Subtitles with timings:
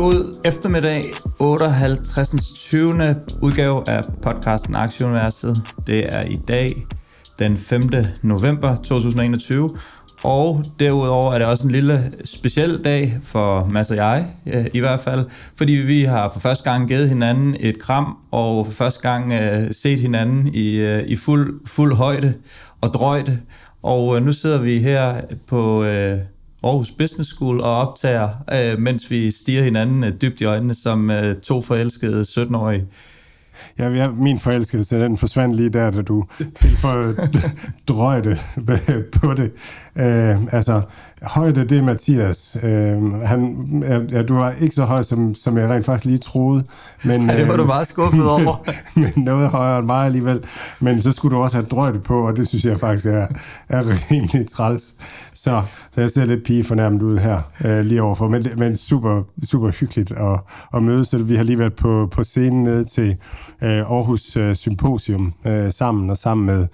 [0.00, 2.52] God eftermiddag, 58.
[2.54, 3.16] 20.
[3.40, 5.62] udgave af podcasten Aktieuniverset.
[5.86, 6.86] Det er i dag
[7.38, 7.90] den 5.
[8.22, 9.76] november 2021,
[10.22, 14.78] og derudover er det også en lille speciel dag for Mads og jeg, øh, i
[14.78, 15.26] hvert fald,
[15.56, 19.74] fordi vi har for første gang givet hinanden et kram, og for første gang øh,
[19.74, 22.34] set hinanden i, øh, i fuld, fuld højde
[22.80, 23.40] og drøjde.
[23.82, 25.84] Og nu sidder vi her på...
[26.62, 31.10] Aarhus Business School og optager, øh, mens vi stiger hinanden øh, dybt i øjnene som
[31.10, 32.86] øh, to forelskede 17-årige.
[33.78, 37.16] Ja, min forelskelse, den forsvandt lige der, da du tilføjede
[37.88, 38.38] drøjte
[39.20, 39.52] på det.
[39.96, 40.82] Øh, altså,
[41.22, 42.56] højde, det er Mathias.
[42.62, 46.64] Øh, han, ja, du var ikke så høj, som, som jeg rent faktisk lige troede.
[47.04, 48.64] Men, ja, det var øh, du meget skuffet over.
[48.94, 50.44] men, men noget højere end mig alligevel.
[50.80, 53.26] Men så skulle du også have drøjte på, og det synes jeg faktisk er,
[53.68, 54.94] er rimelig træls.
[55.34, 59.22] Så, så jeg ser lidt pige fornærmet ud her øh, lige overfor, men, men super,
[59.44, 60.40] super hyggeligt at,
[60.74, 61.08] at mødes.
[61.08, 63.16] Så vi har lige været på, på scenen ned til
[63.62, 66.66] øh, Aarhus øh, Symposium øh, sammen, og sammen med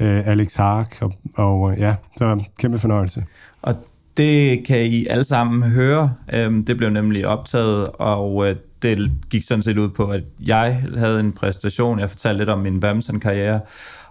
[0.00, 3.24] øh, Alex Hark, og, og ja, så kæmpe fornøjelse.
[3.62, 3.74] Og
[4.16, 6.10] det kan I alle sammen høre.
[6.34, 10.82] Øhm, det blev nemlig optaget, og øh, det gik sådan set ud på, at jeg
[10.96, 11.98] havde en præstation.
[11.98, 13.60] Jeg fortalte lidt om min badminton-karriere,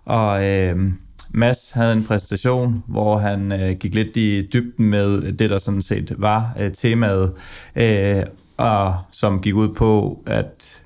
[0.06, 0.92] og øh,
[1.36, 5.82] Mads havde en præstation, hvor han øh, gik lidt i dybden med det, der sådan
[5.82, 7.34] set var øh, temaet,
[7.76, 8.24] øh,
[8.58, 10.83] og som gik ud på at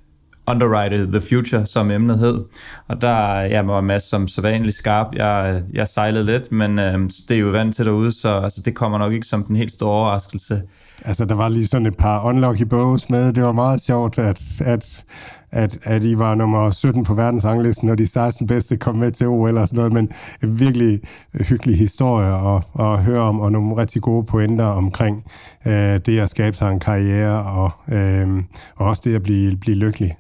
[0.48, 2.46] underwrite the future, som emnet hed.
[2.88, 5.08] Og der ja, var Mads som så vanligt skarp.
[5.16, 8.76] Jeg, jeg sejlede lidt, men øh, det er jo vant til derude, så altså, det
[8.76, 10.62] kommer nok ikke som den helt store overraskelse.
[11.06, 13.34] Altså, der var lige sådan et par unlucky bows med.
[13.34, 15.06] Det var meget sjovt, at, at
[15.52, 19.28] at, at I var nummer 17 på verdensranglisten, og de 16 bedste kom med til
[19.28, 20.10] OL og sådan noget, men
[20.44, 21.00] en virkelig
[21.34, 25.24] hyggelig historie at, at høre om, og nogle rigtig gode pointer omkring
[25.66, 28.44] øh, det at skabe sig en karriere, og, øh,
[28.76, 30.16] og også det at blive, blive lykkelig.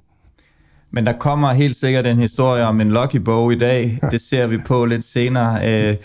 [0.91, 3.99] Men der kommer helt sikkert en historie om en lucky bow i dag.
[4.11, 5.59] Det ser vi på lidt senere.
[5.89, 5.95] Øh,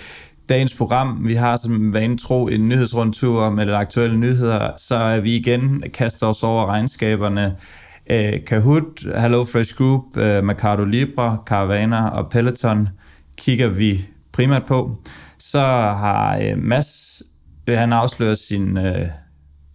[0.48, 5.36] dagens program, vi har som vane tro en nyhedsrundtur med de aktuelle nyheder, så vi
[5.36, 7.56] igen kaster os over regnskaberne
[8.10, 12.88] Uh, Kahoot, HelloFresh Group, uh, Mercado Libre, Caravana og Peloton
[13.38, 14.96] kigger vi primært på.
[15.38, 17.22] Så har uh, Mads,
[17.68, 19.06] han afslører sin, uh,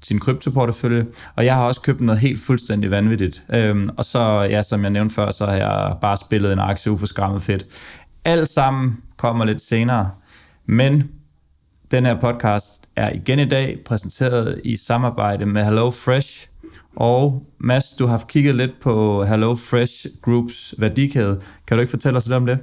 [0.07, 3.43] sin kryptoportefølje, og jeg har også købt noget helt fuldstændig vanvittigt.
[3.53, 6.91] Øhm, og så, ja, som jeg nævnte før, så har jeg bare spillet en aktie
[6.91, 7.65] uforskammet fedt.
[8.25, 10.09] Alt sammen kommer lidt senere,
[10.65, 11.11] men
[11.91, 16.47] den her podcast er igen i dag præsenteret i samarbejde med Hello Fresh,
[16.97, 21.41] og Mads, du har kigget lidt på Hello Fresh Groups værdikæde.
[21.67, 22.59] Kan du ikke fortælle os lidt om det?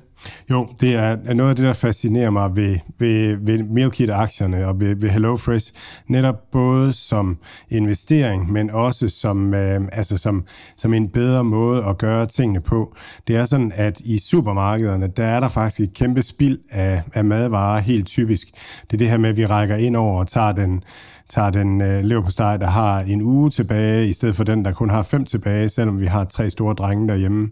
[0.50, 4.96] Jo, det er noget af det, der fascinerer mig ved, ved, ved Mealkit-aktierne og ved,
[4.96, 5.72] ved HelloFresh.
[6.08, 7.38] Netop både som
[7.70, 10.44] investering, men også som, øh, altså som,
[10.76, 12.94] som en bedre måde at gøre tingene på.
[13.28, 17.24] Det er sådan, at i supermarkederne, der er der faktisk et kæmpe spild af, af
[17.24, 18.48] madvarer, helt typisk.
[18.82, 20.82] Det er det her med, at vi rækker ind over og tager den
[21.28, 24.90] tager den øh, leverpostej, der har en uge tilbage, i stedet for den, der kun
[24.90, 27.48] har fem tilbage, selvom vi har tre store drenge derhjemme.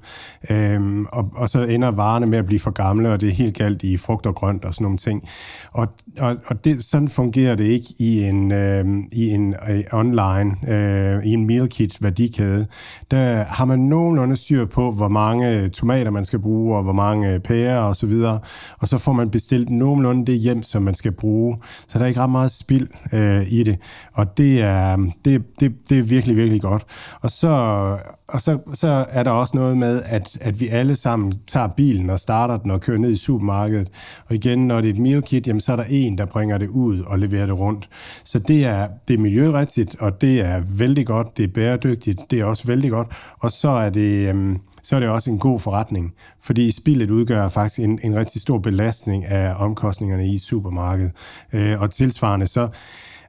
[0.51, 3.57] Øhm, og, og så ender varerne med at blive for gamle, og det er helt
[3.57, 5.29] galt i frugt og grønt og sådan nogle ting.
[5.73, 5.89] Og,
[6.21, 11.25] og, og det, sådan fungerer det ikke i en, øh, i en øh, online, øh,
[11.25, 12.67] i en meal kit værdikæde.
[13.11, 17.41] Der har man nogenlunde styr på, hvor mange tomater man skal bruge, og hvor mange
[17.41, 18.39] pærer og så videre.
[18.79, 21.57] Og så får man bestilt nogenlunde det hjem, som man skal bruge.
[21.89, 23.79] Så der er ikke ret meget spild øh, i det.
[24.13, 26.87] Og det er, det, det, det er virkelig, virkelig godt.
[27.21, 27.49] Og så,
[28.29, 32.11] og så, så er der også noget med, at, at vi alle sammen tager bilen
[32.11, 33.89] og starter den og kører ned i supermarkedet.
[34.29, 36.59] Og igen, når det er et meal kit, jamen, så er der en, der bringer
[36.59, 37.89] det ud og leverer det rundt.
[38.25, 42.41] Så det er, det er miljørigtigt, og det er vældig godt, det er bæredygtigt, det
[42.41, 43.09] er også vældig godt.
[43.39, 44.29] Og så er det...
[44.29, 48.41] Øhm, så er det også en god forretning, fordi spillet udgør faktisk en, en rigtig
[48.41, 51.13] stor belastning af omkostningerne i supermarkedet.
[51.53, 52.69] Øh, og tilsvarende så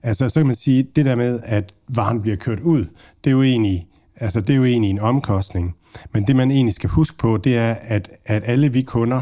[0.04, 2.86] Altså, så kan man sige, det der med, at varen bliver kørt ud,
[3.24, 5.76] det er jo egentlig, altså, det er jo egentlig en omkostning.
[6.14, 9.22] Men det, man egentlig skal huske på, det er, at, at alle vi kunder,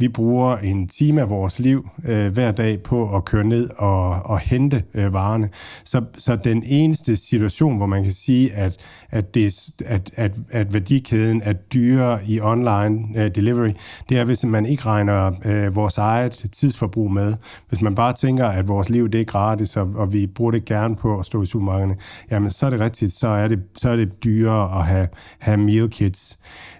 [0.00, 4.08] vi bruger en time af vores liv øh, hver dag på at køre ned og,
[4.10, 5.48] og hente øh, varerne.
[5.84, 8.76] Så, så den eneste situation, hvor man kan sige, at,
[9.10, 13.70] at, det, at, at, at værdikæden er dyrere i online øh, delivery,
[14.08, 17.34] det er, hvis man ikke regner øh, vores eget tidsforbrug med.
[17.68, 20.64] Hvis man bare tænker, at vores liv det er gratis, og, og vi bruger det
[20.64, 21.96] gerne på at stå i supermarkederne,
[22.30, 25.08] jamen så er det rigtigt, så er det, så er det dyrere at have,
[25.38, 26.38] have meal kits.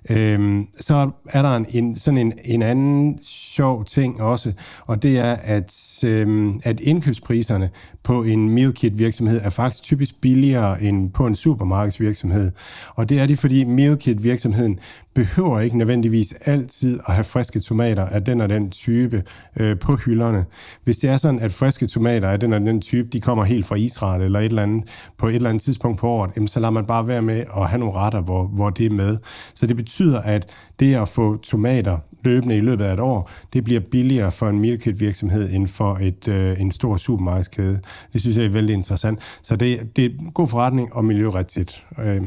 [0.09, 4.53] Øhm, så er der en, en, sådan en, en anden sjov ting også,
[4.87, 7.71] og det er, at, øhm, at indkøbspriserne
[8.03, 12.53] på en meal kit virksomhed er faktisk typisk billigere end på en supermarkedsvirksomhed.
[12.95, 14.79] Og det er det, fordi meal kit virksomheden
[15.15, 19.23] behøver ikke nødvendigvis altid at have friske tomater af den og den type
[19.61, 20.45] øh, på hylderne.
[20.85, 23.67] Hvis det er sådan, at friske tomater af den og den type, de kommer helt
[23.67, 24.85] fra Israel eller et eller andet,
[25.19, 27.69] på et eller andet tidspunkt på året, jamen, så lader man bare være med at
[27.69, 29.19] have nogle retter, hvor, hvor det er med.
[29.55, 33.65] Så det betyder, at det at få tomater løbende i løbet af et år, det
[33.65, 37.81] bliver billigere for en milkit virksomhed end for et, øh, en stor supermarkedskæde.
[38.13, 39.21] Det synes jeg er vældig interessant.
[39.43, 41.85] Så det, det er en god forretning og miljørigtigt.
[41.99, 42.23] Øh.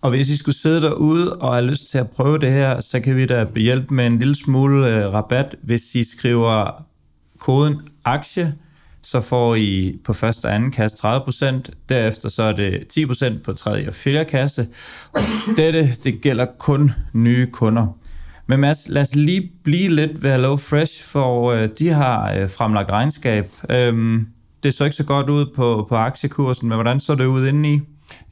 [0.00, 3.00] Og hvis I skulle sidde derude og har lyst til at prøve det her, så
[3.00, 5.56] kan vi da hjælpe med en lille smule øh, rabat.
[5.62, 6.84] Hvis I skriver
[7.38, 8.54] koden aktie,
[9.02, 13.52] så får I på første og anden kasse 30%, derefter så er det 10% på
[13.52, 14.66] tredje og fjerde kasse.
[15.56, 17.86] Dette, det gælder kun nye kunder.
[18.46, 22.50] Men Mads, lad os lige blive lidt ved Hello Fresh, for øh, de har øh,
[22.50, 23.46] fremlagt regnskab.
[23.70, 24.26] Øhm,
[24.62, 27.80] det så ikke så godt ud på, på aktiekursen, men hvordan så det ud indeni?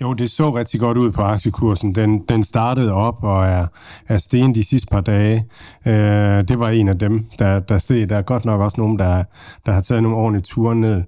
[0.01, 1.95] Jo, det så rigtig godt ud på aktiekursen.
[1.95, 3.67] Den, den startede op og er,
[4.09, 5.45] er sten de sidste par dage.
[5.87, 8.09] Øh, det var en af dem, der, der steg.
[8.09, 9.25] Der er godt nok også nogen, der,
[9.67, 11.03] der har taget nogle ordentlige ture ned.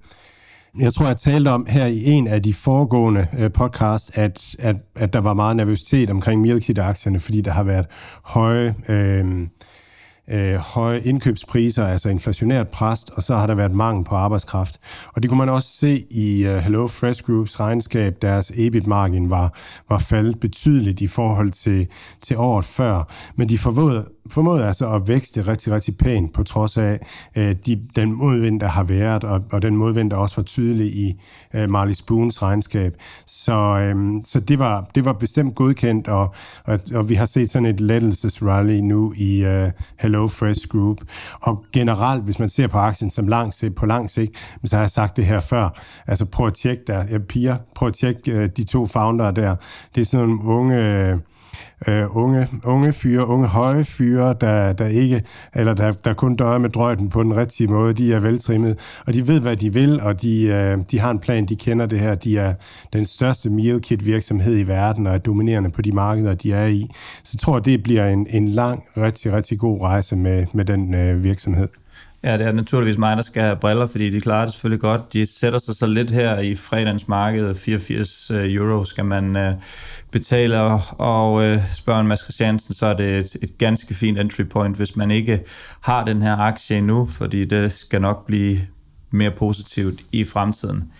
[0.79, 4.75] Jeg tror, jeg talte om her i en af de foregående øh, podcasts, at, at,
[4.95, 7.85] at der var meget nervøsitet omkring Milkit-aktierne, fordi der har været
[8.23, 8.75] høje...
[8.89, 9.47] Øh,
[10.31, 14.79] øh, høje indkøbspriser, altså inflationært pres, og så har der været mangel på arbejdskraft.
[15.13, 18.21] Og det kunne man også se i øh, Hello Fresh Groups regnskab.
[18.21, 19.53] Deres EBIT-margin var,
[19.89, 21.87] var faldet betydeligt i forhold til,
[22.21, 23.03] til året før.
[23.35, 26.99] Men de forvåede formået altså at vækste rigtig, rigtig pænt, på trods af
[27.35, 30.87] øh, de, den modvind, der har været, og, og den modvind, der også var tydelig
[30.87, 31.21] i
[31.53, 32.93] øh, Marley Spoons regnskab.
[33.25, 36.33] Så, øh, så det, var, det var bestemt godkendt, og,
[36.65, 41.01] og, og vi har set sådan et lettelsesrally nu i øh, Hello Hello Fresh Group.
[41.41, 44.83] Og generelt, hvis man ser på aktien som lang sigt, på lang sigt, så har
[44.83, 45.69] jeg sagt det her før,
[46.07, 49.55] altså prøv at tjekke der, ja, piger, prøv at tjekke øh, de to founder der.
[49.95, 51.17] Det er sådan nogle unge øh,
[51.87, 55.23] Øh, unge, unge fyre, unge høje fyre, der, der ikke,
[55.55, 57.93] eller der, der kun døjer med drøjten på den rigtige måde.
[57.93, 61.19] De er veltrimmet, og de ved, hvad de vil, og de, øh, de har en
[61.19, 62.15] plan, de kender det her.
[62.15, 62.53] De er
[62.93, 66.65] den største meal kit virksomhed i verden, og er dominerende på de markeder, de er
[66.65, 66.87] i.
[67.23, 70.93] Så jeg tror, det bliver en, en lang, rigtig, rigtig god rejse med, med den
[70.93, 71.67] øh, virksomhed.
[72.23, 75.13] Ja, det er naturligvis mig, der skal have briller, fordi de klarer det selvfølgelig godt.
[75.13, 77.55] De sætter sig så lidt her i fredagens marked.
[77.55, 79.53] 84 øh, euro skal man øh,
[80.11, 80.61] betale,
[80.97, 84.95] og uh, spørger Mads Christiansen, så er det et, et ganske fint entry point, hvis
[84.95, 85.39] man ikke
[85.81, 88.57] har den her aktie endnu, fordi det skal nok blive
[89.11, 90.91] mere positivt i fremtiden.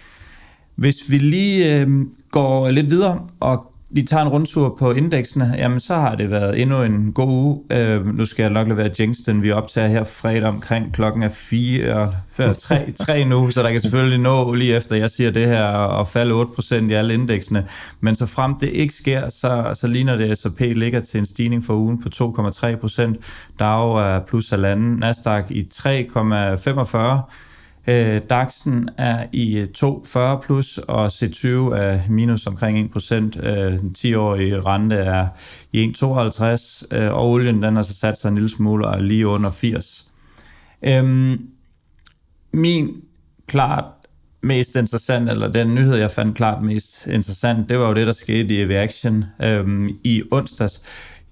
[0.76, 1.90] Hvis vi lige øh,
[2.32, 6.62] går lidt videre og lige tager en rundtur på indeksene, jamen så har det været
[6.62, 7.64] endnu en god uge.
[7.72, 12.14] Øh, nu skal jeg nok lade Jenksten, vi optager her fredag omkring klokken er 4,
[12.54, 16.08] 3, 3 nu, så der kan selvfølgelig nå lige efter jeg siger det her og
[16.08, 17.68] falde 8% i alle indeksene.
[18.02, 21.26] Men så frem det ikke sker, så, så ligner det, at S&P ligger til en
[21.26, 23.02] stigning for ugen på 2,3%.
[23.60, 27.49] Dow er plus halvanden, Nasdaq i 3,45%.
[27.88, 33.14] Øh, DAX'en er i øh, 2,40 plus, og C20 er minus omkring 1%.
[33.16, 35.28] Øh, den 10-årige rente er
[35.74, 39.02] i 1,52, øh, og olien den har så sat sig en lille smule og er
[39.02, 40.12] lige under 80.
[40.82, 41.42] Øhm,
[42.54, 42.90] min
[43.48, 43.86] klart
[44.42, 48.14] mest interessant, eller den nyhed, jeg fandt klart mest interessant, det var jo det, der
[48.14, 50.84] skete i Reaction øhm, i onsdags.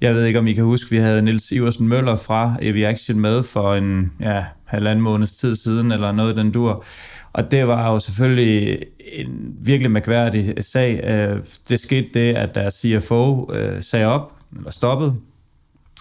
[0.02, 3.44] Jeg ved ikke, om I kan huske, vi havde Nils Iversen Møller fra Aviation med
[3.44, 6.84] for en ja, halvanden måneds tid siden, eller noget den dur.
[7.34, 8.80] Og det var jo selvfølgelig
[9.14, 11.04] en virkelig mærkværdig sag.
[11.04, 15.16] Øh, det skete det, at deres CFO øh, sagde op, eller stoppede,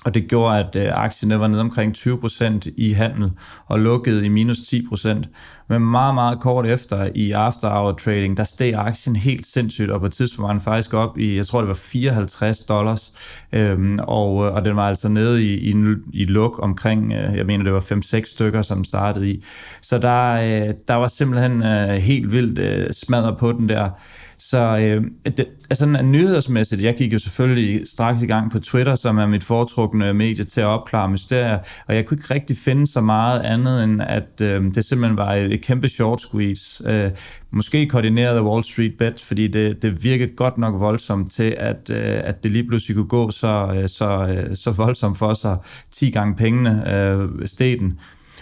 [0.04, 3.30] og det gjorde, at øh, aktien var nede omkring 20% i handel
[3.66, 5.22] og lukkede i minus 10%.
[5.68, 10.00] Men meget, meget kort efter i after hour trading, der steg aktien helt sindssygt, og
[10.00, 13.12] på et tidspunkt var den faktisk op i, jeg tror det var 54 dollars,
[13.52, 15.75] øhm, og, øh, og den var altså nede i, i,
[16.12, 19.44] i luk omkring, øh, jeg mener det var 5-6 stykker, som startede i.
[19.82, 23.90] Så der, øh, der var simpelthen øh, helt vildt øh, smadret på den der.
[24.38, 25.04] Så øh,
[25.36, 29.44] det, altså, nyhedsmæssigt, jeg gik jo selvfølgelig straks i gang på Twitter, som er mit
[29.44, 33.84] foretrukne medie til at opklare mysterier, og jeg kunne ikke rigtig finde så meget andet,
[33.84, 36.90] end at øh, det simpelthen var et, et kæmpe short squeeze.
[36.90, 37.10] Øh,
[37.50, 41.90] måske koordineret af Wall Street Bet, fordi det, det virkede godt nok voldsomt til, at,
[41.90, 45.56] øh, at det lige pludselig kunne gå så, øh, så, øh, så voldsomt for sig
[45.90, 47.98] 10 gange pengene øh, steden.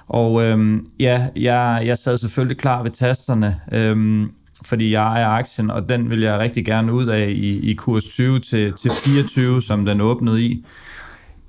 [0.09, 4.27] Og øh, ja, jeg, jeg sad selvfølgelig klar ved tasterne, øh,
[4.65, 8.05] fordi jeg ejer aktien, og den vil jeg rigtig gerne ud af i, i kurs
[8.05, 10.65] 20 til, til 24, som den åbnede i.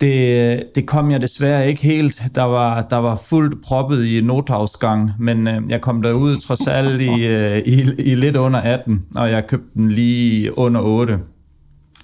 [0.01, 2.21] Det, det kom jeg desværre ikke helt.
[2.35, 7.01] Der var, der var fuldt proppet i nothavsgang, men øh, jeg kom derud trods alt
[7.01, 11.19] i, øh, i, i lidt under 18, og jeg købte den lige under 8.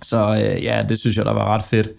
[0.01, 1.89] Så øh, ja, det synes jeg, der var ret fedt.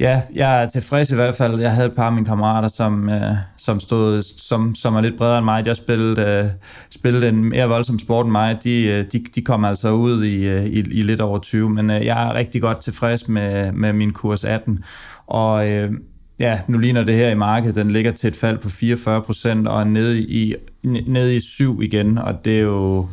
[0.00, 1.60] Ja, jeg er tilfreds i hvert fald.
[1.60, 5.16] Jeg havde et par af mine kammerater, som, øh, som, stod, som, som er lidt
[5.16, 5.66] bredere end mig.
[5.66, 6.50] Jeg spillede, øh,
[6.90, 8.58] spillede en mere voldsom sport end mig.
[8.64, 11.90] De, øh, de, de kom altså ud i, øh, i, i lidt over 20, men
[11.90, 14.84] øh, jeg er rigtig godt tilfreds med, med min kurs 18.
[15.26, 15.92] Og øh,
[16.38, 19.68] ja, nu ligner det her i markedet, den ligger til et fald på 44 procent
[19.68, 20.54] og er nede i,
[21.06, 23.06] nede i 7 igen, og det er jo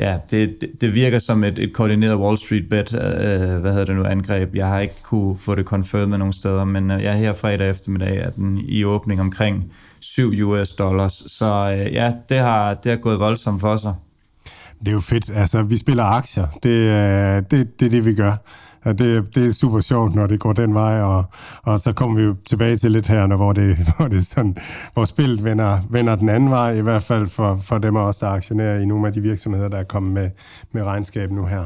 [0.00, 3.84] ja, det, det, virker som et, et koordineret Wall Street bet, øh, øh, hvad hedder
[3.84, 4.54] det nu, angreb.
[4.54, 7.70] Jeg har ikke kunne få det confirmed nogen steder, men øh, jeg er her fredag
[7.70, 11.12] eftermiddag, at den i åbning omkring 7 US dollars.
[11.26, 13.94] Så øh, ja, det har, det har gået voldsomt for sig.
[14.78, 15.30] Det er jo fedt.
[15.34, 16.46] Altså, vi spiller aktier.
[16.62, 18.36] Det, øh, det, det er det, vi gør.
[18.84, 21.24] Og det, det er super sjovt, når det går den vej, og,
[21.62, 24.56] og så kommer vi jo tilbage til lidt her, når, hvor, det, hvor, det sådan,
[24.94, 28.16] hvor spillet vender, vender den anden vej, i hvert fald for, for dem af os,
[28.16, 30.30] der aktionerer i nogle af de virksomheder, der er kommet med,
[30.72, 31.62] med regnskab nu her.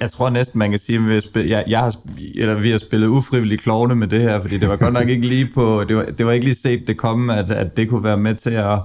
[0.00, 1.94] Jeg tror næsten, man kan sige, at vi har, spillet, jeg, jeg har,
[2.34, 5.26] eller vi har spillet ufrivilligt klovne med det her, fordi det var godt nok ikke
[5.26, 8.04] lige på, det var, det var ikke lige set det komme, at, at det kunne
[8.04, 8.78] være med til at,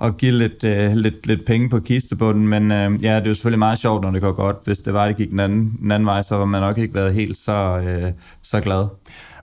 [0.00, 3.34] at give lidt, øh, lidt, lidt penge på kistebunden, men øh, ja, det er jo
[3.34, 4.56] selvfølgelig meget sjovt, når det går godt.
[4.64, 6.94] Hvis det var, det gik den anden, den anden vej, så var man nok ikke
[6.94, 8.86] været helt så, øh, så glad.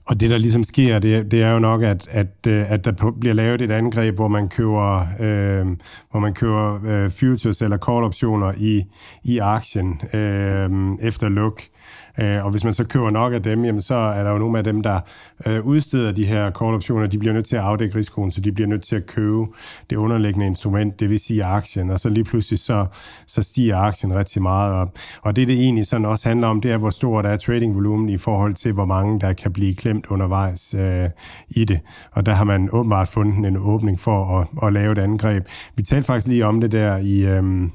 [0.04, 3.12] Og det, der ligesom sker, det, det er jo nok, at, at, øh, at der
[3.20, 5.66] bliver lavet et angreb, hvor man køber, øh,
[6.10, 8.84] hvor man køber øh, futures eller call-optioner i,
[9.24, 10.70] i aktien øh,
[11.08, 11.60] efter luk.
[11.60, 11.77] Øh,
[12.20, 14.58] Øh, og hvis man så køber nok af dem, jamen så er der jo nogle
[14.58, 15.00] af dem, der
[15.46, 18.68] øh, udsteder de her call-optioner, de bliver nødt til at afdække risikoen, så de bliver
[18.68, 19.46] nødt til at købe
[19.90, 22.86] det underliggende instrument, det vil sige aktien, og så lige pludselig så,
[23.26, 24.74] så stiger aktien rigtig meget.
[24.74, 28.08] Og, og det, det egentlig sådan også handler om, det er, hvor stort er tradingvolumen
[28.08, 31.08] i forhold til, hvor mange der kan blive klemt undervejs øh,
[31.48, 31.80] i det.
[32.12, 35.46] Og der har man åbenbart fundet en åbning for at, at lave et angreb.
[35.76, 37.26] Vi talte faktisk lige om det der i...
[37.26, 37.68] Øh,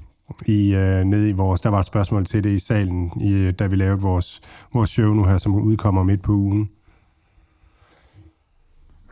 [0.45, 3.67] i, øh, nede i vores, der var et spørgsmål til det i salen, i, da
[3.67, 4.41] vi lavede vores,
[4.73, 6.69] vores show nu her, som udkommer midt på ugen.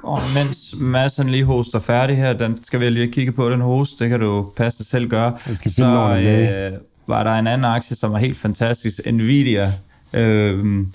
[0.04, 4.00] Og mens Madsen lige hoster færdig her, den skal vi lige kigge på, den host,
[4.00, 5.38] det kan du passe selv gøre.
[5.48, 9.72] Jeg skal finde så øh, var der en anden aktie, som var helt fantastisk, Nvidia,
[10.14, 10.86] øh,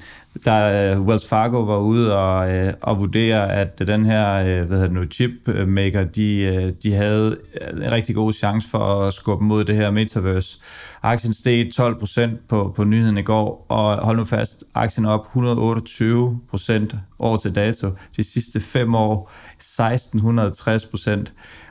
[0.44, 4.78] der øh, Wells Fargo var ude og, øh, og vurdere, at den her øh, hvad
[4.78, 7.38] hedder det nu, chipmaker, de, øh, de havde
[7.72, 10.58] en rigtig god chance for at skubbe mod det her metaverse.
[11.02, 16.96] Aktien steg 12 på, på nyheden i går, og hold nu fast, aktien op 128%
[17.18, 17.88] år til dato.
[18.16, 20.84] De sidste fem år 1660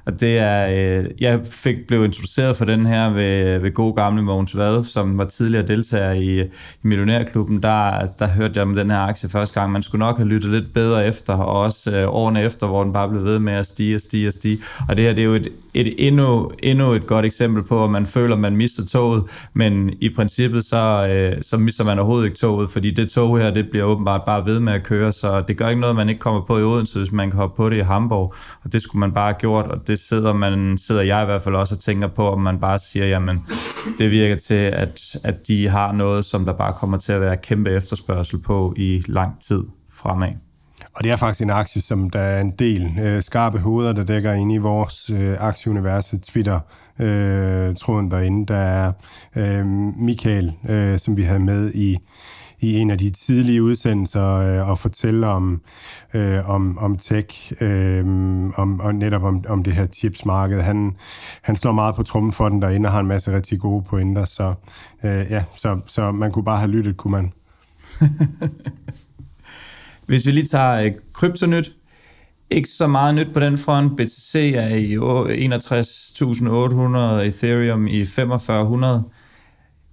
[0.05, 0.67] og det er,
[0.99, 5.17] øh, jeg fik blev introduceret for den her ved, ved god gamle Mogens Vade, som
[5.17, 6.45] var tidligere deltager i, i
[6.81, 7.63] Millionærklubben.
[7.63, 9.71] Der, der hørte jeg om den her aktie første gang.
[9.71, 12.93] Man skulle nok have lyttet lidt bedre efter, og også øh, årene efter, hvor den
[12.93, 14.57] bare blev ved med at stige og stige og stige.
[14.89, 17.91] Og det her det er jo et, et endnu, endnu et godt eksempel på, at
[17.91, 22.25] man føler, at man mister toget, men i princippet så, øh, så mister man overhovedet
[22.25, 25.43] ikke toget, fordi det tog her, det bliver åbenbart bare ved med at køre, så
[25.47, 27.69] det gør ikke noget, man ikke kommer på i Odense, hvis man kan hoppe på
[27.69, 31.01] det i Hamburg, og det skulle man bare have gjort, og det sidder, man, sidder
[31.01, 33.45] jeg i hvert fald også og tænker på, om man bare siger, jamen,
[33.97, 37.37] det virker til, at, at de har noget, som der bare kommer til at være
[37.37, 40.29] kæmpe efterspørgsel på i lang tid fremad.
[40.95, 44.03] Og det er faktisk en aktie, som der er en del øh, skarpe hoveder, der
[44.03, 46.59] dækker ind i vores øh, aktieuniverset Twitter
[46.99, 48.45] øh, tråden derinde.
[48.53, 48.91] Der er
[49.35, 49.65] øh,
[49.97, 51.97] Michael, øh, som vi havde med i
[52.59, 55.61] i en af de tidlige udsendelser øh, og fortælle om,
[56.13, 58.05] øh, om, om tech, øh,
[58.55, 60.61] om, og netop om, om det her chipsmarked.
[60.61, 60.95] Han,
[61.41, 64.25] han slår meget på trummen for den derinde og har en masse rigtig gode pointer,
[64.25, 64.53] så
[65.03, 67.31] øh, ja, så, så man kunne bare have lyttet, kunne man.
[70.07, 71.71] Hvis vi lige tager øh, kryptonyt,
[72.49, 73.97] Ikke så meget nyt på den front.
[73.97, 74.97] BTC er i 61.800,
[77.27, 79.03] Ethereum i 4500.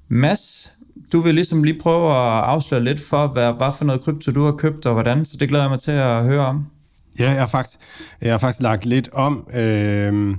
[0.09, 0.73] Mads,
[1.13, 4.45] du vil ligesom lige prøve at afsløre lidt for, hvad, hvad for noget krypto du
[4.45, 6.67] har købt og hvordan, så det glæder jeg mig til at høre om.
[7.19, 7.79] Ja, jeg har faktisk,
[8.23, 9.47] jeg har faktisk lagt lidt om.
[9.55, 10.35] Øh,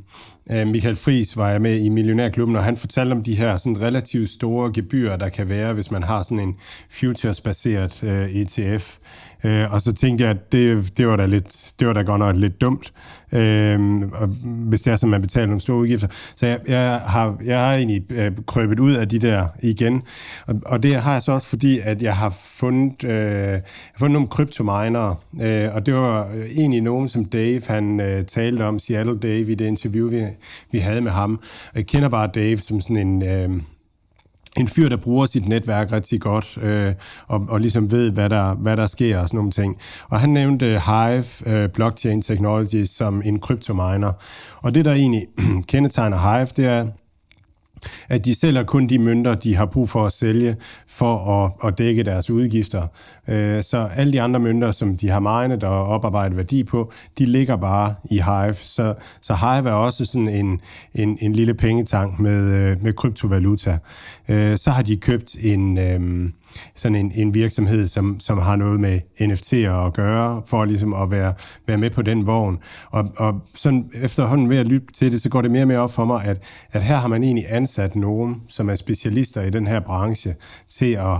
[0.51, 3.81] øh Michael Fris var jeg med i Millionærklubben, og han fortalte om de her sådan
[3.81, 6.55] relativt store gebyrer, der kan være, hvis man har sådan en
[6.89, 8.98] futures-baseret øh, ETF.
[9.43, 12.19] Øh, og så tænkte jeg, at det, det, var da lidt, det var da godt
[12.19, 12.93] nok lidt dumt,
[13.33, 16.07] øh, og hvis det er som man betaler nogle store udgifter.
[16.35, 20.01] Så jeg, jeg, har, jeg har egentlig øh, krøbet ud af de der igen,
[20.47, 23.59] og, og det har jeg så også, fordi at jeg har fundet, øh,
[23.97, 28.79] fundet nogle kryptominere, øh, og det var egentlig nogen, som Dave han øh, talte om,
[28.79, 30.23] Seattle Dave, i det interview, vi,
[30.71, 31.39] vi havde med ham.
[31.75, 33.23] Jeg kender bare Dave som sådan en...
[33.23, 33.62] Øh,
[34.57, 36.93] en fyr, der bruger sit netværk rigtig godt, øh,
[37.27, 39.77] og, og ligesom ved, hvad der, hvad der sker og sådan nogle ting.
[40.10, 44.12] Og han nævnte øh, Hive, øh, Blockchain Technology, som en kryptominer.
[44.62, 45.24] Og det, der egentlig
[45.72, 46.88] kendetegner Hive, det er,
[48.09, 50.55] at de sælger kun de mønter, de har brug for at sælge,
[50.87, 52.87] for at, at dække deres udgifter.
[53.27, 57.25] Øh, så alle de andre mønter, som de har minet og oparbejdet værdi på, de
[57.25, 58.53] ligger bare i Hive.
[58.53, 60.61] Så, så Hive er også sådan en,
[60.95, 63.77] en, en lille pengetank med, øh, med kryptovaluta.
[64.29, 66.33] Øh, så har de købt en øhm,
[66.75, 71.12] sådan en, en virksomhed, som, som har noget med NFT'er at gøre, for ligesom at
[71.12, 71.33] være,
[71.67, 72.60] være med på den vogn.
[72.91, 75.79] Og, og sådan efterhånden ved at lytte til det, så går det mere og mere
[75.79, 76.38] op for mig, at,
[76.72, 80.36] at her har man egentlig ansat nogen, som er specialister i den her branche,
[80.69, 81.17] til at,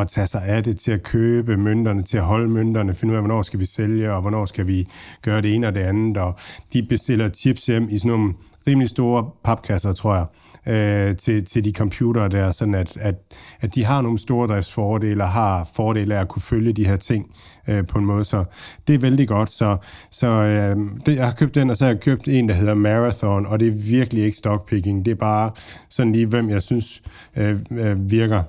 [0.00, 3.16] at tage sig af det, til at købe mønterne, til at holde mønterne, finde ud
[3.16, 4.88] af, hvornår skal vi sælge, og hvornår skal vi
[5.22, 6.16] gøre det ene og det andet.
[6.16, 6.34] Og
[6.72, 8.34] de bestiller chips hjem i sådan nogle
[8.66, 10.26] rimelig store papkasser, tror jeg
[10.66, 13.14] øh, til, til de computere der, sådan at, at,
[13.60, 17.30] at de har nogle stordriftsfordele og har fordele af at kunne følge de her ting
[17.68, 18.24] øh, på en måde.
[18.24, 18.44] Så
[18.86, 19.50] det er vældig godt.
[19.50, 19.76] Så,
[20.10, 22.74] så øh, det, jeg har købt den, og så har jeg købt en, der hedder
[22.74, 25.04] Marathon, og det er virkelig ikke stockpicking.
[25.04, 25.50] Det er bare
[25.88, 27.02] sådan lige, hvem jeg synes
[27.36, 28.42] øh, øh, virker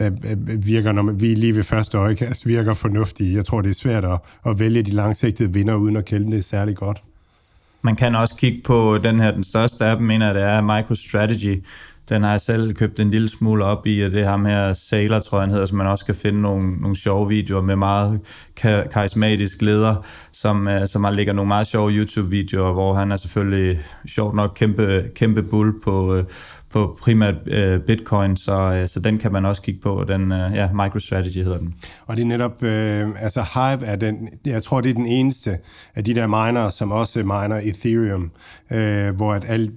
[0.00, 3.36] øh, øh, virker, når vi lige ved første øjekast virker fornuftige.
[3.36, 6.44] Jeg tror, det er svært at, at vælge de langsigtede vinder, uden at kende det
[6.44, 7.02] særlig godt.
[7.82, 10.60] Man kan også kigge på den her, den største af dem, mener jeg, det er
[10.60, 11.64] MicroStrategy.
[12.08, 15.20] Den har jeg selv købt en lille smule op i, og det ham her Sailor,
[15.20, 18.20] tror jeg, han hedder, så man også kan finde nogle, nogle sjove videoer med meget
[18.92, 23.80] karismatisk leder, som, øh, som har ligger nogle meget sjove YouTube-videoer, hvor han er selvfølgelig
[24.08, 26.24] sjovt nok kæmpe, kæmpe bull på, øh,
[26.72, 30.54] på primært øh, bitcoin, så, øh, så den kan man også kigge på, den, øh,
[30.54, 31.74] ja, MicroStrategy hedder den.
[32.06, 35.58] Og det er netop, øh, altså Hive er den, jeg tror det er den eneste
[35.94, 38.30] af de der miner, som også miner Ethereum,
[38.70, 39.72] øh, hvor at alle,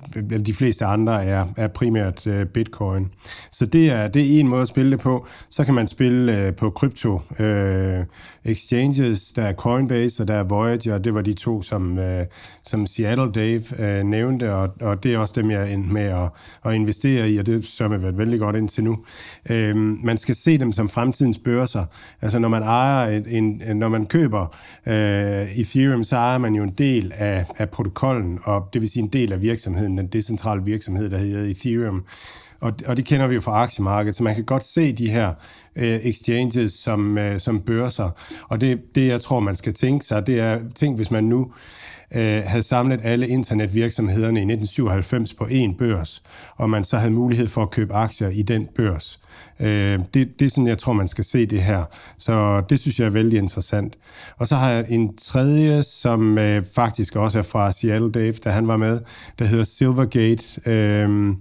[0.45, 3.09] de fleste andre er, er primært øh, bitcoin.
[3.51, 5.27] Så det er, det er en måde at spille det på.
[5.49, 8.05] Så kan man spille øh, på krypto øh,
[8.45, 12.25] exchanges, der er Coinbase og der er Voyager, det var de to, som, øh,
[12.63, 16.29] som Seattle Dave øh, nævnte, og, og det er også dem, jeg endte med at,
[16.65, 18.97] at investere i, og det har man været vældig godt indtil nu.
[19.49, 21.85] Øh, man skal se dem som fremtidens børser.
[22.21, 24.55] Altså når man ejer et, en, når man køber
[24.87, 29.03] øh, Ethereum, så ejer man jo en del af, af protokollen, og det vil sige
[29.03, 32.03] en del af virksomheden, den decentrale virksomhed, der hedder Ethereum.
[32.63, 35.33] Og, og det kender vi jo fra aktiemarkedet, så man kan godt se de her
[35.75, 38.09] øh, exchanges som, øh, som børser.
[38.49, 41.51] Og det, det, jeg tror, man skal tænke sig, det er, tænk hvis man nu
[42.15, 46.23] øh, havde samlet alle internetvirksomhederne i 1997 på én børs,
[46.55, 49.19] og man så havde mulighed for at købe aktier i den børs.
[49.59, 51.83] Øh, det, det er sådan, jeg tror, man skal se det her.
[52.17, 53.97] Så det synes jeg er vældig interessant.
[54.37, 58.49] Og så har jeg en tredje, som øh, faktisk også er fra Seattle Dave, da
[58.49, 58.99] han var med,
[59.39, 61.33] der hedder Silvergate øh,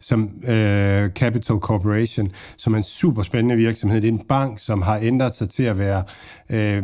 [0.00, 4.00] som øh, Capital Corporation, som er en super spændende virksomhed.
[4.00, 6.02] Det er en bank, som har ændret sig til at være
[6.50, 6.82] øh,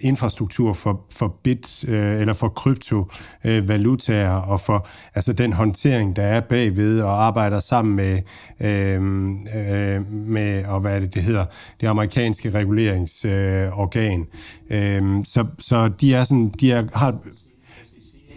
[0.00, 6.22] infrastruktur for, for bit øh, eller for kryptovalutaer øh, og for altså den håndtering, der
[6.22, 8.22] er bagved og arbejder sammen med,
[8.60, 8.94] øh,
[9.56, 11.44] øh, med og hvad er det, det hedder,
[11.80, 14.26] det amerikanske reguleringsorgan.
[14.70, 17.18] Øh, så, så de er sådan, de er, har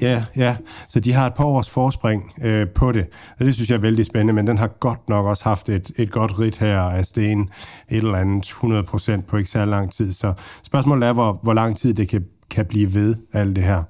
[0.02, 0.56] Ja, ja.
[0.90, 3.06] Så de har et par års forspring øh, på det,
[3.40, 5.92] og det synes jeg er vældig spændende, men den har godt nok også haft et,
[5.98, 7.50] et godt rit her af sten,
[7.90, 10.14] et eller andet 100% på ikke så lang tid.
[10.14, 10.34] Så
[10.64, 13.84] spørgsmålet er, hvor, hvor lang tid det kan, kan blive ved, alt det her.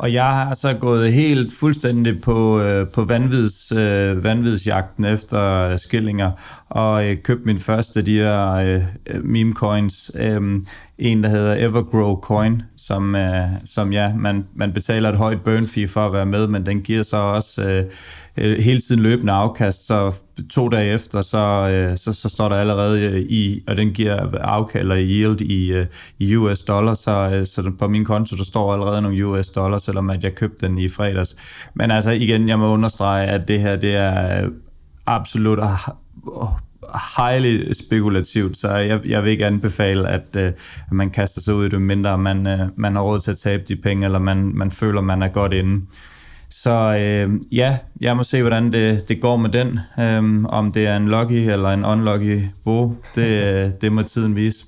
[0.00, 6.30] Og jeg har så gået helt fuldstændig på, øh, på vanvids, øh, vanvidsjagten efter skillinger,
[6.68, 10.10] og øh, købt min første af de her øh, meme coins.
[10.14, 10.60] Øh,
[11.00, 15.66] en, der hedder Evergrow Coin, som, øh, som ja, man, man betaler et højt burn
[15.66, 17.84] fee for at være med, men den giver så også øh,
[18.36, 20.14] øh, hele tiden løbende afkast, så
[20.50, 24.38] to dage efter, så, øh, så, så står der allerede øh, i, og den giver
[24.40, 25.86] afkast eller yield i, øh,
[26.18, 29.78] i US dollar, så, øh, så på min konto, der står allerede nogle US dollar,
[29.78, 31.36] selvom at jeg købte den i fredags.
[31.74, 34.48] Men altså igen, jeg må understrege, at det her, det er
[35.06, 35.58] absolut
[37.16, 41.66] highly spekulativt, så jeg, jeg vil ikke anbefale, at, uh, at man kaster sig ud
[41.66, 44.52] i det, mindre man, uh, man har råd til at tabe de penge, eller man,
[44.54, 45.86] man føler, man er godt inde.
[46.50, 46.88] Så
[47.28, 49.80] uh, ja, jeg må se, hvordan det, det går med den.
[50.18, 54.64] Um, om det er en lucky eller en unlucky bo, det, det må tiden vise.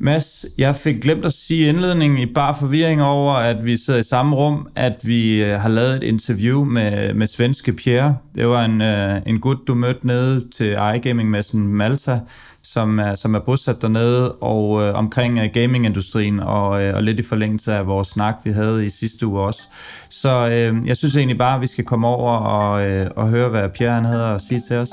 [0.00, 4.02] Mads, jeg fik glemt at sige indledningen i bare forvirring over, at vi sidder i
[4.02, 8.16] samme rum, at vi øh, har lavet et interview med, med svenske Pierre.
[8.34, 12.20] Det var en, øh, en gut, du mødte nede til iGaming-messen Malta,
[12.62, 17.20] som er, som er bosat dernede, og øh, omkring øh, gamingindustrien, og, øh, og lidt
[17.20, 19.62] i forlængelse af vores snak, vi havde i sidste uge også.
[20.10, 23.48] Så øh, jeg synes egentlig bare, at vi skal komme over og, øh, og høre,
[23.48, 24.90] hvad Pierre han havde at sige til os.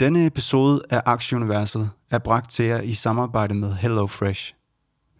[0.00, 4.54] Denne episode af Aktieuniverset er bragt til jer i samarbejde med HelloFresh.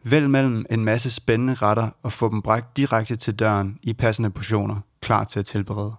[0.04, 4.30] Vælg mellem en masse spændende retter og få dem bragt direkte til døren i passende
[4.30, 5.94] portioner, klar til at tilberede.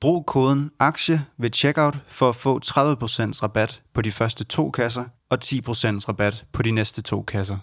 [0.00, 2.70] Brug koden AKTIE ved checkout for at få 30%
[3.42, 5.48] rabat på de første to kasser og 10%
[6.08, 7.58] rabat på de næste to kasser.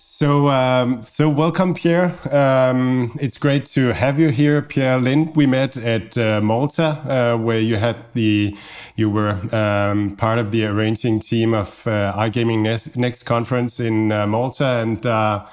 [0.00, 2.14] So, um, so welcome, Pierre.
[2.32, 5.34] Um, it's great to have you here, Pierre Lindh.
[5.34, 8.56] We met at uh, Malta, uh, where you had the
[8.94, 14.12] you were um, part of the arranging team of uh, iGaming Next, Next conference in
[14.12, 15.44] uh, Malta, and uh,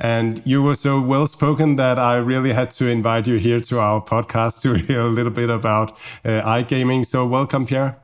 [0.00, 3.78] and you were so well spoken that I really had to invite you here to
[3.78, 5.92] our podcast to hear a little bit about
[6.24, 7.06] uh, iGaming.
[7.06, 8.01] So, welcome, Pierre.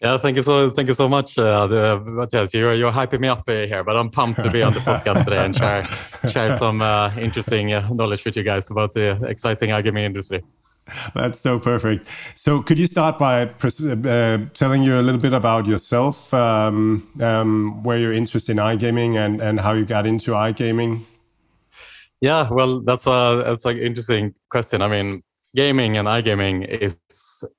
[0.00, 2.54] Yeah, thank you so thank you so much, uh, the, Matthias.
[2.54, 5.24] You're you're hyping me up uh, here, but I'm pumped to be on the podcast
[5.24, 5.82] today and share
[6.30, 10.44] share some uh, interesting uh, knowledge with you guys about the exciting iGaming industry.
[11.14, 12.06] That's so perfect.
[12.36, 17.82] So, could you start by uh, telling you a little bit about yourself, um, um,
[17.82, 21.00] where you're interested in iGaming, and and how you got into iGaming?
[22.20, 24.80] Yeah, well, that's a that's an interesting question.
[24.80, 25.22] I mean,
[25.54, 26.98] gaming and iGaming is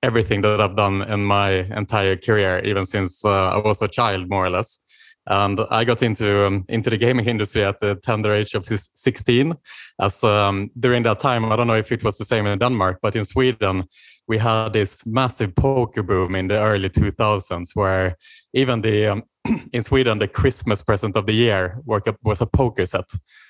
[0.03, 4.29] everything that I've done in my entire career, even since uh, I was a child,
[4.29, 4.85] more or less.
[5.27, 9.53] And I got into um, into the gaming industry at the tender age of 16.
[9.99, 12.99] As um, during that time, I don't know if it was the same in Denmark,
[13.01, 13.83] but in Sweden,
[14.27, 18.15] we had this massive poker boom in the early 2000s, where
[18.53, 19.23] even the um,
[19.73, 23.09] in Sweden, the Christmas present of the year was a poker set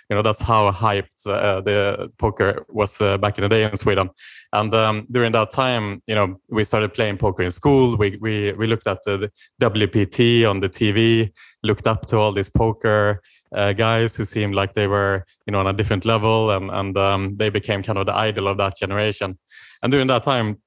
[0.10, 3.78] you know that's how hyped uh, the poker was uh, back in the day in
[3.78, 4.10] Sweden.
[4.54, 7.96] And um, during that time, you know, we started playing poker in school.
[7.96, 11.32] We we we looked at the, WPT on the TV,
[11.64, 13.22] looked up to all these poker
[13.54, 16.98] uh, guys who seemed like they were you know on a different level, and and
[16.98, 19.38] um, they became kind of the idol of that generation.
[19.84, 20.58] And during that time,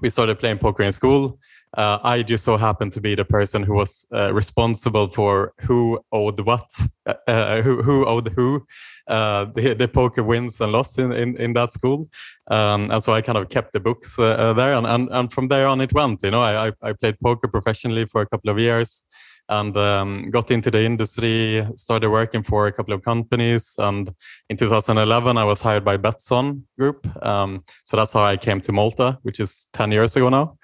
[0.00, 1.38] we started playing poker in school
[1.76, 6.00] uh, I just so happened to be the person who was uh, responsible for who
[6.12, 6.70] owed what,
[7.06, 8.66] uh, uh who who owed who,
[9.06, 12.08] uh, the, the poker wins and losses in, in, in that school,
[12.50, 15.48] um, and so I kind of kept the books uh, there, and, and and from
[15.48, 16.22] there on it went.
[16.22, 19.04] You know, I I played poker professionally for a couple of years.
[19.50, 23.76] And um, got into the industry, started working for a couple of companies.
[23.78, 24.10] And
[24.50, 27.06] in 2011, I was hired by Betsson Group.
[27.24, 30.58] Um, so that's how I came to Malta, which is 10 years ago now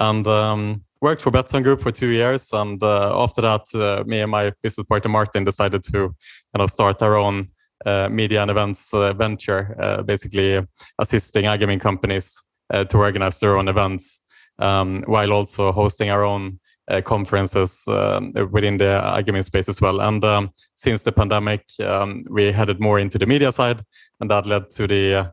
[0.00, 2.52] and um, worked for Betsson Group for two years.
[2.52, 6.70] And uh, after that, uh, me and my business partner Martin decided to kind of
[6.70, 7.48] start our own
[7.86, 10.60] uh, media and events uh, venture, uh, basically
[10.98, 14.24] assisting iGaming companies uh, to organize their own events,
[14.58, 16.58] um, while also hosting our own
[17.04, 20.00] conferences um, within the iGaming space as well.
[20.00, 23.82] And um, since the pandemic, um, we headed more into the media side,
[24.20, 25.32] and that led to the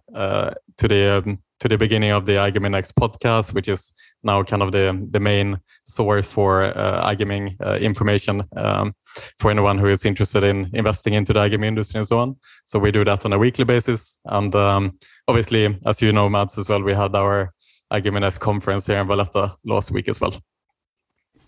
[0.78, 4.62] to the um, to the beginning of the iGaming Next podcast, which is now kind
[4.62, 8.94] of the the main source for uh, iGaming uh, information um,
[9.40, 12.36] for anyone who is interested in investing into the iGaming industry and so on.
[12.66, 16.58] So we do that on a weekly basis, and um, obviously, as you know, Mads
[16.58, 17.54] as well, we had our
[17.94, 20.34] iGaming Next conference here in Valletta last week as well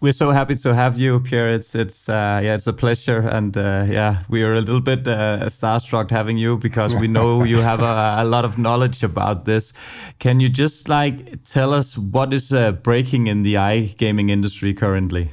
[0.01, 1.49] we're so happy to have you, Pierre.
[1.49, 5.07] It's it's uh, yeah, it's a pleasure, and uh, yeah, we are a little bit
[5.07, 9.45] uh, starstruck having you because we know you have a, a, lot of knowledge about
[9.45, 9.73] this.
[10.19, 15.31] Can you just like tell us what is uh, breaking in the iGaming industry currently?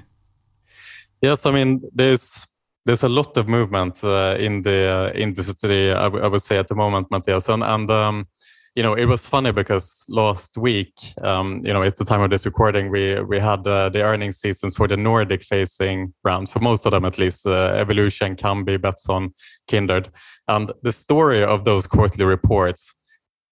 [1.21, 2.47] Yes, I mean there's
[2.87, 5.91] there's a lot of movement uh, in the uh, industry.
[5.91, 8.27] I, w- I would say at the moment, Matthias, and, and um,
[8.75, 12.31] you know, it was funny because last week, um, you know, it's the time of
[12.31, 12.91] this recording.
[12.91, 17.05] We we had uh, the earnings seasons for the Nordic-facing brands, for most of them
[17.05, 19.31] at least, uh, Evolution, Kambi, Betsson,
[19.69, 20.11] Kindred,
[20.49, 22.97] and the story of those quarterly reports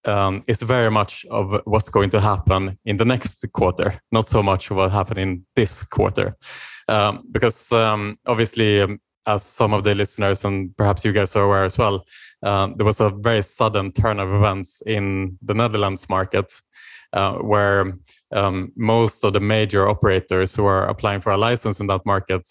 [0.07, 4.43] um, is very much of what's going to happen in the next quarter, not so
[4.43, 6.37] much what happened in this quarter,
[6.89, 11.45] um, because um, obviously, um, as some of the listeners and perhaps you guys are
[11.45, 12.05] aware as well,
[12.43, 16.53] um, there was a very sudden turn of events in the Netherlands market.
[17.15, 17.99] Uh, where
[18.35, 22.49] um, most of the major operators who are applying for a license in that market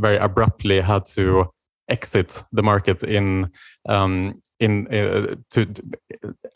[0.00, 1.48] very abruptly had to
[1.88, 3.50] exit the market in
[3.88, 5.66] um, in uh, to,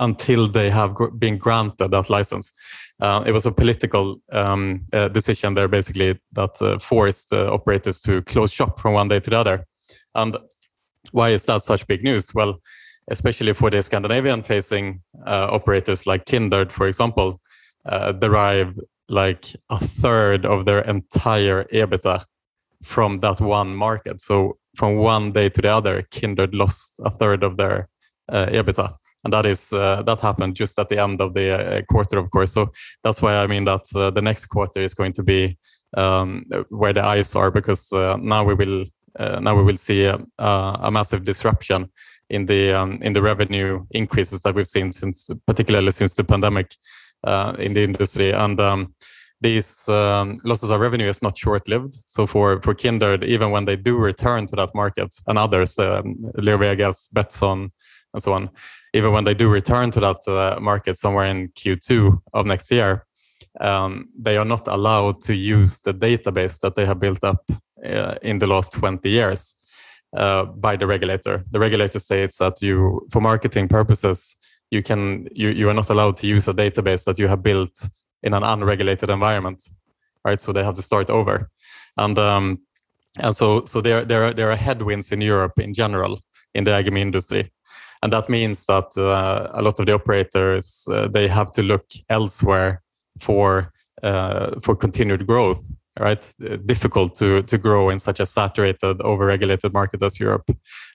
[0.00, 2.52] until they have been granted that license.
[3.00, 8.00] Uh, it was a political um, uh, decision there, basically, that uh, forced uh, operators
[8.00, 9.66] to close shop from one day to the other.
[10.14, 10.36] And
[11.16, 12.34] why is that such big news?
[12.34, 12.52] Well,
[13.10, 17.40] especially for the Scandinavian-facing uh, operators like Kindred, for example,
[18.20, 18.74] derive
[19.08, 22.24] like a third of their entire EBITDA
[22.82, 24.20] from that one market.
[24.20, 27.88] So from one day to the other, Kindred lost a third of their
[28.28, 28.94] uh, EBITDA.
[29.24, 32.30] And that is uh, that happened just at the end of the uh, quarter, of
[32.30, 32.52] course.
[32.52, 32.70] So
[33.02, 35.58] that's why I mean that uh, the next quarter is going to be
[35.96, 38.84] um, where the eyes are, because uh, now we will
[39.18, 41.90] uh, now we will see a, a, massive disruption
[42.28, 46.74] in the um, in the revenue increases that we've seen since, particularly since the pandemic
[47.58, 48.30] in the industry.
[48.32, 48.94] And um,
[49.40, 51.94] these um, losses of revenue is not short-lived.
[52.06, 56.16] So for for Kindred, even when they do return to that market, and others, um,
[56.38, 57.70] LeoVegas, Betsson,
[58.14, 58.50] and so on,
[58.94, 63.04] even when they do return to that uh, market somewhere in Q2 of next year,
[63.60, 67.44] um, they are not allowed to use the database that they have built up
[67.84, 69.54] uh, in the last 20 years
[70.16, 71.44] uh, by the regulator.
[71.50, 74.36] The regulator says that you, for marketing purposes,
[74.70, 77.88] you can you, you are not allowed to use a database that you have built
[78.22, 79.62] in an unregulated environment,
[80.24, 80.40] right?
[80.40, 81.50] So they have to start over,
[81.96, 82.58] and um,
[83.20, 86.20] and so so there there there are headwinds in Europe in general
[86.54, 87.50] in the agri industry,
[88.02, 91.86] and that means that uh, a lot of the operators uh, they have to look
[92.08, 92.82] elsewhere
[93.20, 95.62] for uh, for continued growth.
[95.98, 96.34] Right,
[96.66, 100.44] difficult to to grow in such a saturated, overregulated market as Europe,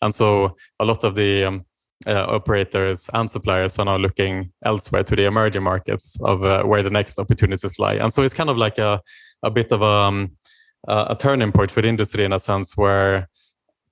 [0.01, 1.65] and so a lot of the um,
[2.07, 6.83] uh, operators and suppliers are now looking elsewhere to the emerging markets of uh, where
[6.83, 7.95] the next opportunities lie.
[7.95, 9.01] And so it's kind of like a,
[9.43, 10.31] a bit of a, um,
[10.87, 13.29] a turning point for the industry in a sense where,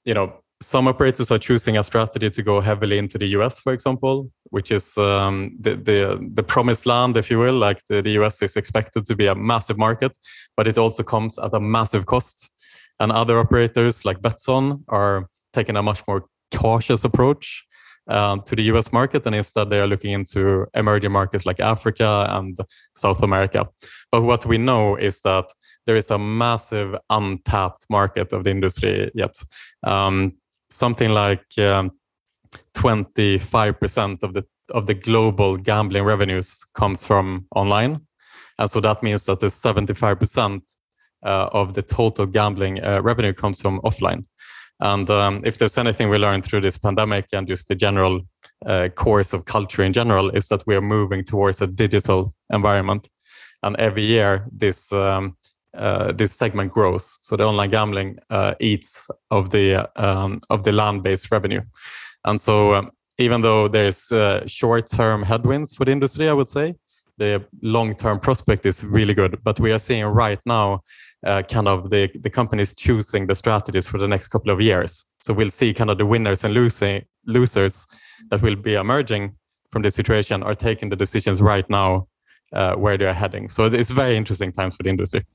[0.06, 3.72] you know, some operators are choosing a strategy to go heavily into the US, for
[3.72, 7.54] example, which is um, the, the, the promised land, if you will.
[7.54, 10.18] Like the, the US is expected to be a massive market,
[10.58, 12.52] but it also comes at a massive cost.
[13.00, 17.66] And other operators like Betsson are taking a much more cautious approach
[18.10, 22.26] um, to the US market, and instead they are looking into emerging markets like Africa
[22.30, 22.58] and
[22.94, 23.70] South America.
[24.12, 25.46] But what we know is that
[25.86, 29.36] there is a massive untapped market of the industry yet.
[29.84, 30.34] Um,
[30.70, 31.92] something like um,
[32.76, 38.00] 25% of the of the global gambling revenues comes from online,
[38.60, 40.62] and so that means that the 75%
[41.24, 44.26] uh, of the total gambling uh, revenue comes from offline.
[44.80, 48.22] And um, if there's anything we learned through this pandemic and just the general
[48.66, 53.10] uh, course of culture in general, is that we are moving towards a digital environment.
[53.62, 55.36] And every year, this um,
[55.80, 57.18] uh, this segment grows.
[57.22, 61.62] So the online gambling uh, eats of the um, of the land-based revenue.
[62.26, 66.76] And so, um, even though there's uh, short-term headwinds for the industry, I would say
[67.18, 69.40] the long-term prospect is really good.
[69.44, 70.82] But we are seeing right now
[71.26, 75.06] uh, kind of the, the companies choosing the strategies for the next couple of years.
[75.20, 77.88] So we'll see kind of the winners and losing, losers
[78.30, 79.36] that will be emerging
[79.72, 82.08] from this situation are taking the decisions right now
[82.54, 83.48] uh, where they're heading.
[83.48, 85.26] So it's very interesting times for the industry.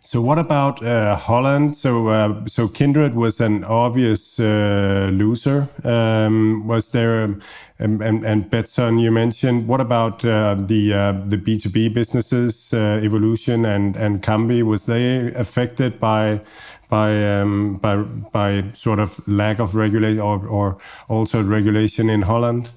[0.00, 1.74] So what about uh, Holland?
[1.74, 5.68] So uh, so Kindred was an obvious uh, loser.
[5.82, 7.40] Um, was there um,
[7.78, 9.66] and, and Betsson you mentioned?
[9.66, 14.62] What about uh, the uh, the B two B businesses, uh, Evolution and and Kambi?
[14.62, 16.40] Was they affected by
[16.88, 22.70] by um, by by sort of lack of regulation or, or also regulation in Holland?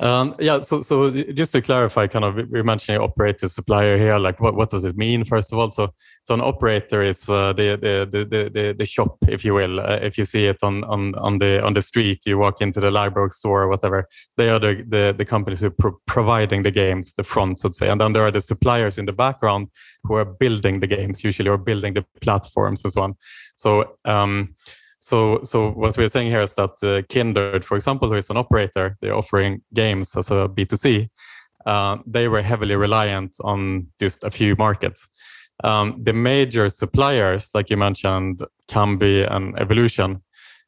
[0.00, 4.18] Um, yeah, so so just to clarify, kind of we're mentioning operator supplier here.
[4.18, 5.24] Like, what, what does it mean?
[5.24, 9.18] First of all, so so an operator is uh, the, the, the the the shop,
[9.28, 9.78] if you will.
[9.78, 12.80] Uh, if you see it on on on the on the street, you walk into
[12.80, 14.06] the Ladbrokes store or whatever.
[14.38, 17.68] They are the the, the companies who are pro providing the games, the front, so
[17.68, 19.68] to say, and then there are the suppliers in the background
[20.04, 23.16] who are building the games, usually or building the platforms so on.
[23.54, 24.54] So um,
[25.00, 28.36] So, so what we're saying here is that uh, Kindred, for example, who is an
[28.36, 31.08] operator, they're offering games as a B2C.
[31.64, 35.08] Uh, they were heavily reliant on just a few markets.
[35.64, 40.22] Um, the major suppliers, like you mentioned, Kambi and Evolution,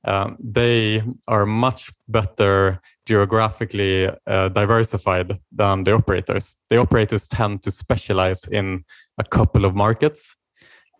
[0.04, 6.56] uh, they are much better geographically uh, diversified than the operators.
[6.70, 8.84] The operators tend to specialize in
[9.18, 10.36] a couple of markets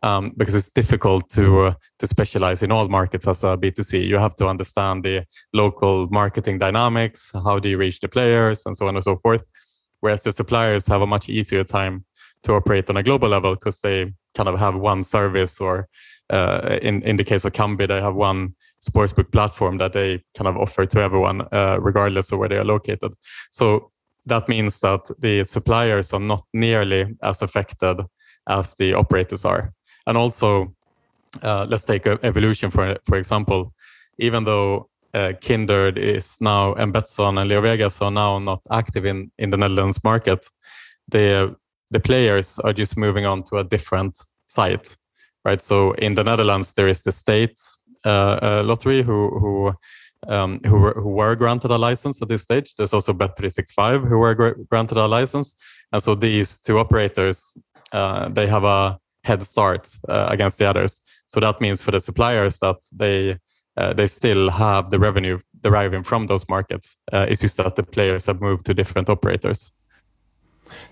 [0.02, 4.06] um, because it's difficult to uh, to specialize in all markets as a B2C.
[4.06, 8.76] You have to understand the local marketing dynamics, how do you reach the players, and
[8.76, 9.48] so on and so forth.
[10.00, 12.04] Whereas the suppliers have a much easier time
[12.42, 15.88] to operate on a global level because they kind of have one service, or
[16.30, 20.48] uh, in in the case of Kambi, they have one sportsbook platform that they kind
[20.48, 23.12] of offer to everyone, uh, regardless of where they are located.
[23.50, 23.92] So
[24.26, 28.00] that means that the suppliers are not nearly as affected
[28.48, 29.72] as the operators are.
[30.06, 30.74] And also,
[31.42, 33.72] uh, let's take evolution for for example.
[34.18, 39.30] Even though uh, Kindred is now and Betsson and LeoVegas are now not active in
[39.38, 40.46] in the Netherlands market,
[41.08, 41.56] the
[41.90, 44.96] the players are just moving on to a different site,
[45.44, 45.60] right?
[45.60, 47.58] So in the Netherlands there is the state
[48.04, 49.74] uh, uh lottery who who
[50.28, 52.74] um, who, were, who were granted a license at this stage.
[52.76, 55.56] There's also Bet365 who were granted a license,
[55.92, 57.56] and so these two operators
[57.92, 61.02] uh, they have a head start uh, against the others.
[61.26, 63.38] So that means for the suppliers that they
[63.76, 66.96] uh, they still have the revenue deriving from those markets.
[67.12, 69.72] Uh, it's just that the players have moved to different operators.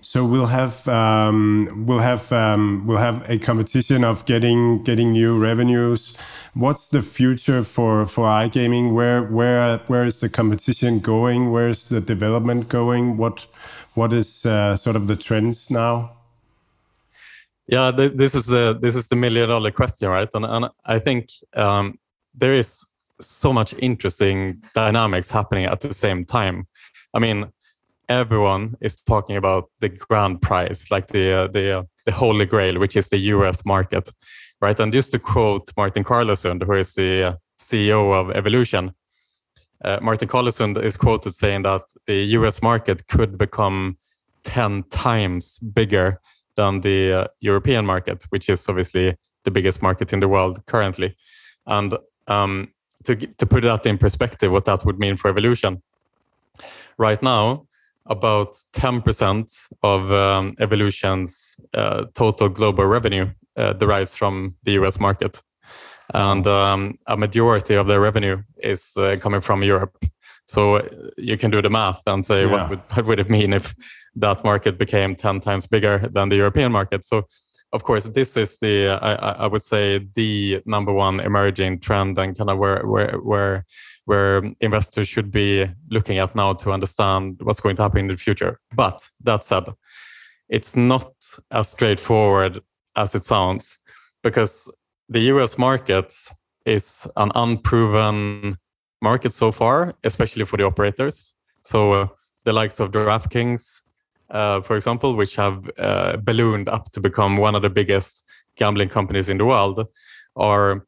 [0.01, 5.39] So we'll have um, we'll have um, we'll have a competition of getting getting new
[5.39, 6.17] revenues.
[6.53, 8.93] What's the future for for iGaming?
[8.93, 11.51] Where where where is the competition going?
[11.51, 13.17] Where is the development going?
[13.17, 13.47] What
[13.93, 16.11] what is uh, sort of the trends now?
[17.71, 20.27] Yeah, th- this is the this is the million dollar question, right?
[20.33, 21.97] And and I think um,
[22.35, 22.85] there is
[23.21, 26.67] so much interesting dynamics happening at the same time.
[27.13, 27.49] I mean,
[28.09, 32.77] everyone is talking about the grand prize, like the uh, the uh, the holy grail,
[32.77, 33.65] which is the U.S.
[33.65, 34.11] market,
[34.59, 34.77] right?
[34.77, 38.91] And just to quote Martin Carlesund, who is the uh, CEO of Evolution,
[39.85, 42.61] uh, Martin Carlesund is quoted saying that the U.S.
[42.61, 43.95] market could become
[44.43, 46.19] ten times bigger
[46.55, 51.15] than the uh, European market, which is obviously the biggest market in the world currently.
[51.65, 51.95] And
[52.27, 52.71] um,
[53.03, 55.81] to, to put that in perspective, what that would mean for evolution,
[56.97, 57.65] right now,
[58.05, 65.41] about 10% of um, evolution's uh, total global revenue uh, derives from the US market.
[66.13, 69.97] And um, a majority of their revenue is uh, coming from Europe.
[70.45, 70.87] So uh,
[71.17, 72.51] you can do the math and say, yeah.
[72.51, 73.73] what, would, what would it mean if
[74.15, 77.03] that market became 10 times bigger than the European market.
[77.03, 77.27] So,
[77.73, 82.37] of course, this is the, I, I would say, the number one emerging trend and
[82.37, 83.65] kind of where, where, where,
[84.05, 88.17] where investors should be looking at now to understand what's going to happen in the
[88.17, 88.59] future.
[88.75, 89.63] But that said,
[90.49, 91.13] it's not
[91.49, 92.61] as straightforward
[92.97, 93.79] as it sounds
[94.21, 94.75] because
[95.07, 96.13] the US market
[96.65, 98.57] is an unproven
[99.01, 101.35] market so far, especially for the operators.
[101.61, 102.07] So uh,
[102.43, 103.83] the likes of DraftKings,
[104.31, 108.89] uh, for example, which have uh, ballooned up to become one of the biggest gambling
[108.89, 109.85] companies in the world,
[110.35, 110.85] are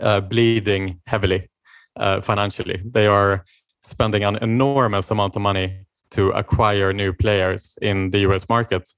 [0.00, 1.48] uh, bleeding heavily
[1.96, 2.80] uh, financially.
[2.84, 3.44] They are
[3.82, 8.88] spending an enormous amount of money to acquire new players in the US market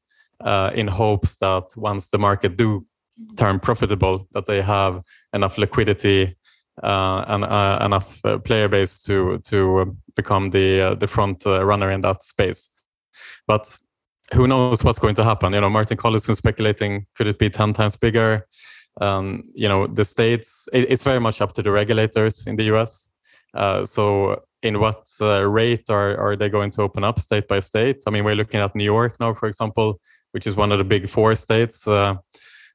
[0.41, 2.87] uh, in hopes that once the market do
[3.37, 5.03] turn profitable, that they have
[5.35, 6.37] enough liquidity
[6.83, 12.01] uh, and uh, enough uh, player base to to become the the front runner in
[12.01, 12.80] that space.
[13.47, 13.77] But
[14.35, 15.53] who knows what's going to happen?
[15.53, 18.47] You know, Martin Carlesund speculating could it be ten times bigger?
[19.01, 20.69] Um, you know, the states.
[20.73, 23.11] It, it's very much up to the regulators in the U.S.
[23.55, 27.61] Uh, so, in what uh, rate are are they going to open up state by
[27.61, 27.99] state?
[28.07, 30.01] I mean, we're looking at New York now, for example,
[30.33, 32.15] which is one of the big four states, uh,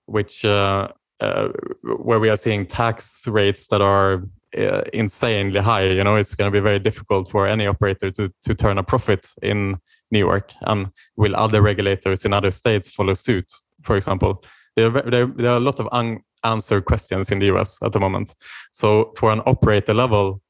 [0.06, 1.50] which uh, uh,
[1.82, 4.24] where we are seeing tax rates that are
[4.58, 5.88] uh, insanely high.
[5.88, 8.84] You know, it's going to be very difficult for any operator to to turn a
[8.84, 9.78] profit in
[10.16, 10.52] New York.
[10.62, 10.80] And
[11.16, 13.52] will other regulators in other states follow suit?
[13.84, 14.44] For example,
[14.76, 18.00] there are, there, there are a lot of unanswered questions in the US at the
[18.00, 18.36] moment.
[18.72, 20.42] So for an operator level,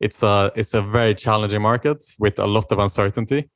[0.00, 3.50] it's a it's a very challenging market with a lot of uncertainty.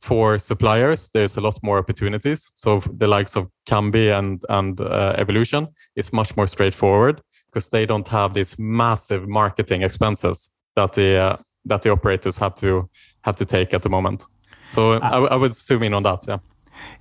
[0.00, 2.50] For suppliers, there's a lot more opportunities.
[2.54, 7.86] So the likes of Kambi and and uh, Evolution is much more straightforward because they
[7.86, 12.88] don't have these massive marketing expenses that the uh, that the operators have to
[13.24, 14.24] have to take at the moment.
[14.72, 16.24] So uh, I, I would zoom in on that.
[16.26, 16.38] Yeah.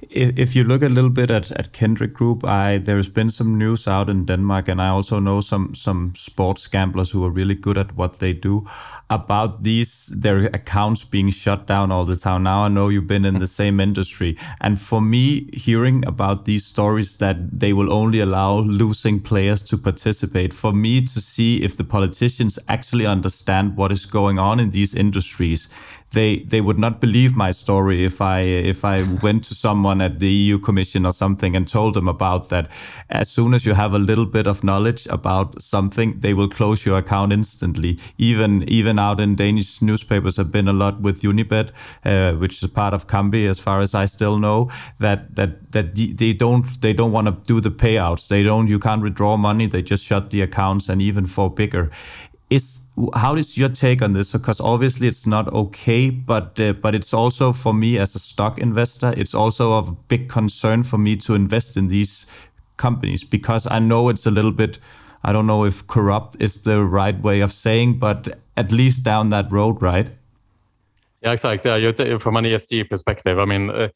[0.10, 3.88] if you look a little bit at, at Kindred Group, I there's been some news
[3.88, 7.78] out in Denmark, and I also know some some sports gamblers who are really good
[7.78, 8.66] at what they do
[9.10, 12.44] about these their accounts being shut down all the time.
[12.44, 16.66] Now I know you've been in the same industry, and for me, hearing about these
[16.66, 21.76] stories that they will only allow losing players to participate, for me to see if
[21.78, 25.70] the politicians actually understand what is going on in these industries
[26.12, 30.20] they they would not believe my story if I if I went to someone at
[30.20, 32.70] the EU Commission or something and told them about that.
[33.10, 36.86] As soon as you have a little bit of knowledge about something, they will close
[36.86, 37.98] your account instantly.
[38.18, 41.72] Even even out in Danish newspapers have been a lot with Unibet,
[42.04, 44.70] uh, which is part of Kambi, as far as I still know.
[45.00, 48.28] That that that they don't they don't want to do the payouts.
[48.28, 48.68] They don't.
[48.68, 49.68] You can't withdraw money.
[49.68, 51.90] They just shut the accounts, and even for bigger
[52.52, 52.86] is
[53.16, 54.34] how is your take on this?
[54.34, 58.60] Because obviously it's not okay but uh, but it's also for me as a stock
[58.60, 62.28] investor it's also a big concern for me to invest in these
[62.78, 64.80] companies because i know it's a little bit
[65.24, 69.30] i don't know if corrupt is the right way of saying but at least down
[69.30, 70.10] that road right?
[71.22, 71.70] Yeah exactly.
[71.84, 73.88] Yeah, from an esg perspective i mean uh,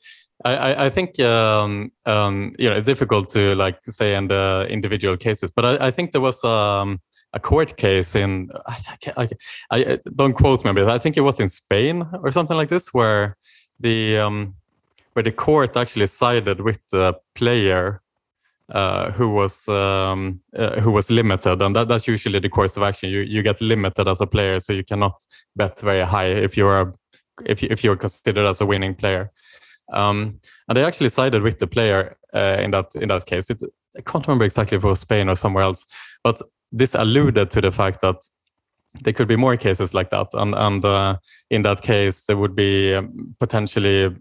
[0.43, 5.15] I, I think um, um, you know it's difficult to like say in the individual
[5.15, 6.99] cases, but I, I think there was um,
[7.35, 8.49] a court case in
[9.17, 9.27] I,
[9.71, 12.93] I, don't quote me, but I think it was in Spain or something like this,
[12.93, 13.37] where
[13.79, 14.55] the um,
[15.13, 18.01] where the court actually sided with the player
[18.69, 22.83] uh, who was um, uh, who was limited, and that, that's usually the course of
[22.83, 23.09] action.
[23.09, 25.21] You you get limited as a player, so you cannot
[25.55, 26.93] bet very high if you are
[27.45, 29.29] if you, if you're considered as a winning player.
[29.91, 33.49] Um, and they actually sided with the player uh, in that in that case.
[33.49, 33.61] It,
[33.97, 35.85] I can't remember exactly if it was Spain or somewhere else,
[36.23, 38.17] but this alluded to the fact that
[39.03, 41.17] there could be more cases like that, and and uh,
[41.49, 44.15] in that case, there would be um, potentially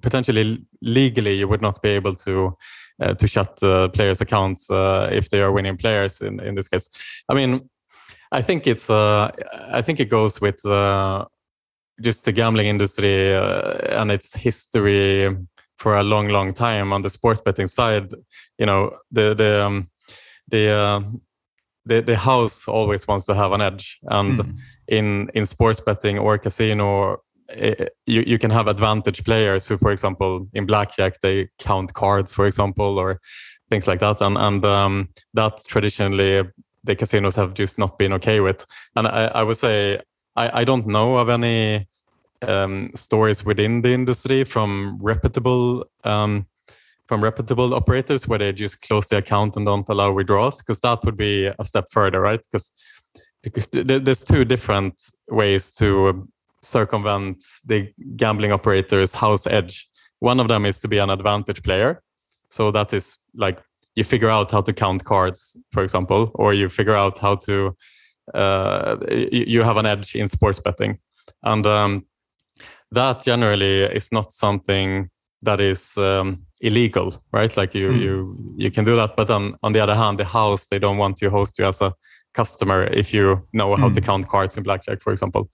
[0.00, 2.56] potentially legally you would not be able to
[3.00, 6.20] uh, to shut the players' accounts uh, if they are winning players.
[6.20, 6.90] In in this case,
[7.28, 7.68] I mean,
[8.30, 9.30] I think it's uh,
[9.72, 11.24] I think it goes with uh,
[12.00, 15.36] just the gambling industry uh, and its history
[15.78, 18.12] for a long, long time on the sports betting side.
[18.58, 19.90] You know, the the um,
[20.48, 20.70] the
[21.84, 23.98] the, the house always wants to have an edge.
[24.04, 24.58] And mm.
[24.88, 27.18] in in sports betting or casino
[27.48, 31.92] it, eh, you, you can have advantage players who for example in blackjack they count
[31.92, 33.20] cards for example or
[33.68, 34.20] things like that.
[34.20, 36.42] And and um, that traditionally
[36.84, 38.66] the casinos have just not been okay with.
[38.96, 40.00] And i, I would say
[40.36, 41.86] I, I don't know of any
[42.46, 46.46] um, stories within the industry from reputable um,
[47.08, 51.04] from reputable operators where they just close the account and don't allow withdrawals because that
[51.04, 52.40] would be a step further right?
[52.42, 52.72] Because
[53.72, 56.28] there's two different ways to
[56.62, 59.88] circumvent the gambling operator's house edge.
[60.20, 62.02] One of them is to be an advantage player.
[62.48, 63.58] So that is like
[63.96, 67.76] you figure out how to count cards for example or you figure out how to
[68.34, 70.98] uh, you have an edge in sports betting.
[71.42, 72.06] And um,
[72.92, 75.10] that generally is not something
[75.42, 77.54] that is um, illegal, right?
[77.56, 78.00] Like you mm.
[78.00, 80.98] you you can do that, but on on the other hand, the house they don't
[80.98, 81.92] want to host you as a
[82.34, 83.94] customer if you know how mm.
[83.94, 84.06] to hmm.
[84.06, 85.50] count cards in blackjack, for example.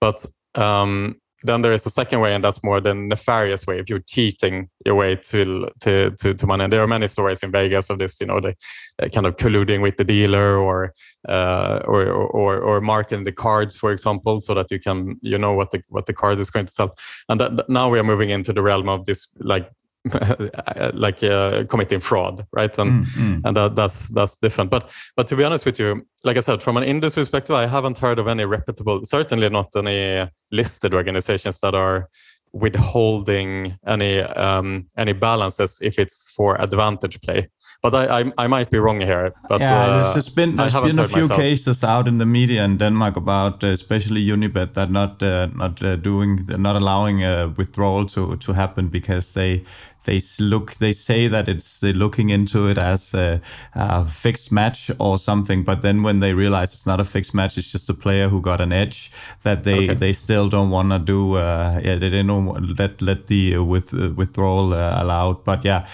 [0.00, 0.26] But
[0.56, 3.78] um, then there is a second way, and that's more the nefarious way.
[3.78, 7.42] If you're cheating your way to to to, to money, and there are many stories
[7.42, 8.20] in Vegas of this.
[8.20, 8.54] You know, they
[9.02, 10.94] uh, kind of colluding with the dealer, or,
[11.28, 15.52] uh, or or or marking the cards, for example, so that you can you know
[15.52, 16.90] what the what the card is going to sell.
[17.28, 19.70] And that, now we are moving into the realm of this like
[20.94, 22.76] like uh, committing fraud, right?
[22.78, 23.40] And mm, mm.
[23.44, 24.70] and that, that's that's different.
[24.70, 27.66] But but to be honest with you, like I said, from an industry perspective, I
[27.66, 32.08] haven't heard of any reputable, certainly not any listed organizations that are
[32.52, 37.48] withholding any um, any balances if it's for advantage play.
[37.82, 39.32] But I I, I might be wrong here.
[39.48, 41.40] But yeah, uh, there's been there's been a few myself.
[41.40, 45.82] cases out in the media in Denmark about uh, especially Unibet that not uh, not
[45.82, 49.62] uh, doing not allowing a withdrawal to to happen because they
[50.06, 53.40] they look they say that it's they're looking into it as a,
[53.74, 57.58] a, fixed match or something but then when they realize it's not a fixed match
[57.58, 59.10] it's just a player who got an edge
[59.42, 59.94] that they okay.
[59.94, 63.92] they still don't want to do uh, yeah they don't let let the uh, with
[63.92, 65.86] uh, withdrawal uh, allowed but yeah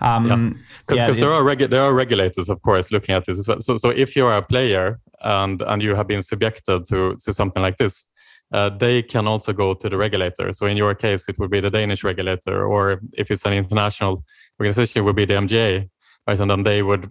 [0.00, 0.58] um,
[0.98, 1.26] because yeah.
[1.26, 3.90] there are regu- there are regulators of course looking at this as well so so
[3.90, 8.06] if you're a player and and you have been subjected to to something like this
[8.52, 10.52] uh, they can also go to the regulator.
[10.52, 14.24] So in your case, it would be the Danish regulator, or if it's an international
[14.60, 15.88] organization, it would be the MGA,
[16.26, 16.40] right?
[16.40, 17.08] And then they would,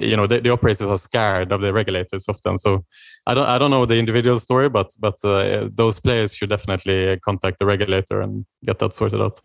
[0.00, 2.58] you know, the, the operators are scared of the regulators often.
[2.58, 2.84] So
[3.26, 7.18] I don't, I don't know the individual story, but but uh, those players should definitely
[7.20, 9.40] contact the regulator and get that sorted out.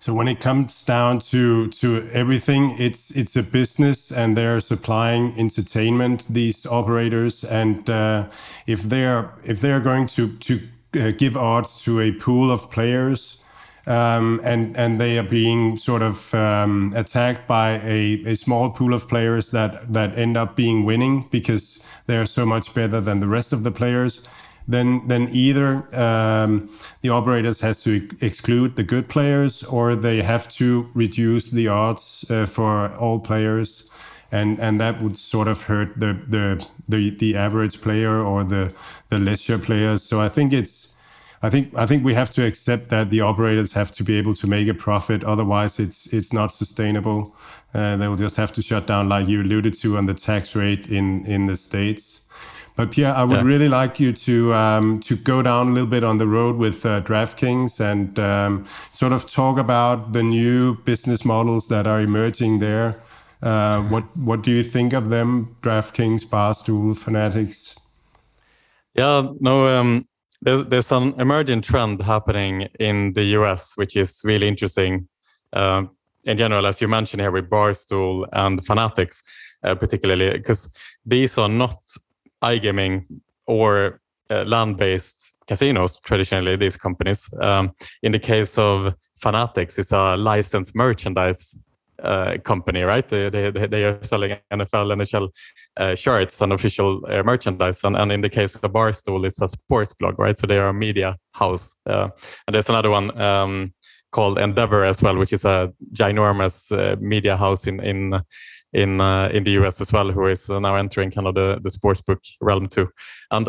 [0.00, 5.34] So when it comes down to to everything, it's it's a business, and they're supplying
[5.36, 6.28] entertainment.
[6.28, 8.28] These operators, and uh,
[8.66, 10.60] if they're if they're going to to
[10.94, 13.42] uh, give odds to a pool of players,
[13.88, 18.94] um, and and they are being sort of um, attacked by a, a small pool
[18.94, 23.26] of players that that end up being winning because they're so much better than the
[23.26, 24.22] rest of the players
[24.68, 26.68] then then either um,
[27.00, 32.30] the operators has to exclude the good players or they have to reduce the odds
[32.30, 33.90] uh, for all players
[34.30, 38.72] and and that would sort of hurt the the the, the average player or the
[39.08, 40.96] the leisure players so i think it's
[41.42, 44.34] I think I think we have to accept that the operators have to be able
[44.34, 45.22] to make a profit.
[45.22, 47.32] Otherwise, it's it's not sustainable.
[47.72, 50.56] Uh, they will just have to shut down, like you alluded to, on the tax
[50.56, 52.26] rate in in the states.
[52.78, 53.42] But Pierre, I would yeah.
[53.42, 56.86] really like you to um, to go down a little bit on the road with
[56.86, 62.60] uh, DraftKings and um, sort of talk about the new business models that are emerging
[62.60, 62.94] there.
[63.42, 67.76] Uh, what what do you think of them, DraftKings, Barstool, Fanatics?
[68.94, 70.06] Yeah, no, um,
[70.40, 75.08] there's there's an emerging trend happening in the US, which is really interesting.
[75.52, 75.86] Uh,
[76.26, 79.24] in general, as you mentioned here with Barstool and Fanatics,
[79.64, 81.74] uh, particularly because these are not
[82.42, 83.04] iGaming
[83.46, 87.32] or uh, land-based casinos traditionally these companies.
[87.40, 87.72] Um,
[88.02, 91.58] in the case of fanatics it's a licensed merchandise
[92.02, 93.08] uh, company right?
[93.08, 95.30] They, they, they are selling nfl nhl
[95.76, 97.82] uh, shirts and official uh, merchandise.
[97.84, 100.36] And, and in the case of barstool it's a sports blog right?
[100.36, 102.08] So they are a media house uh,
[102.46, 103.72] and there's another one um,
[104.12, 108.20] called endeavor as well which is a ginormous uh, media house in in
[108.72, 111.70] in uh, in the US as well, who is now entering kind of the the
[111.70, 112.88] sportsbook realm too.
[113.30, 113.48] And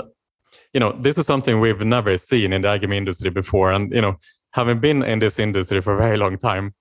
[0.74, 3.72] you know, this is something we've never seen in the iGaming industry before.
[3.72, 4.17] And you know,
[4.53, 6.74] having been in this industry for a very long time,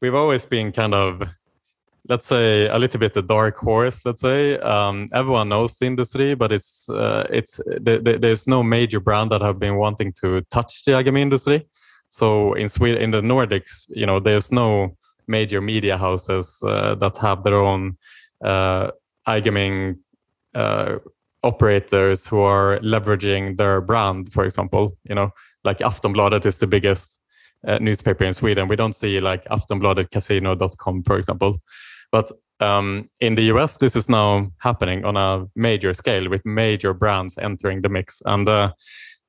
[0.00, 1.22] we've always been kind of
[2.08, 6.34] let's say a little bit the dark horse let's say um, everyone knows the industry
[6.34, 10.40] but it's uh, it's th- th- there's no major brand that have been wanting to
[10.52, 11.66] touch the iGaming industry
[12.08, 14.96] so in sweden in the nordics you know there's no
[15.28, 17.96] major media houses uh, that have their own
[18.44, 18.90] uh,
[19.28, 19.98] iGaming
[20.54, 20.98] uh,
[21.42, 24.96] operators who are leveraging their brand, for example.
[25.04, 25.30] You know,
[25.64, 27.20] like Aftonbladet is the biggest
[27.66, 28.68] uh, newspaper in Sweden.
[28.68, 31.58] We don't see like Aftonbladetcasino.com, for example.
[32.12, 36.94] But um, in the US, this is now happening on a major scale with major
[36.94, 38.22] brands entering the mix.
[38.24, 38.72] And uh,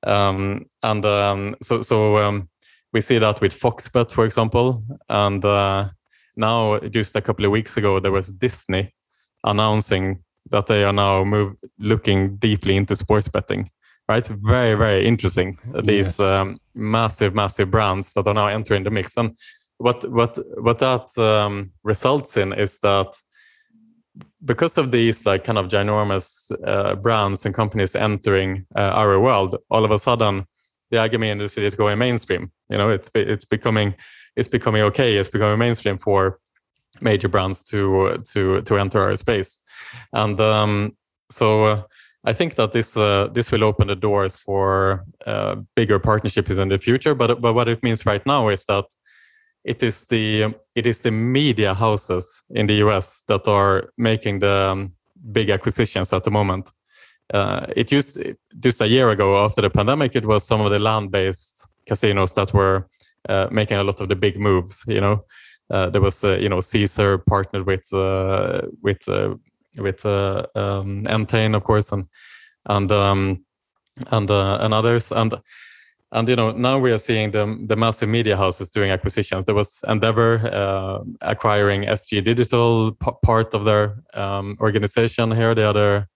[0.05, 2.49] um, and um, so so um,
[2.97, 4.83] we see that with Foxbet, for example.
[5.07, 5.89] And uh,
[6.35, 8.91] now, just a couple of weeks ago, there was Disney
[9.43, 13.69] announcing that they are now move, looking deeply into sports betting.
[14.09, 15.59] Right, very very interesting.
[15.83, 16.19] These yes.
[16.19, 19.37] um, massive massive brands that are now entering the mix, and
[19.77, 23.11] what what what that um, results in is that
[24.43, 29.55] because of these like kind of ginormous uh, brands and companies entering uh, our world,
[29.69, 30.47] all of a sudden
[30.91, 32.51] the iGaming industry is going mainstream.
[32.69, 33.95] You know, it's it's becoming
[34.35, 35.17] it's becoming okay.
[35.17, 36.39] It's becoming mainstream for
[37.01, 39.59] major brands to to to enter our space,
[40.13, 40.97] and um,
[41.29, 41.81] so uh,
[42.25, 46.69] I think that this uh, this will open the doors for uh, bigger partnerships in
[46.69, 47.15] the future.
[47.15, 48.85] But but what it means right now is that
[49.63, 54.71] it is the it is the media houses in the US that are making the
[54.71, 54.93] um,
[55.31, 56.71] big acquisitions at the moment
[57.33, 58.21] uh, it used
[58.59, 62.53] just a year ago after the pandemic, it was some of the land-based casinos that
[62.53, 62.87] were
[63.27, 64.85] uh, making a lot of the big moves.
[64.87, 65.25] You know,
[65.69, 69.35] uh, there was uh, you know Caesar partnered with uh, with uh,
[69.77, 72.05] with um, Entain, of course, and
[72.67, 73.43] and um,
[74.11, 75.33] and and others, and
[76.13, 79.43] and you know now we are seeing the the massive media houses doing acquisitions.
[79.43, 86.07] There was Endeavor acquiring SG Digital, part of their um, organization here the other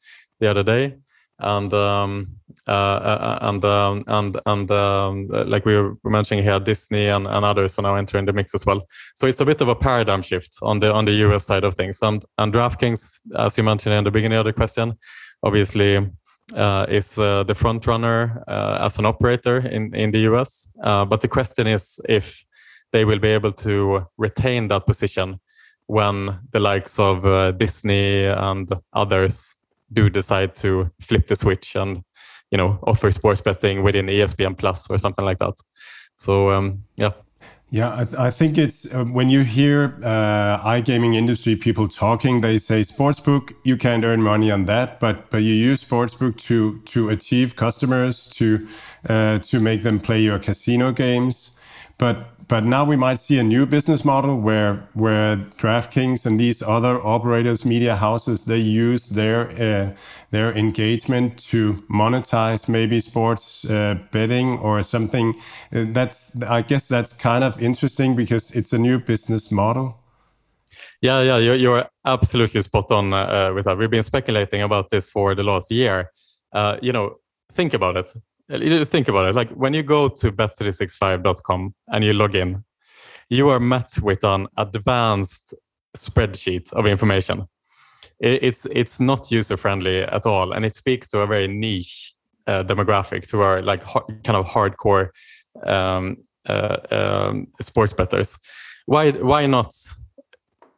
[0.41, 0.97] the other day,
[1.39, 7.07] and um, uh, uh, and um, and and um, like we were mentioning here, Disney
[7.07, 8.85] and, and others are now entering the mix as well.
[9.15, 11.73] So it's a bit of a paradigm shift on the on the US side of
[11.73, 12.01] things.
[12.01, 14.93] And and DraftKings, as you mentioned in the beginning of the question,
[15.41, 16.07] obviously
[16.55, 20.69] uh, is uh, the front runner uh, as an operator in in the US.
[20.83, 22.43] Uh, but the question is if
[22.91, 25.39] they will be able to retain that position
[25.87, 27.23] when the likes of
[27.57, 29.60] Disney and others
[29.93, 32.03] do decide to flip the switch and
[32.51, 35.53] you know offer sports betting within ESPN Plus or something like that.
[36.15, 37.11] So um, yeah.
[37.73, 42.41] Yeah, I, th I think it's uh, when you hear uh, iGaming industry people talking,
[42.41, 46.79] they say sportsbook you can't earn money on that, but but you use sportsbook to
[46.93, 48.67] to achieve customers to
[49.09, 51.55] uh, to make them play your casino games.
[51.97, 52.17] but
[52.51, 56.99] but now we might see a new business model where where DraftKings and these other
[56.99, 59.95] operators, media houses, they use their uh,
[60.31, 65.33] their engagement to monetize maybe sports uh, betting or something.
[65.73, 69.97] Uh, that's I guess that's kind of interesting because it's a new business model.
[71.01, 73.77] Yeah, yeah, you're, you're absolutely spot on uh, with that.
[73.77, 76.11] We've been speculating about this for the last year.
[76.51, 77.15] Uh, you know,
[77.53, 78.11] think about it
[78.85, 79.35] think about it.
[79.35, 82.63] Like when you go to bet365.com and you log in,
[83.29, 85.55] you are met with an advanced
[85.95, 87.47] spreadsheet of information.
[88.19, 92.13] It's it's not user friendly at all, and it speaks to a very niche
[92.45, 95.09] uh, demographic, to our like kind of hardcore
[95.63, 98.37] um, uh, um, sports bettors.
[98.85, 99.73] Why why not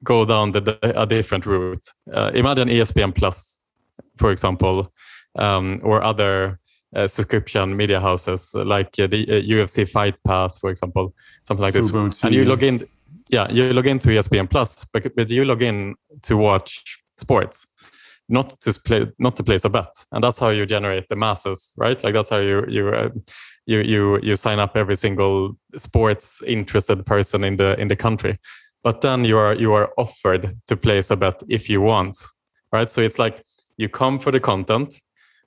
[0.03, 1.85] go down the, a different route?
[2.11, 3.59] Uh, imagine ESPN Plus,
[4.17, 4.93] for example,
[5.35, 6.59] um, or other
[6.95, 11.73] uh, subscription media houses like uh, the UFC uh, Fight Pass, for example, something like
[11.73, 12.23] Fubo this.
[12.23, 12.81] And you log in,
[13.29, 17.67] yeah, you log into ESPN Plus, but, but you log in to watch sports,
[18.29, 21.73] not to play, not to place a bet, and that's how you generate the masses,
[21.77, 22.03] right?
[22.03, 22.89] Like that's how you you.
[22.89, 23.09] Uh,
[23.65, 28.37] you you you sign up every single sports interested person in the in the country
[28.83, 32.17] but then you are you are offered to place a bet if you want
[32.71, 33.43] right so it's like
[33.77, 34.95] you come for the content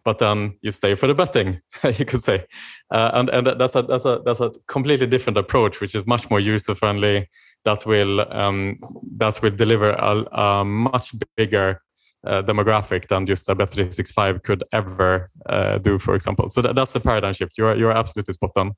[0.06, 1.60] but then you stay for the betting,
[1.98, 2.46] you could say,
[2.92, 6.30] uh, and and that's a that's a that's a completely different approach, which is much
[6.30, 7.28] more user friendly.
[7.64, 8.78] That will um,
[9.16, 11.82] that will deliver a, a much bigger
[12.24, 16.50] uh, demographic than just a Bet365 could ever uh, do, for example.
[16.50, 17.58] So that, that's the paradigm shift.
[17.58, 18.72] You're you're absolutely spot on.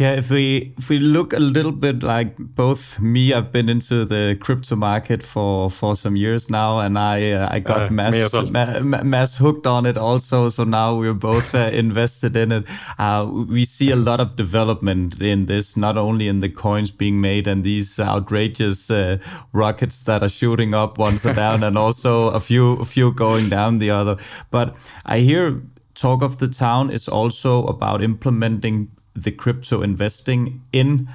[0.00, 4.06] Yeah, if we if we look a little bit like both me, I've been into
[4.06, 8.32] the crypto market for for some years now, and I uh, I got uh, mass,
[8.32, 8.46] well.
[8.46, 10.48] ma- mass hooked on it also.
[10.48, 12.64] So now we're both uh, invested in it.
[12.98, 17.20] Uh, we see a lot of development in this, not only in the coins being
[17.20, 19.18] made and these outrageous uh,
[19.52, 23.80] rockets that are shooting up once down, and also a few a few going down
[23.80, 24.16] the other.
[24.50, 25.60] But I hear
[25.92, 31.08] talk of the town is also about implementing the crypto investing in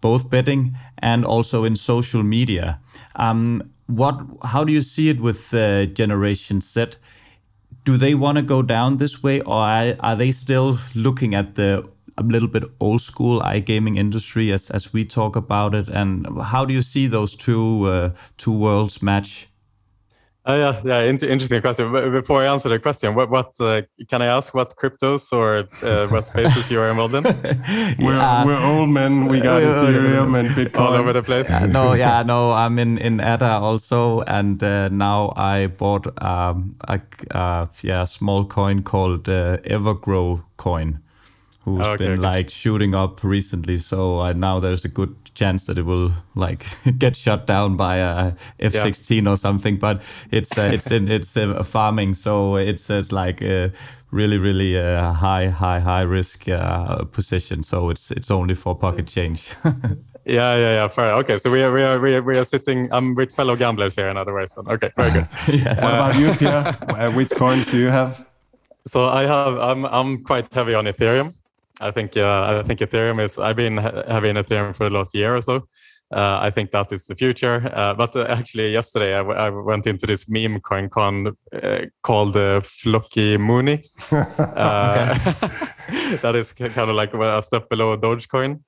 [0.00, 2.80] both betting and also in social media.
[3.16, 4.20] Um, what?
[4.44, 6.86] How do you see it with uh, Generation Z?
[7.84, 11.54] Do they want to go down this way, or are, are they still looking at
[11.54, 11.88] the
[12.18, 15.88] a little bit old school iGaming industry as as we talk about it?
[15.88, 19.48] And how do you see those two uh, two worlds match?
[20.48, 21.92] Uh, yeah, yeah, interesting question.
[21.92, 24.54] Before I answer the question, what, what uh, can I ask?
[24.54, 27.22] What cryptos or uh, what spaces you are involved in?
[27.98, 28.46] we're, yeah.
[28.46, 29.26] we're old men.
[29.26, 31.50] We got Ethereum and Bitcoin all over the place.
[31.50, 32.52] Yeah, no, yeah, no.
[32.62, 36.98] I'm in in ADA also, and uh, now I bought um, a
[37.30, 41.00] uh, yeah small coin called uh, Evergrow coin,
[41.60, 42.22] who's oh, okay, been okay.
[42.22, 43.76] like shooting up recently.
[43.76, 46.64] So now there's a good chance that it will like
[46.98, 49.30] get shut down by a F-16 yeah.
[49.30, 49.78] or something.
[49.78, 53.72] But it's uh, it's in it's uh, farming, so it's it's like a
[54.10, 57.62] really really uh, high high high risk uh, position.
[57.62, 59.54] So it's it's only for pocket change.
[60.28, 60.88] Yeah, yeah, yeah.
[60.88, 61.14] Fair.
[61.14, 62.88] Okay, so we are we are we are, we are sitting.
[62.92, 64.58] I'm with fellow gamblers here, in other words.
[64.58, 65.26] Okay, very good.
[65.48, 65.82] yes.
[65.82, 66.76] What about you, Pierre?
[66.86, 68.26] Uh, which coins do you have?
[68.86, 69.56] So I have.
[69.56, 71.32] I'm I'm quite heavy on Ethereum.
[71.80, 73.38] I think uh, I think Ethereum is.
[73.38, 75.68] I've been having Ethereum for the last year or so.
[76.10, 77.70] Uh, I think that is the future.
[77.74, 82.36] Uh, but uh, actually, yesterday I, I, went into this meme coin con uh, called
[82.36, 83.84] uh, FlokiMooni.
[84.58, 85.14] Uh,
[86.22, 88.60] that is kind of like a step below Dogecoin.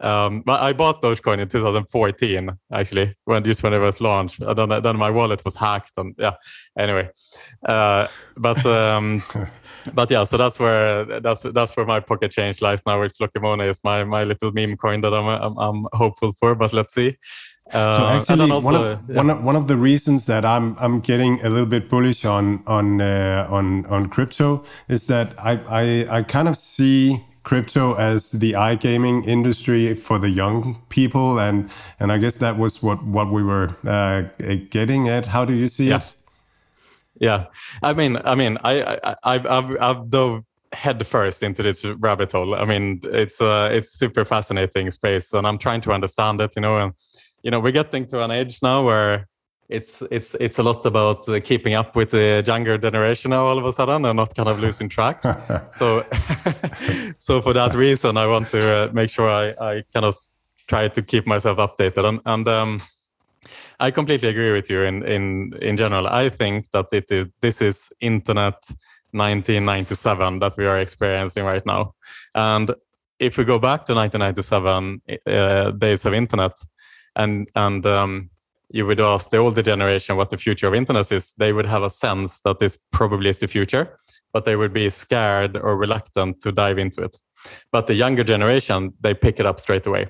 [0.00, 4.40] Um, but I bought Dogecoin in 2014, actually, when just when it was launched.
[4.40, 6.34] And then, then my wallet was hacked, and yeah.
[6.76, 7.10] Anyway,
[7.62, 9.22] but um,
[9.94, 13.00] but yeah, so that's where that's that's where my pocket change lies now.
[13.00, 16.72] With FlokiMooni is my my little meme coin that I'm I'm, I'm hopeful for, but
[16.72, 17.16] let's see.
[17.72, 19.16] Uh, so actually, also, one, of, yeah.
[19.16, 22.62] one, of, one of the reasons that I'm I'm getting a little bit bullish on
[22.66, 28.32] on uh, on on crypto is that I, I I kind of see crypto as
[28.32, 31.70] the iGaming industry for the young people, and
[32.00, 34.22] and I guess that was what what we were uh,
[34.70, 35.26] getting at.
[35.26, 35.96] How do you see yeah.
[35.96, 36.14] it?
[37.20, 37.46] Yeah,
[37.82, 42.32] I mean, I mean, I, I I've I've, I've dove head first into this rabbit
[42.32, 42.54] hole.
[42.54, 46.52] I mean, it's uh, it's super fascinating space, and I'm trying to understand it.
[46.56, 46.92] You know, and
[47.42, 49.26] you know, we're getting to an age now where
[49.68, 53.58] it's it's it's a lot about uh, keeping up with the younger generation now all
[53.58, 55.22] of a sudden and not kind of losing track
[55.70, 56.02] so
[57.18, 60.14] so for that reason i want to uh, make sure i i kind of
[60.68, 62.80] try to keep myself updated and and um
[63.80, 64.82] I completely agree with you.
[64.82, 68.56] In in in general, I think that it is this is internet
[69.12, 71.94] 1997 that we are experiencing right now,
[72.34, 72.70] and
[73.18, 76.52] if we go back to 1997 uh, days of internet,
[77.16, 78.30] and and um,
[78.70, 81.82] you would ask the older generation what the future of internet is, they would have
[81.82, 83.96] a sense that this probably is the future,
[84.32, 87.16] but they would be scared or reluctant to dive into it.
[87.72, 90.08] But the younger generation, they pick it up straight away.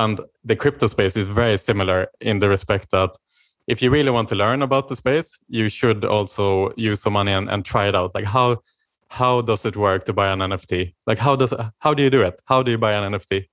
[0.00, 3.10] And the crypto space is very similar in the respect that
[3.66, 7.32] if you really want to learn about the space, you should also use some money
[7.32, 8.14] and, and try it out.
[8.14, 8.56] Like how
[9.20, 10.94] how does it work to buy an NFT?
[11.06, 12.40] Like how does how do you do it?
[12.46, 13.44] How do you buy an NFT?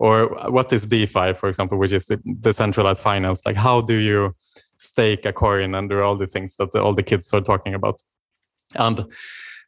[0.00, 0.14] Or
[0.56, 3.46] what is DeFi, for example, which is decentralized finance?
[3.46, 4.34] Like how do you
[4.78, 7.74] stake a coin and do all the things that the, all the kids are talking
[7.74, 8.02] about?
[8.74, 9.04] And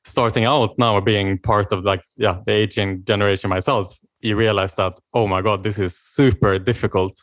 [0.05, 4.95] starting out now being part of like yeah the aging generation myself you realize that
[5.15, 7.15] oh my god this is super difficult.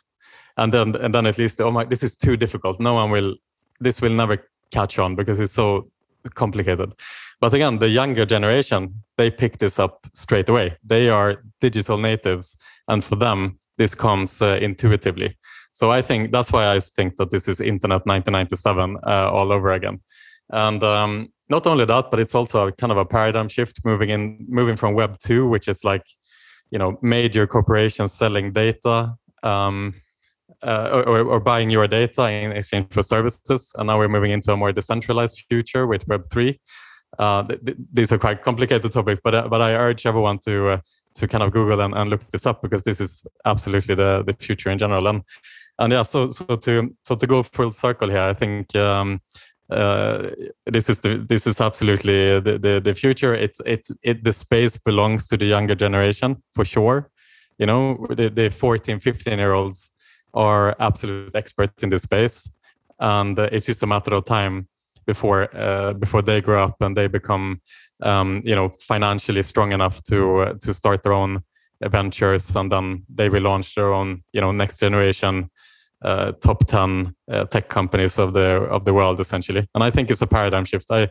[0.56, 2.80] And then and then at least oh my this is too difficult.
[2.80, 3.34] No one will
[3.80, 4.36] this will never
[4.70, 5.90] catch on because it's so
[6.34, 6.92] complicated.
[7.40, 10.76] But again the younger generation they pick this up straight away.
[10.84, 12.56] They are digital natives.
[12.88, 15.36] And for them this comes uh, intuitively.
[15.72, 19.72] So i think that's why i think that this is internet 1997 uh, all over
[19.72, 20.00] again.
[20.50, 24.10] And um, not only that, but it's also a kind of a paradigm shift moving
[24.10, 26.04] in, moving from Web two, which is like,
[26.74, 29.14] you know, major corporations selling data
[29.44, 29.94] um,
[30.64, 34.52] uh, or, or, buying your data in exchange for services, and now we're moving into
[34.52, 36.58] a more decentralized future with Web three.
[37.16, 40.68] Uh, th- th- these are quite complicated topics, but uh, but I urge everyone to
[40.70, 40.78] uh,
[41.14, 44.34] to kind of Google and, and look this up because this is absolutely the the
[44.34, 45.06] future in general.
[45.06, 45.22] And
[45.78, 49.20] and yeah, so so to so to go full circle here, I think um,
[49.70, 50.30] uh,
[50.66, 53.34] this is the, this is absolutely the, the, the future.
[53.34, 57.10] It's it's it the space belongs to the younger generation for sure.
[57.58, 59.92] You know, the, the 14, 15 year olds
[60.34, 62.50] are absolute experts in this space,
[62.98, 64.68] and uh, it's just a matter of time
[65.06, 67.60] before uh, before they grow up and they become
[68.02, 71.42] um, you know financially strong enough to uh, to start their own
[71.80, 75.48] ventures, and then they will launch their own you know next generation
[76.04, 79.66] uh, top 10 uh, tech companies of the of the world essentially.
[79.74, 80.86] And i think it's a paradigm shift.
[80.90, 81.08] I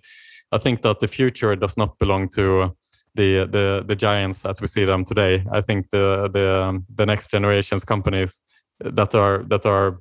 [0.52, 2.76] i think that the future does not belong to
[3.16, 5.44] the the the giants as we see them today.
[5.52, 8.42] I think the the the next generations companies
[8.80, 10.00] that are that are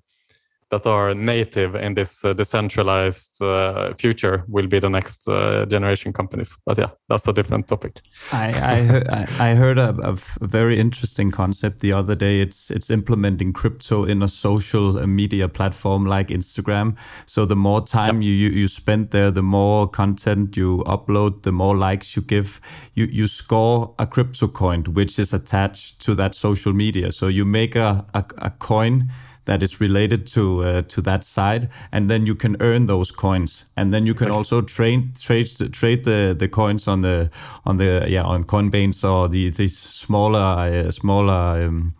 [0.72, 6.14] that are native in this uh, decentralized uh, future will be the next uh, generation
[6.14, 6.58] companies.
[6.64, 8.00] But yeah, that's a different topic.
[8.32, 9.08] I I, heard,
[9.38, 12.40] I heard a, a, very interesting concept the other day.
[12.40, 16.96] It's it's implementing crypto in a social media platform like Instagram.
[17.26, 18.28] So the more time yep.
[18.28, 22.60] you, you you spend there, the more content you upload, the more likes you give.
[22.94, 27.12] You you score a crypto coin which is attached to that social media.
[27.12, 29.10] So you make a, a, a coin
[29.44, 33.66] that is related to uh, to that side, and then you can earn those coins,
[33.76, 37.30] and then you can also trade trade trade the, the coins on the
[37.64, 41.94] on the yeah on Coinbase or the these smaller uh, smaller um,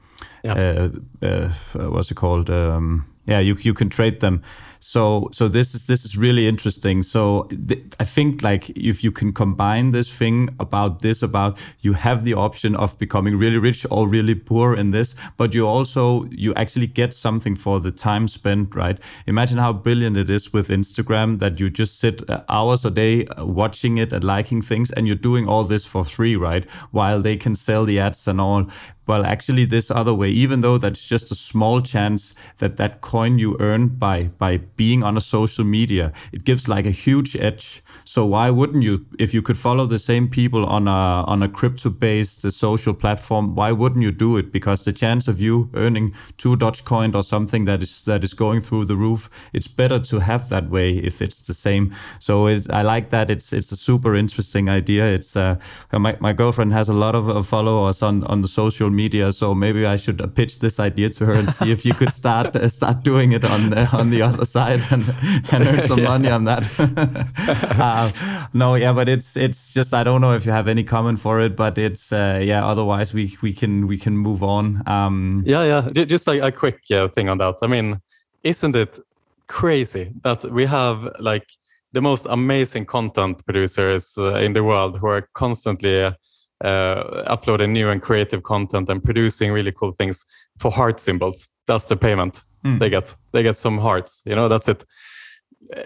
[0.45, 0.89] yeah.
[1.23, 1.49] uh, uh
[1.91, 2.51] what's it called?
[2.51, 4.43] Um, yeah you you can trade them
[4.83, 7.03] so so this is this is really interesting.
[7.03, 11.93] So th- I think like if you can combine this thing about this about you
[11.93, 16.25] have the option of becoming really rich or really poor in this, but you also
[16.31, 18.99] you actually get something for the time spent, right?
[19.27, 23.27] Imagine how brilliant it is with Instagram that you just sit uh, hours a day
[23.27, 26.69] uh, watching it and liking things, and you're doing all this for free, right?
[26.91, 28.67] While they can sell the ads and all
[29.07, 33.39] well actually this other way even though that's just a small chance that that coin
[33.39, 37.83] you earn by by being on a social media it gives like a huge edge.
[38.05, 39.07] So why wouldn't you?
[39.19, 43.55] If you could follow the same people on a on a crypto based social platform
[43.55, 44.53] why wouldn't you do it?
[44.53, 48.61] Because the chance of you earning 2 dogecoin or something that is that is going
[48.61, 51.95] through the roof it's better to have that way if it's the same.
[52.19, 53.31] So i like that.
[53.31, 55.07] It's it's a super interesting idea.
[55.07, 55.57] It's uh,
[55.93, 59.33] my, my girlfriend has a lot of followers on on the social media.
[59.33, 62.55] So maybe I should pitch this idea to her and see if you could start
[62.57, 65.05] uh, start doing it on the, on the other side and,
[65.53, 66.69] and earn some money on that.
[67.79, 68.11] uh,
[68.53, 71.41] no, yeah, but it's it's just I don't know if you have any comment for
[71.41, 72.65] it, but it's uh, yeah.
[72.65, 74.83] Otherwise, we we can we can move on.
[74.87, 76.05] Um, yeah, yeah.
[76.05, 77.57] Just a, a quick uh, thing on that.
[77.63, 78.01] I mean,
[78.43, 78.99] isn't it
[79.47, 81.47] crazy that we have like
[81.93, 86.15] the most amazing content producers uh, in the world who are constantly uh, uh,
[86.63, 90.25] uploading new and creative content and producing really cool things
[90.59, 91.49] for heart symbols.
[91.67, 92.79] That's the payment mm.
[92.79, 93.15] they get.
[93.33, 94.23] They get some hearts.
[94.25, 94.85] You know, that's it.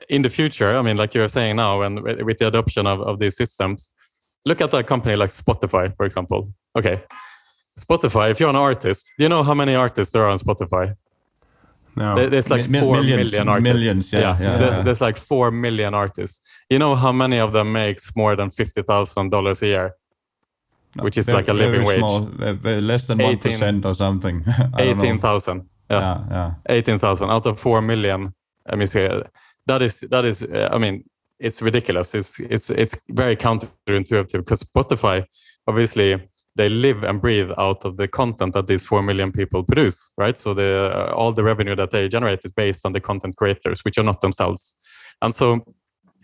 [0.09, 3.18] In the future, I mean, like you're saying now, and with the adoption of, of
[3.18, 3.95] these systems,
[4.45, 6.49] look at a company like Spotify, for example.
[6.77, 7.03] Okay,
[7.79, 8.31] Spotify.
[8.31, 10.95] If you're an artist, do you know how many artists there are on Spotify?
[11.95, 12.29] No.
[12.29, 13.74] There's like four millions, million artists.
[13.74, 14.20] Millions, yeah.
[14.20, 14.83] yeah, yeah, yeah.
[14.83, 16.47] There's like four million artists.
[16.68, 19.95] You know how many of them makes more than fifty thousand dollars a year?
[21.01, 21.99] Which is like a living wage.
[21.99, 24.45] Small, less than 1% or something.
[24.79, 25.69] 18,000.
[25.91, 26.01] Yeah.
[26.31, 26.75] yeah, yeah.
[26.75, 28.35] 18,000 out of 4 million.
[28.69, 28.89] I mean,
[29.67, 31.05] that is, that is, uh, I mean,
[31.39, 32.15] it's ridiculous.
[32.15, 35.25] It's, it's, it's very counterintuitive because Spotify,
[35.67, 40.13] obviously, they live and breathe out of the content that these 4 million people produce,
[40.17, 40.39] right?
[40.39, 43.85] So the, uh, all the revenue that they generate is based on the content creators,
[43.85, 44.77] which are not themselves.
[45.21, 45.65] And so,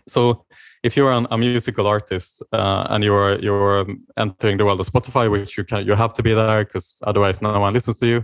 [0.07, 0.45] so
[0.83, 3.85] if you're an, a musical artist uh, and you're you're
[4.17, 7.41] entering the world of Spotify, which you can you have to be there because otherwise
[7.41, 8.23] no one listens to you,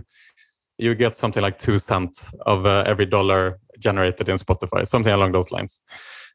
[0.78, 5.32] you get something like two cents of uh, every dollar generated in Spotify, something along
[5.32, 5.82] those lines.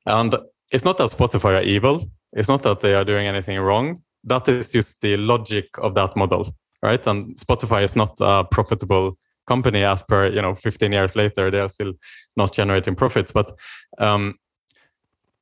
[0.07, 0.36] And
[0.71, 2.03] it's not that Spotify are evil.
[2.34, 4.01] It's not that they are doing anything wrong.
[4.23, 6.47] That is just the logic of that model,
[6.82, 7.05] right?
[7.07, 9.17] And Spotify is not a profitable
[9.47, 11.93] company as per you know 15 years later they are still
[12.36, 13.51] not generating profits but
[13.99, 14.34] um,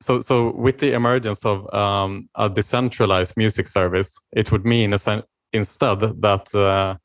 [0.00, 4.92] so so with the emergence of um, a decentralized music service, it would mean
[5.52, 6.96] instead that uh,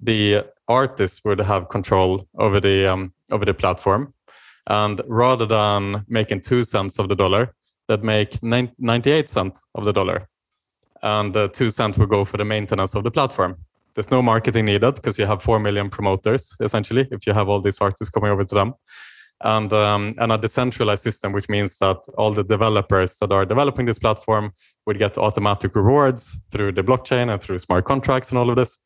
[0.00, 4.12] the artists would have control over the um, over the platform,
[4.66, 7.54] and rather than making two cents of the dollar,
[7.88, 10.28] that make 98 cents of the dollar,
[11.02, 13.56] and two cents would go for the maintenance of the platform.
[13.94, 17.08] There's no marketing needed because you have four million promoters essentially.
[17.10, 18.74] If you have all these artists coming over to them,
[19.42, 23.86] and um, and a decentralized system, which means that all the developers that are developing
[23.86, 24.52] this platform
[24.86, 28.80] would get automatic rewards through the blockchain and through smart contracts and all of this.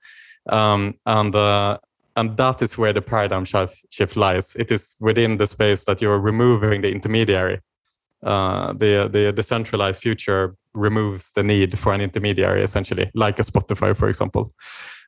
[0.48, 1.78] Um, and uh,
[2.16, 4.54] and that is where the paradigm shift, lies.
[4.56, 7.60] It is within the space that you're removing the intermediary.
[8.22, 13.96] Uh, the the decentralized future removes the need for an intermediary, essentially, like a Spotify,
[13.96, 14.52] for example.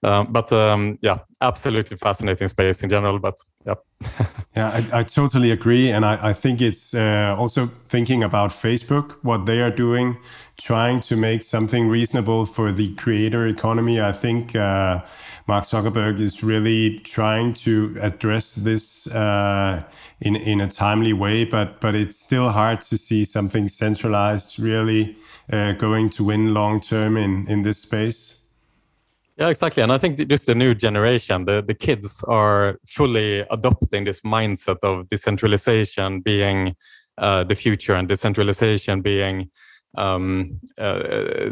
[0.02, 3.18] Um, but um, yeah, absolutely fascinating space in general.
[3.18, 3.36] But
[3.66, 3.74] yeah,
[4.56, 9.12] yeah, I, I, totally agree, and I, I think it's uh, also thinking about Facebook,
[9.22, 10.18] what they are doing,
[10.58, 14.00] trying to make something reasonable for the creator economy.
[14.00, 14.54] I think.
[14.54, 15.00] Uh,
[15.46, 19.82] Mark Zuckerberg is really trying to address this uh,
[20.20, 25.16] in in a timely way, but but it's still hard to see something centralized really
[25.52, 28.40] uh, going to win long term in in this space.
[29.36, 29.82] Yeah, exactly.
[29.82, 34.78] And I think just the new generation, the, the kids are fully adopting this mindset
[34.84, 36.76] of decentralization being
[37.18, 39.50] uh, the future and decentralization being
[39.96, 41.50] um, uh,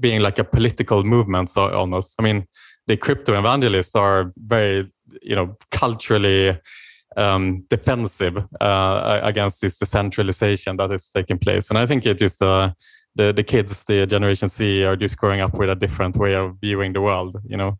[0.00, 1.48] being like a political movement.
[1.48, 2.46] So almost, I mean,
[2.86, 4.90] the crypto evangelists are very,
[5.22, 6.58] you know, culturally
[7.16, 11.70] um, defensive uh, against this decentralization that is taking place.
[11.70, 12.70] And I think it just uh,
[13.16, 16.56] the the kids, the Generation Z, are just growing up with a different way of
[16.60, 17.36] viewing the world.
[17.44, 17.78] You know,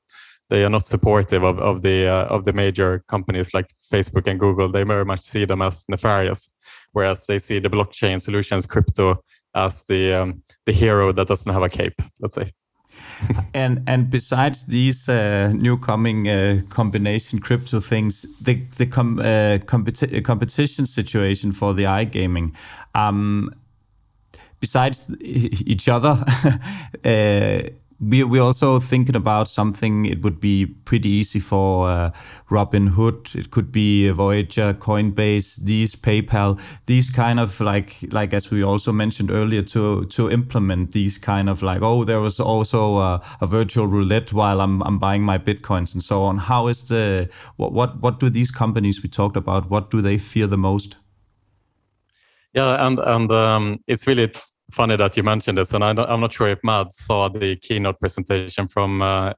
[0.50, 4.38] they are not supportive of of the uh, of the major companies like Facebook and
[4.38, 4.68] Google.
[4.68, 6.54] They very much see them as nefarious,
[6.92, 9.22] whereas they see the blockchain solutions, crypto,
[9.54, 12.00] as the um, the hero that doesn't have a cape.
[12.20, 12.50] Let's say.
[13.54, 19.58] and and besides these uh, new coming uh, combination crypto things, the the com, uh,
[19.66, 22.54] competi competition situation for the iGaming,
[22.94, 23.50] um,
[24.64, 26.16] besides each other,
[27.04, 27.58] uh,
[28.00, 30.06] we we also thinking about something.
[30.06, 32.10] It would be pretty easy for uh,
[32.50, 33.34] Robinhood.
[33.34, 38.92] It could be Voyager, Coinbase, these PayPal, these kind of like like as we also
[38.92, 43.46] mentioned earlier to to implement these kind of like oh there was also a, a
[43.46, 46.38] virtual roulette while I'm I'm buying my bitcoins and so on.
[46.38, 49.70] How is the what what what do these companies we talked about?
[49.70, 50.96] What do they fear the most?
[52.54, 54.32] Yeah, and and um, it's really
[54.70, 58.00] funny that you mentioned this, and I am not sure if Mads saw the keynote
[58.00, 59.32] presentation from uh,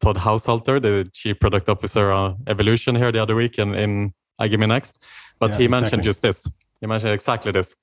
[0.00, 4.68] Todd Haushalter, the chief product officer of Evolution, here the other week in, in iGaming
[4.68, 5.04] Next.
[5.38, 6.08] But yeah, he mentioned exactly.
[6.08, 6.50] just this.
[6.80, 7.76] He mentioned exactly this.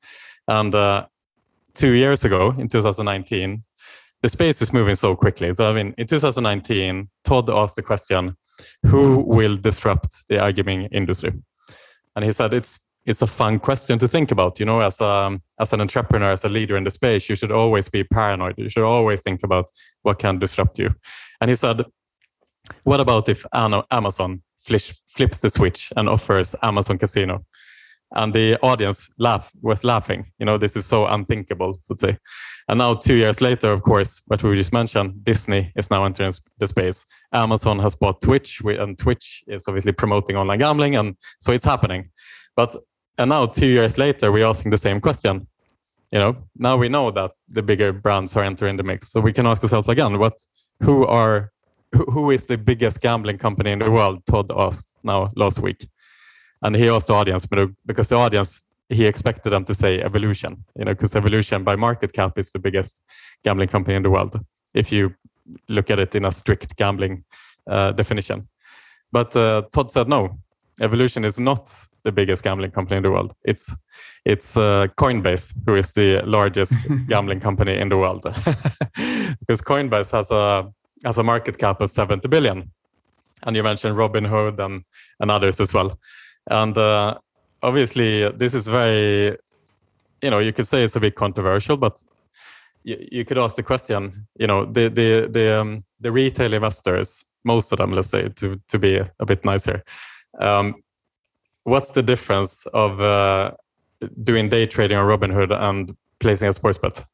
[0.47, 1.05] And uh,
[1.73, 3.63] two years ago, in 2019,
[4.21, 5.53] the space is moving so quickly.
[5.55, 8.35] So, I mean, in 2019, Todd asked the question,
[8.85, 11.31] who will disrupt the iGaming industry?
[12.15, 14.59] And he said it's it's a fun question to think about.
[14.59, 17.51] You know, as a as an entrepreneur, as a leader in the space, you should
[17.51, 18.55] always be paranoid.
[18.57, 19.65] You should always think about
[20.03, 20.93] what can disrupt you.
[21.41, 21.83] And he said,
[22.83, 27.45] "What about if Amazon flips the switch and offers Amazon Casino?"
[28.15, 30.25] And the audience laugh was laughing.
[30.39, 32.17] You know, this is so unthinkable, so to say.
[32.67, 36.33] And now, two years later, of course, what we just mentioned, Disney is now entering
[36.57, 37.05] the space.
[37.33, 42.09] Amazon has bought Twitch, and Twitch is obviously promoting online gambling, and so it's happening.
[42.55, 42.75] But
[43.19, 45.45] and now, two years later, we're asking the same question.
[46.11, 49.33] You know, now we know that the bigger brands are entering the mix, so we
[49.33, 50.33] can ask ourselves again: what,
[50.81, 51.51] who are,
[51.91, 54.25] who, is the biggest gambling company in the world?
[54.25, 55.85] Todd asked now last week,
[56.61, 57.45] and he asked the audience,
[57.85, 62.13] because the audience he expected them to say Evolution, you know, because Evolution by market
[62.13, 63.03] cap is the biggest
[63.43, 64.39] gambling company in the world.
[64.73, 65.13] If you
[65.67, 67.23] look at it in a strict gambling
[67.67, 68.47] uh, definition.
[69.11, 70.39] But uh, Todd said no.
[70.81, 71.69] Evolution is not
[72.03, 73.33] the biggest gambling company in the world.
[73.43, 73.75] It's
[74.25, 78.23] it's uh, Coinbase who is the largest gambling company in the world,
[79.39, 80.71] because Coinbase has a
[81.05, 82.71] has a market cap of 70 billion,
[83.45, 84.83] and you mentioned Robinhood and
[85.19, 85.99] and others as well,
[86.49, 87.17] and uh,
[87.61, 89.37] obviously this is very,
[90.21, 92.03] you know, you could say it's a bit controversial, but
[92.83, 97.25] you, you could ask the question, you know, the the the um, the retail investors,
[97.43, 99.83] most of them, let's say, to to be a bit nicer.
[100.39, 100.75] Um,
[101.63, 103.51] what's the difference of uh,
[104.23, 107.05] doing day trading on Robinhood and placing a sports bet?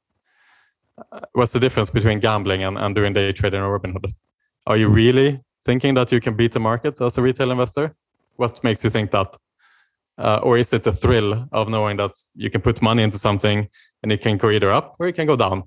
[1.12, 4.14] Uh, what's the difference between gambling and, and doing day trading on Robinhood?
[4.68, 7.96] Are you really thinking that you can beat the market as a retail investor?
[8.38, 9.36] What makes you think that?
[10.18, 13.68] Uh, or is it the thrill of knowing that you can put money into something
[14.02, 15.64] and it can go either up or it can go down?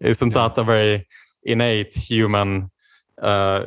[0.00, 0.48] Isn't yeah.
[0.48, 1.06] that a very
[1.44, 2.70] innate human
[3.20, 3.66] uh,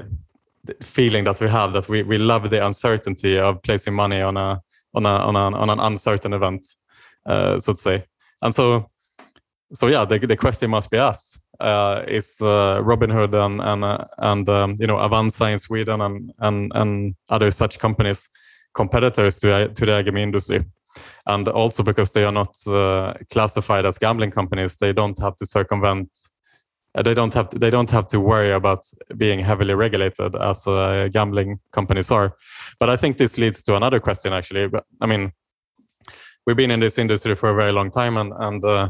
[0.81, 4.61] feeling that we have that we, we love the uncertainty of placing money on a
[4.93, 6.65] on a on, a, on an uncertain event,
[7.25, 8.05] uh, so to say.
[8.41, 8.89] And so,
[9.73, 14.05] so yeah, the, the question must be asked: uh, Is uh, Robinhood and and uh,
[14.17, 18.29] and um, you know Avanza in Sweden and and and other such companies
[18.73, 20.65] competitors to to the iGaming industry?
[21.27, 25.45] And also because they are not uh, classified as gambling companies, they don't have to
[25.45, 26.09] circumvent
[27.03, 28.79] they don't have to, they don't have to worry about
[29.17, 32.35] being heavily regulated as uh, gambling companies are.
[32.79, 34.69] But I think this leads to another question actually.
[35.01, 35.31] I mean,
[36.45, 38.89] we've been in this industry for a very long time, and and uh,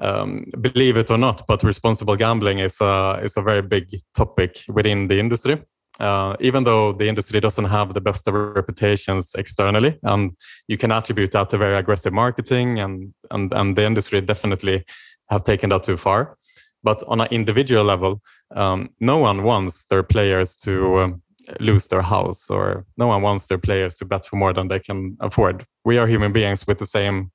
[0.00, 4.60] um, believe it or not, but responsible gambling is a is a very big topic
[4.68, 5.62] within the industry.
[6.00, 10.32] Uh, even though the industry doesn't have the best of reputations externally, and
[10.66, 14.84] you can attribute that to very aggressive marketing, and and and the industry definitely
[15.30, 16.36] have taken that too far.
[16.84, 18.20] But on an individual level,
[18.54, 21.22] um, no one wants their players to um,
[21.60, 24.78] lose their house, or no one wants their players to bet for more than they
[24.78, 25.64] can afford.
[25.84, 27.30] We are human beings with the same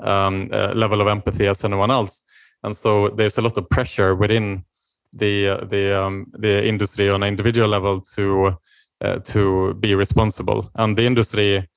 [0.00, 2.22] um, uh, level of empathy as anyone else,
[2.62, 4.64] and so there's a lot of pressure within
[5.12, 8.56] the uh, the um, the industry on an individual level to
[9.00, 10.70] uh, to be responsible.
[10.74, 11.68] And the industry,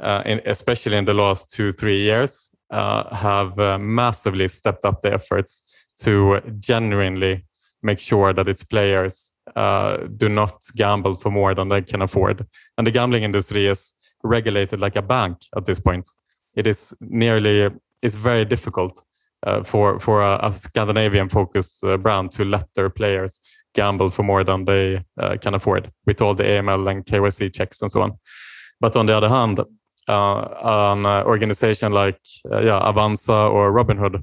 [0.00, 5.02] uh, in, especially in the last two three years, uh, have uh, massively stepped up
[5.02, 7.44] the efforts to genuinely
[7.82, 12.46] make sure that its players uh, do not gamble for more than they can afford.
[12.78, 16.08] And the gambling industry is regulated like a bank at this point.
[16.56, 17.70] It is nearly,
[18.02, 19.04] it's very difficult
[19.44, 23.40] uh, for for a, a Scandinavian focused uh, brand to let their players
[23.74, 27.82] gamble for more than they uh, can afford with all the AML and KYC checks
[27.82, 28.12] and so on.
[28.80, 29.60] But on the other hand,
[30.08, 32.20] uh, an organization like
[32.50, 34.22] uh, yeah Avanza or Robinhood uh,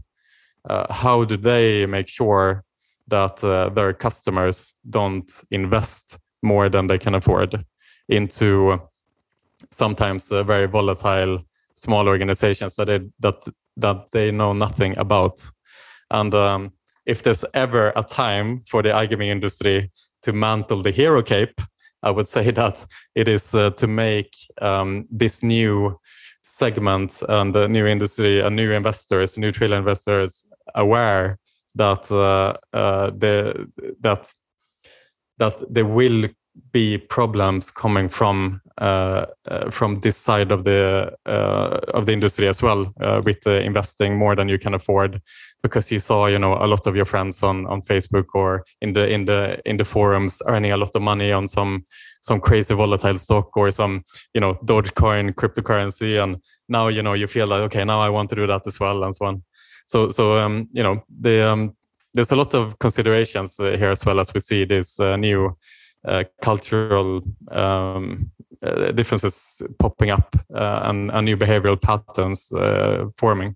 [0.70, 2.64] how do they make sure
[3.07, 7.66] that uh, their customers don't invest more than they can afford
[8.09, 8.80] into
[9.70, 11.39] sometimes uh, very volatile
[11.74, 13.47] small organizations that they that
[13.78, 15.41] that they know nothing about?
[16.09, 16.72] And um,
[17.05, 19.91] if there's ever a time for the iGaming industry
[20.22, 21.59] to mantle the hero cape
[22.04, 22.86] I would say that
[23.16, 25.99] it is uh, to make um, this new
[26.43, 31.38] segment and the new industry and new investors, new retail investors aware
[31.76, 33.68] that uh, uh, the,
[34.02, 34.32] that
[35.38, 36.28] that there will
[36.72, 38.62] be problems coming from
[39.71, 44.36] from this side of the uh, of the industry as well, uh, with investing more
[44.36, 45.21] than you can afford,
[45.61, 48.93] because you saw you know a lot of your friends on on Facebook or in
[48.93, 51.84] the in the in the forums earning a lot of money on some
[52.21, 54.03] some crazy volatile stock or some
[54.34, 58.29] you know Dogecoin cryptocurrency, and now you know you feel like okay now I want
[58.29, 59.43] to do that as well and so on.
[59.86, 61.75] So so um, you know the um,
[62.13, 65.55] there's a lot of considerations here as well as we see this new
[66.07, 67.21] uh, cultural
[67.51, 72.51] um, uh, differences popping up uh, and, and, new behavioral patterns
[73.18, 73.55] forming.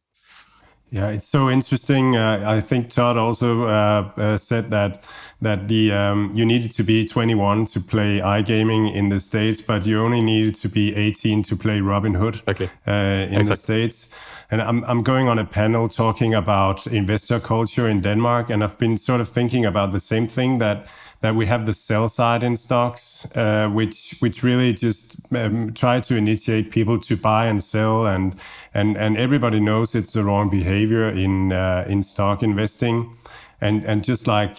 [0.89, 2.15] Yeah, it's so interesting.
[2.15, 5.03] Uh, I think Todd also uh, uh, said that
[5.41, 9.85] that the um, you needed to be 21 to play iGaming in the states, but
[9.85, 12.69] you only needed to be 18 to play Robinhood okay.
[12.85, 13.43] in exactly.
[13.43, 14.15] the states.
[14.51, 18.77] And I'm I'm going on a panel talking about investor culture in Denmark, and I've
[18.77, 20.87] been sort of thinking about the same thing that
[21.25, 25.99] that we have the sell side in stocks, uh, which which really just um, try
[25.99, 28.35] to initiate people to buy and sell, and
[28.75, 33.17] and and everybody knows it's the wrong behavior in uh, in stock investing,
[33.59, 34.57] and and just like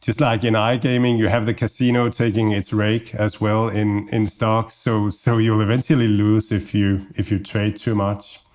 [0.00, 4.26] just like in iGaming, you have the casino taking its rake as well in in
[4.26, 8.45] stocks, so so you'll eventually lose if you if you trade too much.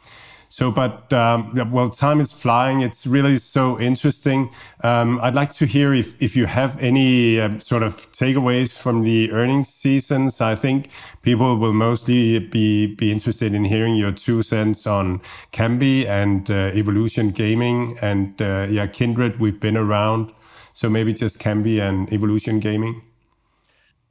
[0.51, 2.81] So, but um, well, time is flying.
[2.81, 4.49] It's really so interesting.
[4.83, 9.03] Um, I'd like to hear if, if you have any um, sort of takeaways from
[9.03, 10.41] the earnings seasons.
[10.41, 10.89] I think
[11.21, 15.21] people will mostly be be interested in hearing your two cents on
[15.53, 19.39] Kambi and uh, Evolution Gaming and uh, yeah, Kindred.
[19.39, 20.33] We've been around,
[20.73, 23.01] so maybe just Kambi and Evolution Gaming.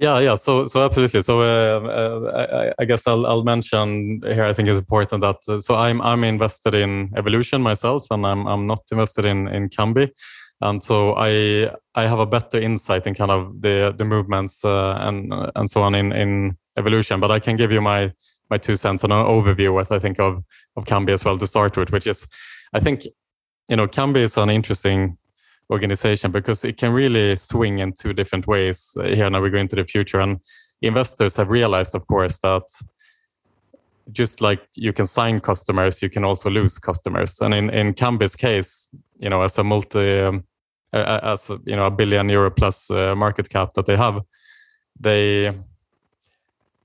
[0.01, 0.35] Yeah, yeah.
[0.37, 1.21] So, so absolutely.
[1.21, 4.45] So, uh, uh, I, I, guess I'll, I'll mention here.
[4.45, 8.47] I think it's important that uh, so I'm I'm invested in Evolution myself, and I'm
[8.47, 10.11] I'm not invested in in Kambi,
[10.63, 14.97] and so I I have a better insight in kind of the the movements uh,
[15.01, 17.21] and and so on in in Evolution.
[17.21, 18.11] But I can give you my
[18.49, 20.43] my two cents on an overview, what I think of
[20.77, 22.27] of Kambi as well to start with, which is
[22.73, 23.05] I think
[23.69, 25.19] you know Kambi is an interesting
[25.71, 29.77] organization because it can really swing in two different ways here now we go into
[29.77, 30.21] the future.
[30.21, 30.41] And
[30.83, 32.63] investors have realized of course that
[34.13, 37.41] just like you can sign customers you can also lose customers.
[37.41, 40.45] And in in Kambi's case you know as a multi um,
[40.93, 44.23] as you know a billion euro plus uh, market cap that they have
[44.99, 45.57] they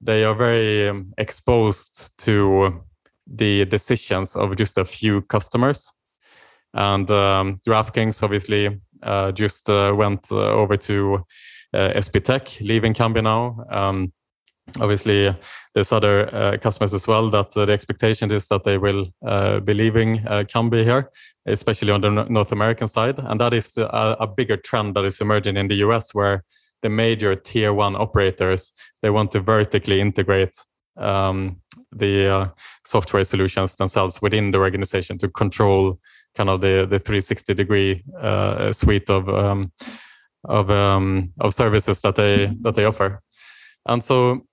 [0.01, 2.83] they are very um, exposed to
[3.25, 5.91] the decisions of just a few customers
[6.75, 11.23] and um, DraftKings obviously uh, just uh, went uh, over to
[11.73, 13.65] uh, SBTech, leaving Kambi now.
[13.69, 14.11] Um,
[14.81, 15.33] obviously,
[15.73, 19.05] there's other uh, customers as well that the expectation is that they will
[19.61, 21.09] be leaving Kambi here,
[21.45, 23.19] especially on the North American side.
[23.19, 26.43] And that is a, a bigger trend that is emerging in the US where
[26.81, 30.55] the major tier one operators they want to vertically integrate
[30.97, 31.61] um,
[31.91, 32.47] the uh,
[32.83, 35.97] software solutions themselves within the organization to control
[36.35, 39.71] kind of the the 360 degree uh, suite of um,
[40.43, 43.21] of um, of services that they that they offer,
[43.85, 44.45] and so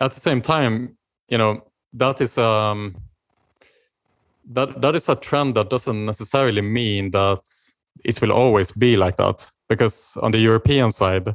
[0.00, 0.96] at the same time,
[1.28, 2.96] you know that is um
[4.46, 7.40] that that is a trend that doesn't necessarily mean that
[8.04, 11.34] it will always be like that because on the European side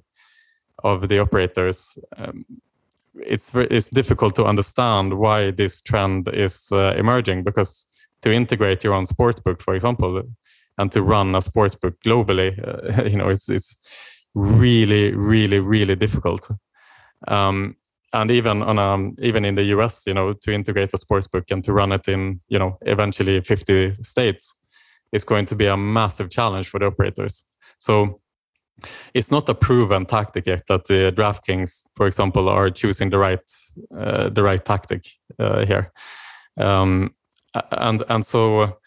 [0.84, 1.98] of the operators.
[2.18, 2.46] Um,
[3.16, 7.88] it's it's difficult to understand why this trend is uh, emerging because
[8.22, 10.24] to integrate your own sportsbook, for example,
[10.78, 16.49] and to run a sportsbook globally, uh, you know, it's it's really, really, really difficult.
[17.28, 17.76] Um,
[18.13, 21.74] and even on even in the US, you know, to integrate a sportsbook and to
[21.74, 24.55] run it in, you know, eventually 50 states
[25.11, 27.45] is going to be a massive challenge for the operators.
[27.78, 28.22] So
[29.13, 33.39] it's not a proven tactic yet that the DraftKings, for example, are choosing the right
[33.95, 35.05] uh, the right tactic
[35.38, 35.91] uh, here.
[36.57, 37.13] Um,
[37.54, 38.78] and and so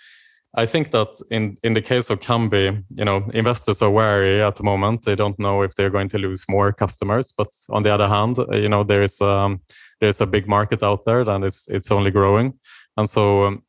[0.54, 4.56] I think that in in the case of Kambi, you know, investors are wary at
[4.56, 5.02] the moment.
[5.02, 7.32] They don't know if they're going to lose more customers.
[7.32, 9.60] But on the other hand, you know, there is um,
[10.00, 12.58] there's a big market out there, and it's it's only growing.
[12.96, 13.62] And so um,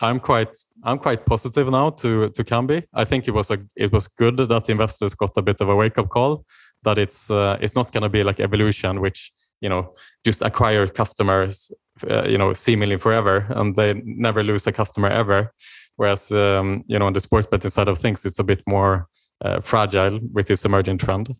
[0.00, 2.82] I'm quite I'm quite positive now to to Kambi.
[2.92, 5.76] I think it was a it was good that investors got a bit of a
[5.76, 6.44] wake up call
[6.82, 10.88] that it's uh, it's not going to be like evolution, which you know just acquire
[10.88, 11.70] customers
[12.10, 15.52] uh, you know seemingly forever and they never lose a customer ever.
[15.96, 19.08] Whereas um, you know on the sports betting side of things it's a bit more
[19.44, 21.34] uh, fragile with this emerging trend.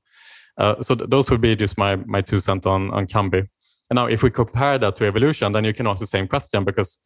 [0.59, 3.47] Uh, so th- those would be just my my two cents on on Kambi.
[3.91, 6.65] And now if we compare that to evolution then you can ask the same question
[6.65, 6.99] because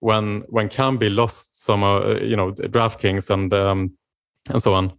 [0.00, 3.92] when when Kambi lost some uh, you know DraftKings and um,
[4.50, 4.92] and so on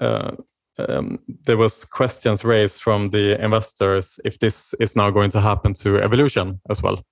[0.00, 0.32] uh,
[0.78, 5.72] um, there was questions raised from the investors if this is now going to happen
[5.74, 7.02] to Evolution as well.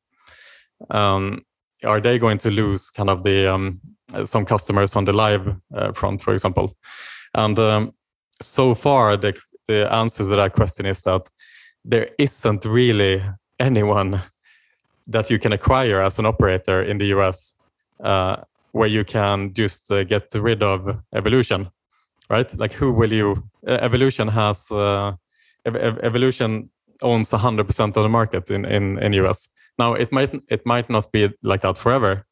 [0.90, 1.44] Um,
[1.84, 3.80] are they going to lose kind of the um,
[4.24, 6.72] some customers on the live uh, front, for example?
[7.34, 7.92] And um,
[8.40, 9.34] so far, the
[9.68, 11.28] the answer to that question is that
[11.84, 13.22] there isn't really
[13.60, 14.20] anyone
[15.06, 17.56] that you can acquire as an operator in the US
[18.02, 18.36] uh,
[18.72, 21.68] where you can just uh, get rid of Evolution
[22.30, 22.58] right?
[22.58, 23.42] Like who will you?
[23.66, 25.12] Evolution has uh,
[25.66, 26.70] Evolution
[27.02, 29.48] owns 100% of the market in in in US.
[29.78, 32.24] Now it might it might not be like that forever,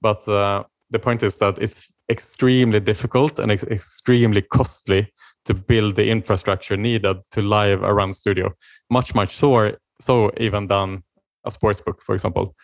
[0.00, 5.12] but uh, the point is that it's extremely difficult and ex extremely costly
[5.44, 8.52] to build the infrastructure needed to live a run studio.
[8.90, 11.02] Much much so so even than
[11.44, 12.54] a sports book, for example.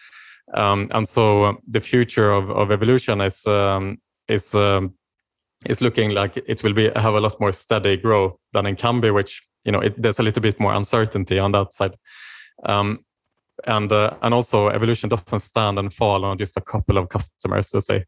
[0.55, 4.95] Um, and so um, the future of, of evolution is um, is um,
[5.67, 9.13] is looking like it will be have a lot more steady growth than in Kambi,
[9.13, 11.95] which you know it, there's a little bit more uncertainty on that side.
[12.65, 13.05] Um,
[13.67, 17.71] and uh, and also evolution doesn't stand and fall on just a couple of customers,
[17.75, 18.05] let's say.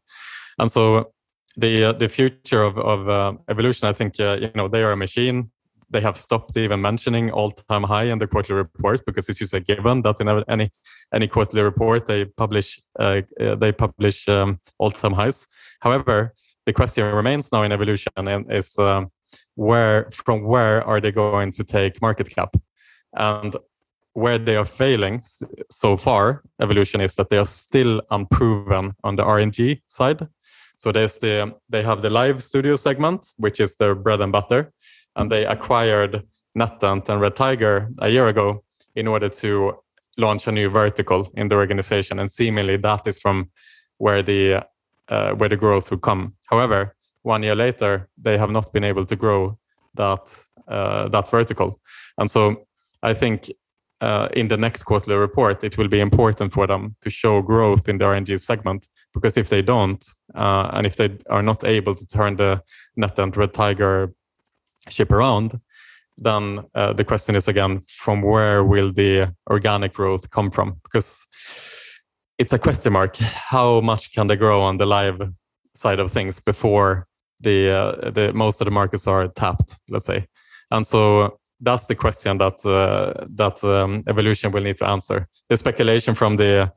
[0.57, 1.11] And so
[1.57, 4.91] the uh, the future of of uh, evolution, I think uh, you know they are
[4.91, 5.51] a machine.
[5.89, 9.59] they have stopped even mentioning all-time high in the quarterly report because it's just a
[9.59, 10.69] given that in any
[11.13, 15.47] any quarterly report they publish uh, uh, they publish um, all-time highs.
[15.81, 16.33] However,
[16.65, 19.11] the question remains now in evolution and is um,
[19.55, 22.55] where from where are they going to take market cap?
[23.13, 23.55] And
[24.13, 25.21] where they are failing
[25.69, 30.25] so far evolution is that they are still unproven on the rng side.
[30.77, 34.71] So there's the they have the live studio segment which is their bread and butter
[35.15, 36.23] and they acquired
[36.57, 38.63] netent and red tiger a year ago
[38.95, 39.73] in order to
[40.17, 43.49] launch a new vertical in the organization and seemingly that is from
[43.97, 44.65] where the
[45.09, 46.95] uh, where the growth would come however
[47.25, 49.57] one year later, they have not been able to grow
[49.95, 51.79] that uh, that vertical.
[52.17, 52.67] And so
[53.01, 53.51] I think
[54.01, 57.89] uh, in the next quarterly report, it will be important for them to show growth
[57.89, 60.03] in the RNG segment because if they don't,
[60.35, 62.61] uh, and if they are not able to turn the
[62.99, 64.11] NetEnt Red Tiger
[64.89, 65.59] ship around,
[66.17, 70.79] then uh, the question is again, from where will the organic growth come from?
[70.83, 71.27] Because
[72.37, 73.17] it's a question mark.
[73.17, 75.21] How much can they grow on the live
[75.73, 77.07] side of things before
[77.39, 80.25] the uh, the most of the markets are tapped, let's say,
[80.71, 85.27] and so that's the question that uh, that um, evolution will need to answer.
[85.49, 86.71] The speculation from the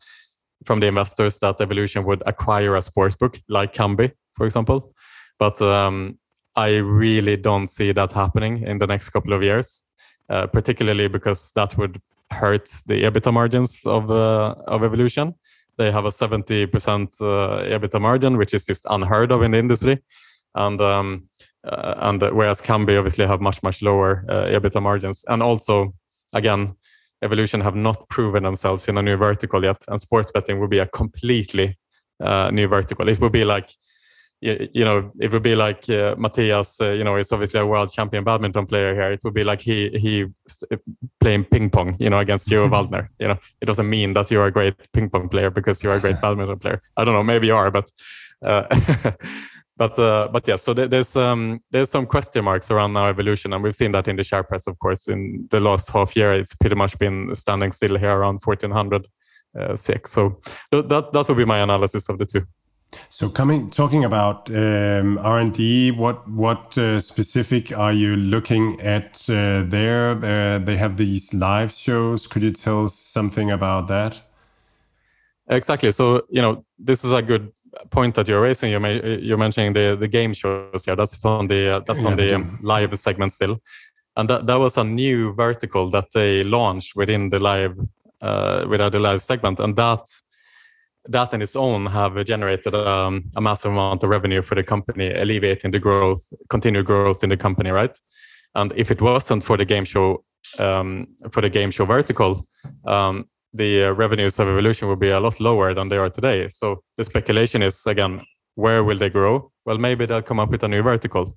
[0.65, 4.93] from the investors that evolution would acquire a sportsbook like Kambi, for example,
[5.39, 6.19] but um,
[6.57, 9.85] I really don't see that happening in the next couple of years,
[10.29, 15.35] uh, particularly because that would hurt the EBITDA margins of uh, of evolution.
[15.79, 16.69] They have a 70%
[17.21, 20.03] uh, EBITDA margin, which is just unheard of in the industry
[20.55, 21.29] and um,
[21.65, 25.95] uh, and whereas Kambi obviously have much much lower uh, EBITDA margins, and also
[26.35, 26.75] again,
[27.23, 30.79] Evolution have not proven themselves in a new vertical yet, and sports betting will be
[30.79, 31.77] a completely
[32.21, 33.09] uh, new vertical.
[33.09, 33.71] It would be like
[34.41, 37.67] you, you know, it would be like uh, Mathias, uh, you know, is obviously a
[37.67, 39.13] world champion badminton player here.
[39.13, 40.27] It would be like he he
[41.21, 43.09] playing ping pong, you know, against J-O Waldner.
[43.19, 46.01] You know, it doesn't mean that you're a great ping pong player because you're a
[46.01, 46.81] great badminton player.
[46.97, 47.91] I don't know, maybe you are, but
[48.43, 48.65] uh,
[49.77, 53.63] but uh, but yeah, so there's um, there's some question marks around now evolution, and
[53.63, 56.33] we've seen that in the share price, of course, in the last half year.
[56.33, 59.07] It's pretty much been standing still here around 1400
[59.59, 60.13] uh, six.
[60.13, 60.41] So
[60.71, 62.47] that that would be my analysis of the two.
[63.09, 68.81] So coming talking about um, R and D, what what uh, specific are you looking
[68.81, 70.13] at uh, there?
[70.13, 72.27] Uh, they have these live shows.
[72.27, 74.23] Could you tell us something about that?
[75.49, 75.93] Exactly.
[75.93, 77.53] So you know this is a good
[77.91, 80.97] point that you're raising, you're, you're mentioning the, the game shows here.
[80.97, 83.61] That's on the that's yeah, on the um, live segment still,
[84.17, 87.77] and that, that was a new vertical that they launched within the live
[88.21, 90.01] uh, within the live segment, and that
[91.07, 95.13] that in its own have generated um, a massive amount of revenue for the company,
[95.13, 97.97] alleviating the growth, continued growth in the company, right?
[98.55, 100.25] And if it wasn't for the game show
[100.59, 102.45] um, for the game show vertical,
[102.87, 106.49] um, the uh, revenues of Evolution will be a lot lower than they are today.
[106.49, 108.23] So the speculation is again,
[108.55, 109.51] where will they grow?
[109.65, 111.37] Well, maybe they'll come up with a new vertical,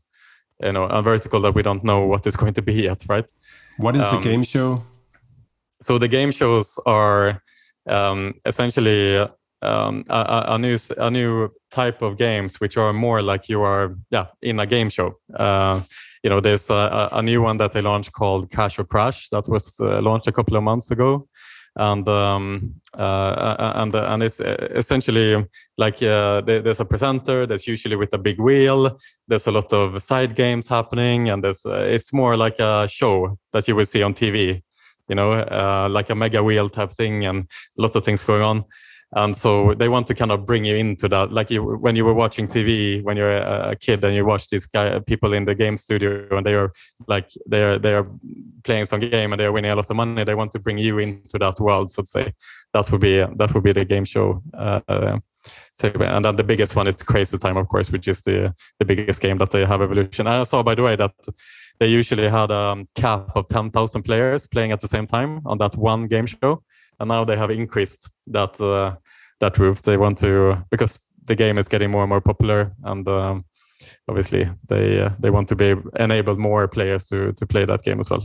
[0.62, 3.30] you know, a vertical that we don't know what is going to be yet, right?
[3.78, 4.82] What is um, the game show?
[5.82, 7.42] So the game shows are
[7.88, 9.28] um, essentially
[9.62, 13.96] um, a, a, new a new type of games which are more like you are
[14.10, 15.16] yeah in a game show.
[15.36, 15.82] Uh,
[16.24, 19.48] you know, there's a, a, new one that they launched called Cash or Crash that
[19.48, 21.28] was uh, launched a couple of months ago
[21.76, 25.46] and um, uh, uh, and uh, and it's essentially
[25.78, 28.98] like uh, there's a presenter that's usually with a big wheel.
[29.28, 33.38] There's a lot of side games happening, and there's uh, it's more like a show
[33.54, 34.62] that you will see on TV.
[35.08, 38.66] You know, uh, like a mega wheel type thing, and lots of things going on
[39.14, 41.32] and so they want to kind of bring you into that.
[41.32, 44.66] Like you when you were watching tv when you're a, kid and you watch these
[44.66, 46.72] guy people in the game studio and they are
[47.08, 48.08] like they're they're
[48.64, 51.00] playing some game and they're winning a lot of money they want to bring you
[51.00, 52.34] into that world so to say.
[52.74, 55.20] That would be that would be the game show uh,
[55.84, 59.22] and then the biggest one is crazy time of course which is the the biggest
[59.22, 60.28] game that they have evolution.
[60.28, 61.14] I saw by the way that
[61.80, 65.76] they usually had a cap of 10,000 players playing at the same time on that
[65.76, 66.64] one game show
[67.02, 68.96] and now they have increased that uh,
[69.40, 69.82] that roof.
[69.82, 73.46] They want to because the game is getting more and more popular, and um,
[74.08, 78.00] obviously they uh, they want to be enable more players to to play that game
[78.00, 78.24] as well.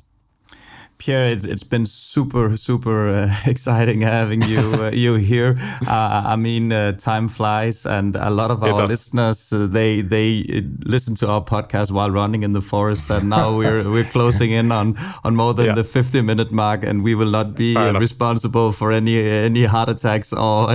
[0.98, 5.56] Pierre, it's it's been super super uh, exciting having you uh, you here.
[5.86, 10.44] Uh, I mean, uh, time flies, and a lot of our listeners uh, they they
[10.48, 14.52] uh, listen to our podcast while running in the forest, and now we're we're closing
[14.52, 15.74] in on on more than yeah.
[15.74, 20.32] the fifty minute mark, and we will not be responsible for any any heart attacks
[20.32, 20.72] or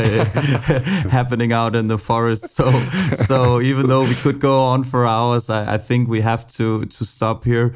[1.10, 2.56] happening out in the forest.
[2.56, 2.70] So
[3.16, 6.86] so even though we could go on for hours, I, I think we have to
[6.86, 7.74] to stop here.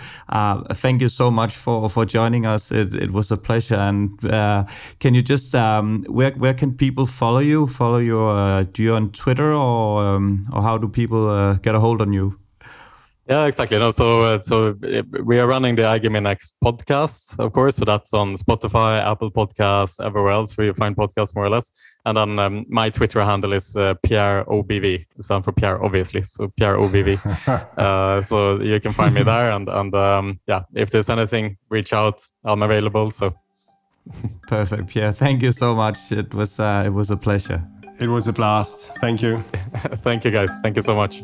[0.74, 2.72] thank you so much for for joining joining us.
[2.72, 3.76] It, it was a pleasure.
[3.76, 4.66] And uh,
[5.00, 7.68] can you just um, where where can people follow you?
[7.68, 11.76] Follow your uh, do you on Twitter or um, or how do people uh, get
[11.76, 12.45] a hold on you?
[13.28, 13.80] Yeah, exactly.
[13.80, 17.76] No, so uh, so uh, we are running the iGaming podcast, of course.
[17.78, 21.72] So that's on Spotify, Apple Podcasts, everywhere else where you find podcasts, more or less.
[22.06, 25.08] And then um, my Twitter handle is uh, Pierre OBV.
[25.22, 26.22] Stand for Pierre, obviously.
[26.22, 27.18] So Pierre OBV.
[27.80, 29.52] uh, so you can find me there.
[29.54, 32.22] And and um, yeah, if there's anything, reach out.
[32.44, 33.10] I'm available.
[33.10, 33.36] So
[34.48, 35.12] perfect, Pierre.
[35.12, 36.12] Thank you so much.
[36.12, 37.68] It was uh, it was a pleasure.
[38.00, 38.96] It was a blast.
[38.98, 39.42] Thank you.
[40.04, 40.52] Thank you, guys.
[40.62, 41.24] Thank you so much.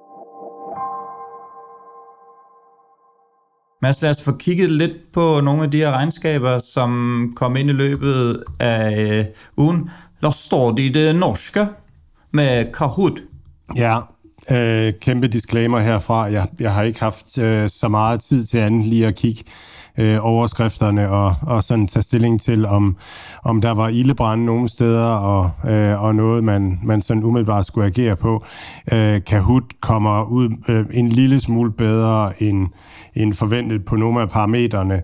[3.83, 7.69] Mads, lad os få kigget lidt på nogle af de her regnskaber, som kom ind
[7.69, 9.25] i løbet af øh,
[9.57, 9.89] ugen.
[10.21, 11.67] Der står det i det norske
[12.31, 13.19] med Kahoot.
[13.77, 13.97] Ja,
[14.51, 16.21] øh, kæmpe disclaimer herfra.
[16.21, 19.43] Jeg, jeg har ikke haft øh, så meget tid til andet lige at kigge
[19.97, 22.97] øh, overskrifterne og, og sådan tage stilling til, om,
[23.43, 27.87] om der var ildebrand nogle steder og, øh, og noget, man, man sådan umiddelbart skulle
[27.87, 28.43] agere på.
[28.91, 32.67] Øh, Kahoot kommer ud øh, en lille smule bedre end
[33.15, 35.01] end forventet på nogle af parametrene.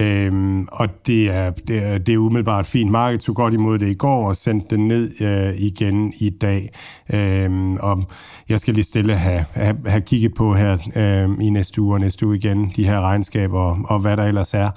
[0.00, 2.90] Øhm, og det er, det, er, det er umiddelbart fint.
[2.90, 6.70] Markedet tog godt imod det i går og sendte den ned øh, igen i dag.
[7.14, 8.04] Øhm, og
[8.48, 12.00] jeg skal lige stille have, have, have kigget på her øh, i næste uge og
[12.00, 14.70] næste uge igen, de her regnskaber og, og hvad der ellers er.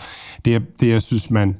[0.45, 1.55] Det, det jeg synes, man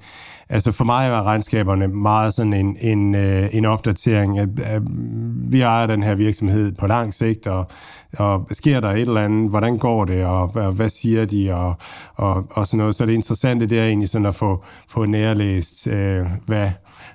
[0.52, 4.40] Altså for mig var regnskaberne meget sådan en, en, øh, en opdatering.
[4.40, 4.82] At, at
[5.52, 7.68] vi ejer den her virksomhed på lang sigt, og,
[8.18, 11.73] og sker der et eller andet, hvordan går det, og hvad, hvad siger de, og,
[12.15, 12.95] og, og sådan noget.
[12.95, 16.69] Så det interessante det er egentlig sådan at få, få nærlæst, øh, hvad,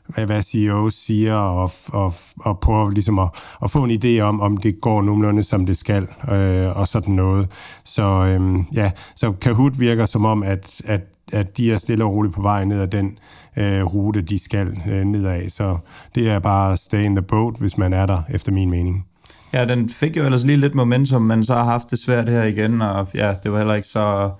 [0.06, 3.28] hvad, hvad CEO siger, og, og, og prøve ligesom at,
[3.62, 7.14] at få en idé om, om det går nogenlunde, som det skal, øh, og sådan
[7.14, 7.50] noget.
[7.84, 11.00] Så øh, ja, så Kahoot virker som om, at, at
[11.32, 13.18] at de er stille og roligt på vej ned ad den
[13.56, 15.48] øh, rute, de skal øh, nedad.
[15.48, 15.78] Så
[16.14, 19.06] det er bare stay in the boat, hvis man er der, efter min mening.
[19.52, 22.42] Ja, den fik jo ellers lige lidt momentum, men så har haft det svært her
[22.42, 24.30] igen, og ja, det var heller ikke så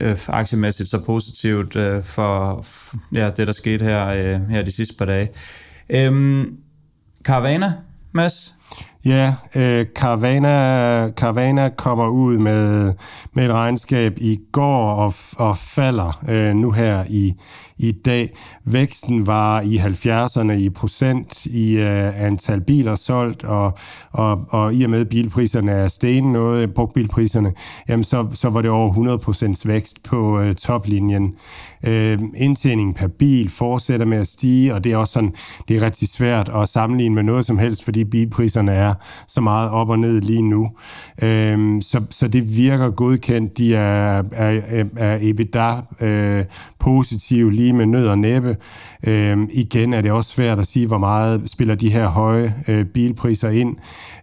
[0.00, 2.64] øh, aktiemæssigt så positivt øh, for
[3.14, 5.28] ja, det, der skete her, øh, her de sidste par dage.
[5.88, 6.56] Øhm,
[7.24, 7.72] Caravana,
[8.12, 8.54] Mads?
[9.06, 12.92] Ja, øh, Carvana, Carvana kommer ud med,
[13.32, 17.34] med et regnskab i går og, og falder øh, nu her i,
[17.78, 18.30] i dag.
[18.64, 23.78] Væksten var i 70'erne i procent i øh, antal biler solgt, og,
[24.12, 27.52] og, og i og med bilpriserne er steget noget, brugtbilpriserne,
[27.88, 29.18] jamen så, så var det over
[29.56, 31.34] 100% vækst på øh, toplinjen.
[31.86, 35.34] Øh, indtjeningen per bil fortsætter med at stige, og det er også sådan,
[35.68, 38.94] det er rigtig svært at sammenligne med noget som helst, fordi bilpriserne er
[39.28, 40.70] så meget op og ned lige nu.
[41.22, 43.58] Øh, så, så det virker godkendt.
[43.58, 46.44] De er, er, er EBITDA øh,
[46.78, 48.56] positive sige med nød og næppe.
[49.06, 52.84] Øh, igen er det også svært at sige, hvor meget spiller de her høje øh,
[52.84, 53.76] bilpriser ind.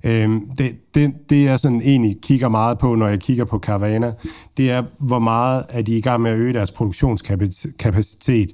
[0.04, 4.14] Øh, det, det, det jeg sådan egentlig kigger meget på, når jeg kigger på Carvana,
[4.58, 8.50] det er, hvor meget er de i gang med at øge deres produktionskapacitet.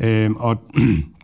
[0.00, 0.56] Øh, og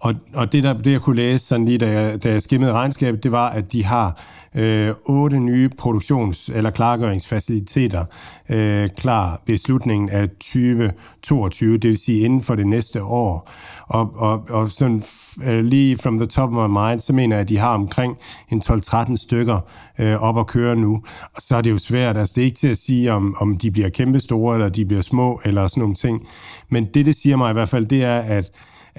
[0.00, 2.72] og, og det, der, det, jeg kunne læse sådan lige, da jeg, da jeg skimmede
[2.72, 4.20] regnskabet, det var, at de har
[4.54, 8.04] øh, otte nye produktions- eller klargøringsfaciliteter
[8.48, 13.50] øh, klar ved slutningen af 2022, det vil sige inden for det næste år.
[13.86, 15.02] Og, og, og sådan
[15.44, 18.16] øh, lige from the top of my mind, så mener jeg, at de har omkring
[18.48, 19.60] en 12-13 stykker
[19.98, 21.02] øh, op at køre nu.
[21.34, 23.58] Og så er det jo svært, altså det er ikke til at sige, om, om
[23.58, 26.26] de bliver kæmpestore, eller de bliver små, eller sådan nogle ting.
[26.68, 28.50] Men det, det siger mig i hvert fald, det er, at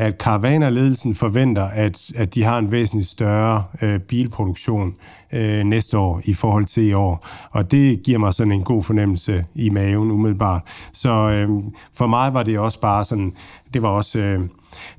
[0.02, 4.96] at Caravana-ledelsen forventer, at, at de har en væsentligt større øh, bilproduktion
[5.34, 7.28] øh, næste år i forhold til i år.
[7.52, 10.62] Og det giver mig sådan en god fornemmelse i maven umiddelbart.
[10.94, 11.50] Så øh,
[11.98, 13.34] for mig var det også bare sådan,
[13.74, 14.20] det var også...
[14.20, 14.42] Øh,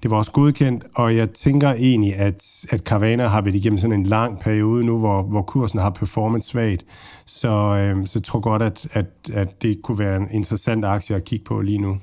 [0.03, 4.01] det var også godkendt, og jeg tænker egentlig, at, at Carvana har været igennem sådan
[4.01, 6.85] en lang periode nu, hvor, hvor kursen har performet svagt.
[7.27, 11.17] Så, øh, så jeg tror godt, at, at, at det kunne være en interessant aktie
[11.17, 11.97] at kigge på lige nu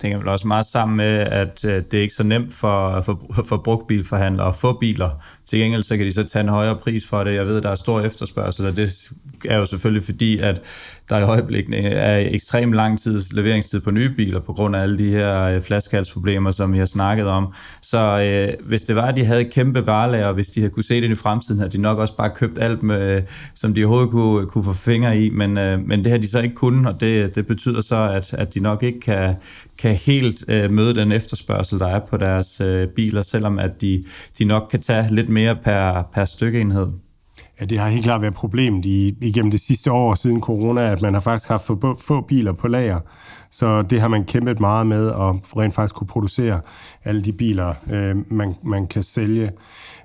[0.00, 3.00] det hænger vel også meget sammen med, at øh, det er ikke så nemt for,
[3.00, 5.10] for, for brugtbilforhandlere at få biler.
[5.44, 7.34] Til gengæld så kan de så tage en højere pris for det.
[7.34, 9.10] Jeg ved, der er stor efterspørgsel, og det
[9.48, 10.60] er jo selvfølgelig fordi, at
[11.08, 14.98] der i øjeblikket er ekstrem lang tids leveringstid på nye biler på grund af alle
[14.98, 17.52] de her øh, flaskehalsproblemer, som vi har snakket om.
[17.82, 21.00] Så øh, hvis det var, at de havde kæmpe varelager, hvis de havde kunne se
[21.00, 23.22] det i fremtiden, havde de nok også bare købt alt, med, øh,
[23.54, 26.40] som de overhovedet kunne, kunne få fingre i, men, øh, men det har de så
[26.40, 29.34] ikke kunnet, og det, det betyder så, at, at de nok ikke kan,
[29.78, 34.04] kan helt øh, møde den efterspørgsel, der er på deres øh, biler, selvom at de,
[34.38, 36.86] de nok kan tage lidt mere per, per stykkeenhed.
[37.60, 41.02] Ja, det har helt klart været problemet i, igennem det sidste år siden corona, at
[41.02, 43.00] man har faktisk haft få, få biler på lager.
[43.50, 45.16] Så det har man kæmpet meget med, at
[45.56, 46.60] rent faktisk kunne producere
[47.04, 49.50] alle de biler, øh, man, man kan sælge.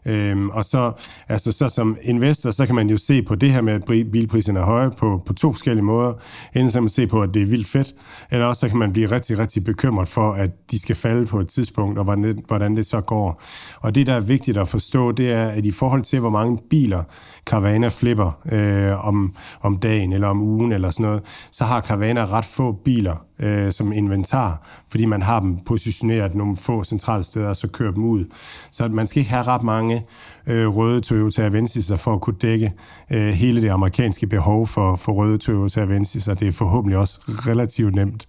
[0.05, 0.91] Øhm, og så,
[1.29, 4.59] altså, så som investor, så kan man jo se på det her med, at bilpriserne
[4.59, 6.13] er høje på, på to forskellige måder.
[6.55, 7.95] Enten så kan man se på, at det er vildt fedt,
[8.31, 11.39] eller også så kan man blive rigtig, rigtig bekymret for, at de skal falde på
[11.39, 13.41] et tidspunkt, og hvordan det, hvordan det så går.
[13.79, 16.57] Og det, der er vigtigt at forstå, det er, at i forhold til, hvor mange
[16.69, 17.03] biler
[17.45, 21.21] Carvana flipper øh, om, om dagen eller om ugen eller sådan noget,
[21.51, 26.57] så har Carvana ret få biler øh, som inventar, fordi man har dem positioneret nogle
[26.57, 28.25] få centrale steder, og så kører dem ud.
[28.71, 30.05] Så man skal ikke have ret mange
[30.47, 32.73] øh, røde Toyota Avensis for at kunne dække
[33.11, 37.19] øh, hele det amerikanske behov for, for røde Toyota Avensis, og det er forhåbentlig også
[37.27, 38.27] relativt nemt.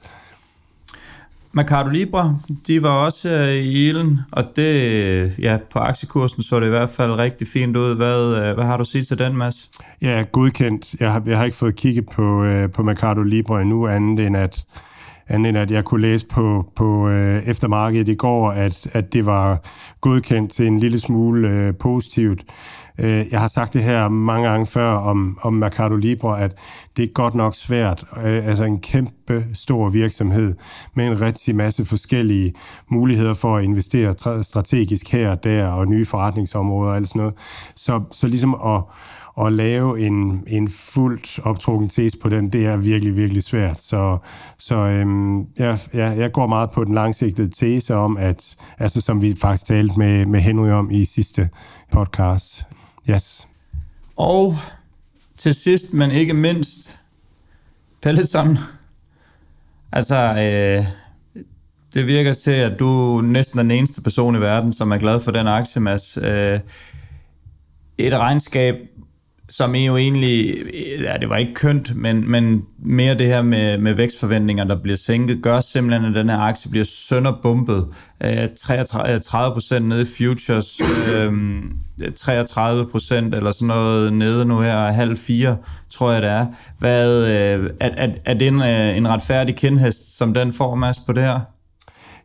[1.56, 6.66] Mercado Libre, de var også øh, i ilden, og det, ja, på aktiekursen så det
[6.66, 7.96] i hvert fald rigtig fint ud.
[7.96, 9.70] Hvad, øh, hvad har du sige til den, Mads?
[10.02, 10.94] Ja, godkendt.
[11.00, 14.36] Jeg har, jeg har ikke fået kigget på, øh, på Mercado Libre endnu, andet end
[14.36, 14.64] at
[15.28, 19.26] andet end at jeg kunne læse på, på øh, eftermarkedet i går, at, at det
[19.26, 19.58] var
[20.00, 22.44] godkendt til en lille smule øh, positivt.
[22.98, 26.58] Øh, jeg har sagt det her mange gange før om, om Mercado Libre, at
[26.96, 28.04] det er godt nok svært.
[28.16, 30.54] Øh, altså en kæmpe stor virksomhed
[30.94, 32.54] med en rigtig masse forskellige
[32.88, 37.34] muligheder for at investere strategisk her og der, og nye forretningsområder og alt sådan noget.
[37.76, 38.82] Så, så ligesom at
[39.40, 43.80] at lave en, en fuldt optrukken tese på den, det er virkelig, virkelig svært.
[43.80, 44.18] Så,
[44.58, 49.22] så øhm, jeg, jeg, jeg går meget på den langsigtede tese om, at, altså som
[49.22, 51.48] vi faktisk talte med, med Henry om i sidste
[51.92, 52.62] podcast.
[53.10, 53.48] Yes.
[54.16, 54.54] Og
[55.36, 56.96] til sidst, men ikke mindst,
[58.02, 58.58] Pelletson.
[59.92, 60.84] Altså, øh,
[61.94, 65.20] det virker til, at du næsten er den eneste person i verden, som er glad
[65.20, 66.18] for den aktie, Mads.
[66.22, 66.60] Øh,
[67.98, 68.74] et regnskab,
[69.48, 70.56] som er jo egentlig,
[71.00, 74.96] ja, det var ikke kønt, men, men mere det her med, med vækstforventninger, der bliver
[74.96, 77.88] sænket, gør simpelthen, at den her aktie bliver sønderbumpet.
[78.24, 80.80] Øh, 33 øh, procent nede i futures,
[81.14, 81.32] øh,
[82.16, 85.56] 33 procent eller sådan noget nede nu her, halv fire,
[85.90, 86.46] tror jeg det er.
[86.78, 90.98] Hvad, øh, er, er, er det en, øh, en retfærdig kendhest, som den får, Mads,
[90.98, 91.40] på det her?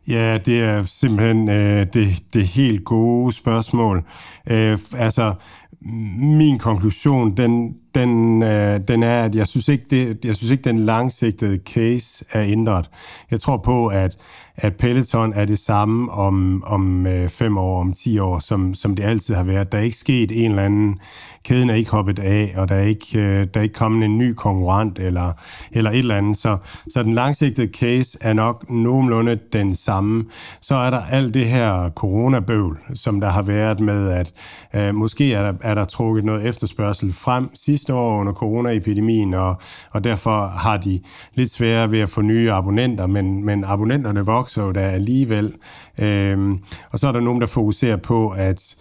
[0.08, 4.04] Ja, det er simpelthen øh, det, det helt gode spørgsmål.
[4.50, 5.34] Øh, altså,
[5.82, 10.64] min konklusion, den, den, øh, den er, at jeg synes ikke, det, jeg synes ikke,
[10.64, 12.90] den langsigtede case er ændret.
[13.30, 14.16] Jeg tror på, at
[14.62, 18.96] at Peloton er det samme om, om øh, fem år, om ti år, som, som
[18.96, 19.72] det altid har været.
[19.72, 20.98] Der er ikke sket en eller anden,
[21.44, 24.18] kæden er ikke hoppet af, og der er ikke, øh, der er ikke kommet en
[24.18, 25.32] ny konkurrent eller,
[25.72, 26.36] eller et eller andet.
[26.36, 26.56] Så,
[26.88, 30.24] så den langsigtede case er nok nogenlunde den samme.
[30.60, 34.32] Så er der alt det her coronabøvl, som der har været med, at
[34.74, 39.56] øh, måske er der, er der trukket noget efterspørgsel frem sidste år under coronaepidemien, og,
[39.90, 41.00] og derfor har de
[41.34, 45.52] lidt sværere ved at få nye abonnenter, men, men abonnenterne vokser så der alligevel.
[46.00, 46.58] Øhm,
[46.90, 48.76] og så er der nogen, der fokuserer på, at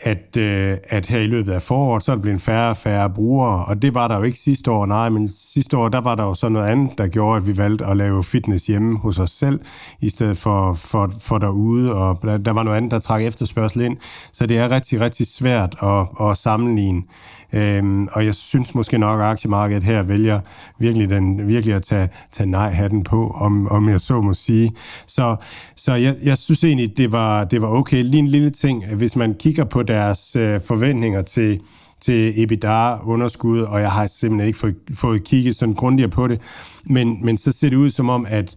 [0.00, 3.10] at, øh, at her i løbet af foråret, så er der blevet færre og færre
[3.10, 6.14] brugere, og det var der jo ikke sidste år, nej, men sidste år, der var
[6.14, 9.18] der jo så noget andet, der gjorde, at vi valgte at lave fitness hjemme hos
[9.18, 9.60] os selv,
[10.00, 13.82] i stedet for, for, for derude, og der, der var noget andet, der trak efterspørgsel
[13.82, 13.96] ind,
[14.32, 17.02] så det er rigtig, rigtig svært at, at sammenligne.
[17.52, 20.40] Øhm, og jeg synes måske nok, at aktiemarkedet her vælger
[20.78, 24.72] virkelig, den, virkelig at tage, tage nej-hatten på, om, om jeg så må sige.
[25.06, 25.36] Så,
[25.76, 28.02] så jeg, jeg synes egentlig, det var, det var okay.
[28.02, 31.60] Lige en lille ting, hvis man kigger på deres øh, forventninger til
[32.00, 36.40] til EBITDA-underskud, og jeg har simpelthen ikke fået, fået kigget sådan grundigere på det.
[36.84, 38.56] Men, men så ser det ud som om, at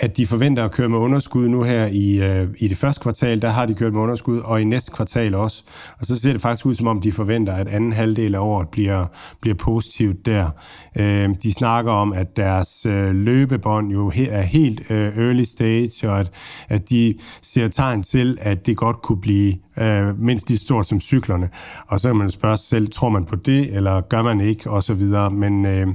[0.00, 3.42] at de forventer at køre med underskud nu her i, øh, i det første kvartal,
[3.42, 5.64] der har de kørt med underskud, og i næste kvartal også.
[5.98, 8.68] Og så ser det faktisk ud som om, de forventer, at anden halvdel af året
[8.68, 9.06] bliver,
[9.40, 10.50] bliver positivt der.
[10.98, 16.10] Øh, de snakker om, at deres øh, løbebånd jo he, er helt øh, early stage,
[16.10, 16.30] og at,
[16.68, 21.00] at de ser tegn til, at det godt kunne blive øh, mindst lige stort som
[21.00, 21.48] cyklerne.
[21.86, 24.70] Og så kan man spørge sig selv, tror man på det, eller gør man ikke,
[24.70, 25.30] og så videre.
[25.30, 25.86] Men øh,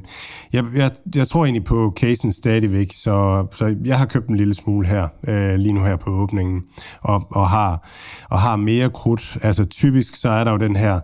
[0.54, 4.54] jeg, jeg, jeg tror egentlig på casen stadigvæk, så, så jeg har købt en lille
[4.54, 6.64] smule her, øh, lige nu her på åbningen,
[7.02, 7.90] og, og, har,
[8.30, 9.38] og har mere krudt.
[9.42, 11.00] Altså typisk så er der jo den her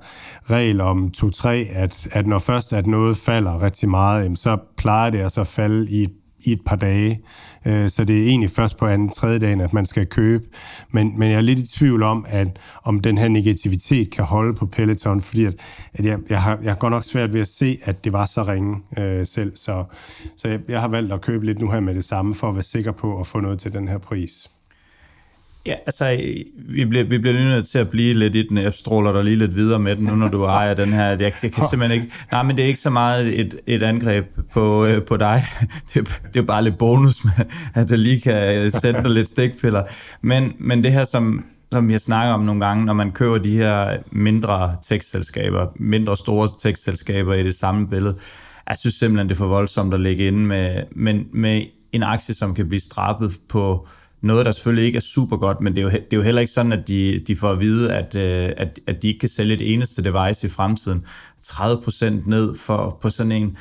[0.49, 5.19] regel om 2-3, at, at når først at noget falder rigtig meget, så plejer det
[5.19, 6.11] altså at falde i et
[6.45, 7.19] i et par dage.
[7.65, 10.43] Øh, så det er egentlig først på anden, tredje dagen, at man skal købe.
[10.91, 12.47] Men, men jeg er lidt i tvivl om, at
[12.83, 15.55] om den her negativitet kan holde på Peloton, fordi at,
[15.93, 18.25] at jeg, jeg, har, jeg har godt nok svært ved at se, at det var
[18.25, 19.55] så ringe øh, selv.
[19.55, 19.83] Så,
[20.37, 22.55] så jeg, jeg har valgt at købe lidt nu her med det samme, for at
[22.55, 24.49] være sikker på at få noget til den her pris.
[25.65, 26.21] Ja, altså,
[26.55, 28.57] vi bliver, vi bliver nødt til at blive lidt i den.
[28.57, 31.05] Jeg stråler dig lige lidt videre med den, nu når du ejer den her.
[31.05, 32.13] Jeg, jeg kan simpelthen ikke...
[32.31, 35.41] Nej, men det er ikke så meget et, et angreb på, øh, på dig.
[35.93, 39.29] Det, det er bare lidt bonus, med, at det lige kan øh, sende dig lidt
[39.29, 39.83] stikpiller.
[40.21, 43.57] Men, men det her, som, som jeg snakker om nogle gange, når man køber de
[43.57, 48.15] her mindre tekstselskaber, mindre store tekstselskaber i det samme billede,
[48.69, 51.61] jeg synes simpelthen, det er for voldsomt at lægge ind med, med, med
[51.91, 53.87] en aktie, som kan blive strappet på
[54.21, 56.41] noget, der selvfølgelig ikke er super godt, men det er jo, det er jo heller
[56.41, 59.29] ikke sådan, at de, de får at vide, at, øh, at, at de ikke kan
[59.29, 61.05] sælge et eneste device i fremtiden.
[61.45, 63.57] 30% ned for, på sådan en.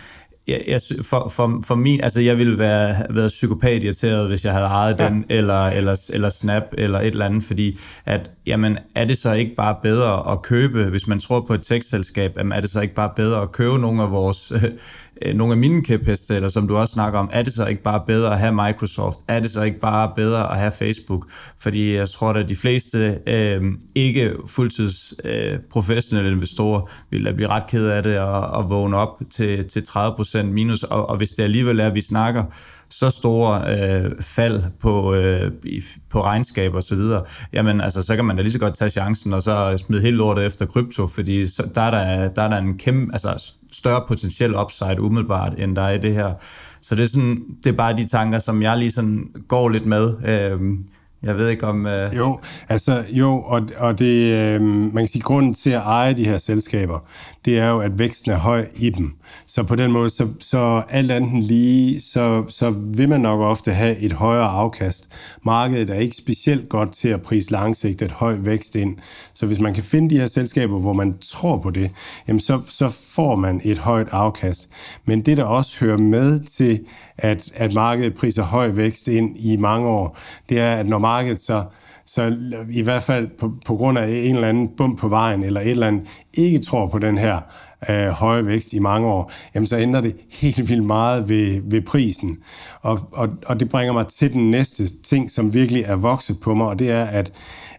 [0.48, 4.52] Jeg, jeg, for, for, for min, altså jeg ville være været psykopat irriteret, hvis jeg
[4.52, 5.08] havde ejet ja.
[5.08, 9.32] den, eller, eller, eller Snap, eller et eller andet, fordi at, jamen, er det så
[9.32, 12.80] ikke bare bedre at købe, hvis man tror på et tekstselskab, jamen, er det så
[12.80, 14.52] ikke bare bedre at købe nogle af vores
[15.22, 17.82] øh, nogle af mine kæpheste, eller som du også snakker om, er det så ikke
[17.82, 19.18] bare bedre at have Microsoft?
[19.28, 21.26] Er det så ikke bare bedre at have Facebook?
[21.58, 23.62] Fordi jeg tror, at de fleste øh,
[23.94, 29.22] ikke fuldtids øh, professionelle investorer vil blive ret ked af det og, og vågne op
[29.30, 32.44] til, til 30% minus, og, og hvis det alligevel er, at vi snakker
[32.90, 35.50] så store øh, fald på, øh,
[36.10, 37.22] på regnskab og så videre,
[37.52, 40.16] jamen altså, så kan man da lige så godt tage chancen og så smide helt
[40.16, 44.02] lortet efter krypto, fordi så, der, er der, der er der en kæmpe, altså større
[44.08, 46.32] potentiel upside umiddelbart, end der er i det her.
[46.82, 49.86] Så det er, sådan, det er bare de tanker, som jeg lige sådan går lidt
[49.86, 50.14] med.
[50.26, 50.60] Øh,
[51.22, 51.86] jeg ved ikke om...
[51.86, 52.16] Øh...
[52.16, 56.24] Jo, altså jo, og, og det, øh, man kan sige, grunden til at eje de
[56.24, 56.98] her selskaber,
[57.44, 59.14] det er jo, at væksten er høj i dem.
[59.46, 63.72] Så på den måde, så, så alt andet lige, så, så vil man nok ofte
[63.72, 65.08] have et højere afkast.
[65.42, 68.96] Markedet er ikke specielt godt til at prise langsigtet høj vækst ind.
[69.34, 71.90] Så hvis man kan finde de her selskaber, hvor man tror på det,
[72.28, 74.68] jamen så, så får man et højt afkast.
[75.04, 76.80] Men det, der også hører med til,
[77.18, 81.40] at, at markedet priser høj vækst ind i mange år, det er, at når markedet
[81.40, 81.64] så
[82.14, 82.36] så
[82.70, 85.70] i hvert fald på, på grund af en eller anden bump på vejen, eller et
[85.70, 87.40] eller andet, ikke tror på den her
[87.88, 91.82] øh, høje vækst i mange år, jamen så ændrer det helt vildt meget ved, ved
[91.82, 92.38] prisen.
[92.82, 96.54] Og, og, og det bringer mig til den næste ting, som virkelig er vokset på
[96.54, 97.32] mig, og det er, at,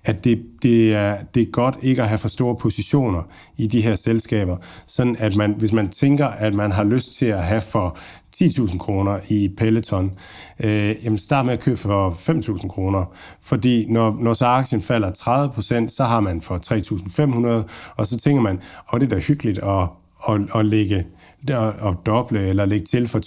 [0.04, 3.22] at det, det, er, det er godt ikke at have for store positioner
[3.58, 7.26] i de her selskaber, sådan at man, hvis man tænker, at man har lyst til
[7.26, 7.98] at have for
[8.36, 10.12] 10.000 kroner i Peloton,
[10.64, 13.06] øh, jamen start med at købe for 5.000 kroner,
[13.42, 16.58] fordi når, når så aktien falder 30% så har man for
[17.64, 18.60] 3.500, og så tænker man,
[18.94, 19.88] åh, det er da hyggeligt at,
[20.30, 21.06] at, at lægge
[21.50, 23.20] at doble eller lægge til for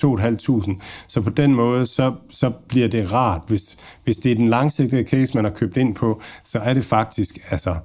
[0.73, 0.81] 2.500.
[1.07, 3.43] Så på den måde, så, så bliver det rart.
[3.47, 6.85] Hvis, hvis det er den langsigtede case, man har købt ind på, så er det
[6.85, 7.77] faktisk, altså,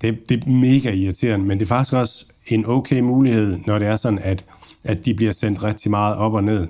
[0.00, 3.88] det, det er mega irriterende, men det er faktisk også en okay mulighed, når det
[3.88, 4.46] er sådan, at
[4.84, 6.68] at de bliver sendt rigtig meget op og ned.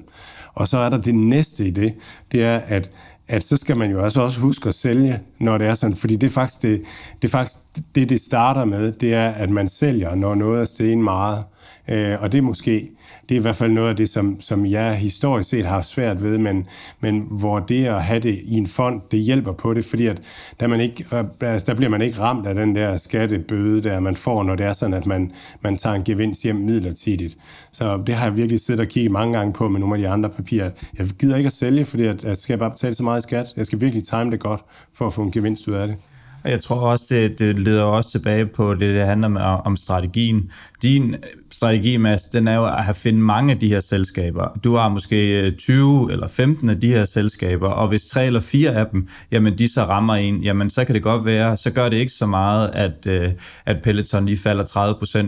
[0.54, 1.94] Og så er der det næste i det,
[2.32, 2.90] det er, at,
[3.28, 6.16] at så skal man jo altså også huske at sælge, når det er sådan, fordi
[6.16, 6.82] det er faktisk det,
[7.22, 7.58] det, er faktisk
[7.94, 11.44] det, det starter med, det er, at man sælger, når noget er sten meget.
[11.88, 12.90] Øh, og det er måske
[13.28, 16.22] det er i hvert fald noget af det, som, som jeg historisk set har svært
[16.22, 16.66] ved, men,
[17.00, 20.22] men hvor det at have det i en fond, det hjælper på det, fordi at
[20.60, 21.06] der, man ikke,
[21.40, 24.66] altså der bliver man ikke ramt af den der skattebøde, der man får, når det
[24.66, 27.38] er sådan, at man, man tager en gevinst hjem midlertidigt.
[27.72, 30.08] Så det har jeg virkelig siddet og kigget mange gange på med nogle af de
[30.08, 30.70] andre papirer.
[30.98, 33.46] Jeg gider ikke at sælge, fordi at, at skal bare betale så meget skat.
[33.56, 34.60] Jeg skal virkelig time det godt
[34.94, 35.96] for at få en gevinst ud af det.
[36.44, 39.76] Og jeg tror også, det, det leder også tilbage på det, det handler om, om
[39.76, 40.50] strategien.
[40.82, 41.16] Din
[41.54, 44.58] strategi, Mads, den er jo at have finde mange af de her selskaber.
[44.64, 48.40] Du har måske øh, 20 eller 15 af de her selskaber, og hvis tre eller
[48.40, 51.70] fire af dem, jamen de så rammer en, jamen så kan det godt være, så
[51.70, 53.28] gør det ikke så meget, at, øh,
[53.66, 54.64] at Peloton lige falder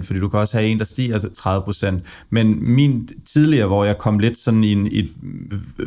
[0.01, 2.27] 30%, fordi du kan også have en, der stiger 30%.
[2.31, 5.11] Men min tidligere, hvor jeg kom lidt sådan i, en, i et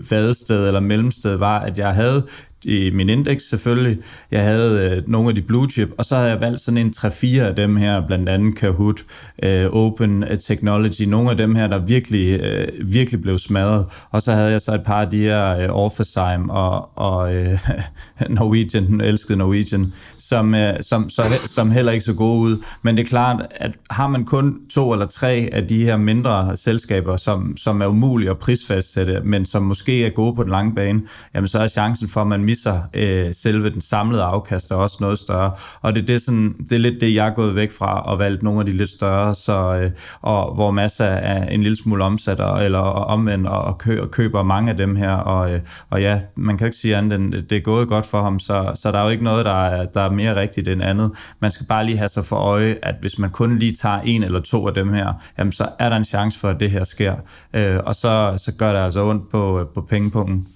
[0.10, 2.24] vadested eller mellemsted, var, at jeg havde
[2.64, 3.98] i min indeks selvfølgelig.
[4.32, 6.94] Jeg havde øh, nogle af de blue chip, og så havde jeg valgt sådan en
[6.98, 9.04] 3-4 af dem her, blandt andet Kahoot,
[9.44, 13.86] øh, Open Technology, nogle af dem her, der virkelig, øh, virkelig blev smadret.
[14.12, 17.52] Og så havde jeg så et par af de her øh, Orpheusheim og, og øh,
[18.30, 22.58] Norwegian, den elskede Norwegian, som, øh, som, så, som heller ikke så gode ud.
[22.82, 26.58] Men det er klart, at har man kun to eller tre af de her mindre
[26.58, 30.76] selskaber, som, som er umulige at prisfastsætte, men som måske er gode på den lange
[30.76, 31.02] bane,
[31.36, 34.98] jamen så er chancen for, at man misser øh, selve den samlede afkast er også
[35.00, 35.52] noget større.
[35.82, 38.20] Og det, det, er sådan, det er lidt det, jeg er gået væk fra og
[38.20, 42.04] valgt nogle af de lidt større, så, øh, og hvor masser er en lille smule
[42.04, 45.12] omsat, eller omvendt, og, kø, og køber mange af dem her.
[45.12, 45.60] Og, øh,
[45.90, 48.40] og ja, man kan jo ikke sige andet end, det er gået godt for ham,
[48.40, 51.12] så, så der er jo ikke noget, der er, der er mere rigtigt end andet.
[51.40, 54.24] Man skal bare lige have sig for øje, at hvis man kun lige tager en
[54.24, 56.84] eller to af dem her, jamen så er der en chance for, at det her
[56.84, 57.16] sker.
[57.54, 60.48] Øh, og så, så gør det altså ondt på, øh, på pengepunkten.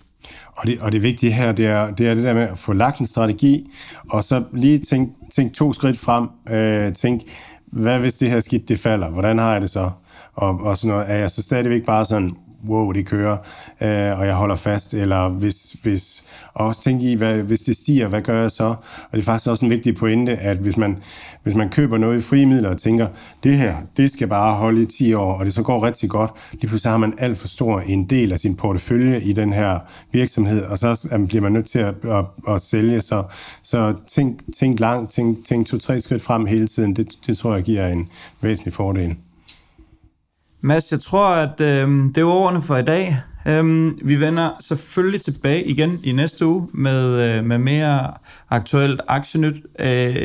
[0.57, 2.73] Og det, og det vigtige her, det er, det er det der med at få
[2.73, 3.69] lagt en strategi,
[4.09, 6.27] og så lige tænk, tænk to skridt frem.
[6.49, 7.21] Øh, tænk,
[7.73, 9.09] hvad hvis det her skidt det falder?
[9.09, 9.89] Hvordan har jeg det så?
[10.33, 11.11] Og, og sådan noget.
[11.11, 12.35] Er jeg så stadigvæk bare sådan,
[12.67, 13.37] wow, det kører,
[13.81, 14.93] øh, og jeg holder fast?
[14.93, 16.23] Eller hvis, hvis
[16.53, 18.63] og også tænke i, hvad, hvis det stiger, hvad gør jeg så?
[18.63, 20.97] Og det er faktisk også en vigtig pointe, at hvis man,
[21.43, 23.07] hvis man køber noget i frie midler og tænker,
[23.43, 26.31] det her, det skal bare holde i 10 år, og det så går rigtig godt,
[26.51, 29.79] lige pludselig har man alt for stor en del af sin portefølje i den her
[30.11, 33.01] virksomhed, og så bliver man nødt til at, at, at sælge.
[33.01, 33.23] Så,
[33.63, 37.63] så tænk, tænk langt, tænk, tænk to-tre skridt frem hele tiden, det, det tror jeg
[37.63, 38.09] giver en
[38.41, 39.15] væsentlig fordel.
[40.65, 43.15] Mads, jeg tror, at øh, det var ordene for i dag.
[43.47, 48.13] Øhm, vi vender selvfølgelig tilbage igen i næste uge med, øh, med mere
[48.49, 49.55] aktuelt aktienyt.
[49.79, 50.15] Øh,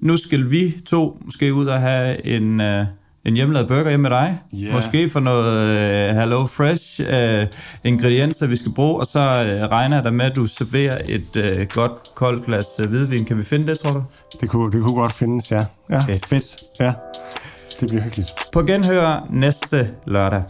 [0.00, 2.84] nu skal vi to måske ud og have en, øh,
[3.24, 4.38] en hjemmelavet burger hjemme med dig.
[4.54, 4.74] Yeah.
[4.74, 7.46] Måske for noget øh, Hello Fresh øh,
[7.84, 9.00] ingredienser, vi skal bruge.
[9.00, 12.66] Og så øh, regner jeg da med, at du serverer et øh, godt koldt glas
[12.80, 13.24] øh, hvidvin.
[13.24, 14.02] Kan vi finde det, tror du?
[14.40, 15.64] Det kunne, det kunne godt findes, ja.
[15.90, 16.26] Ja, fedt.
[16.26, 16.56] fedt.
[16.80, 16.92] Ja,
[17.80, 18.34] det bliver hyggeligt.
[18.52, 19.76] På genhør næste
[20.06, 20.42] lørdag.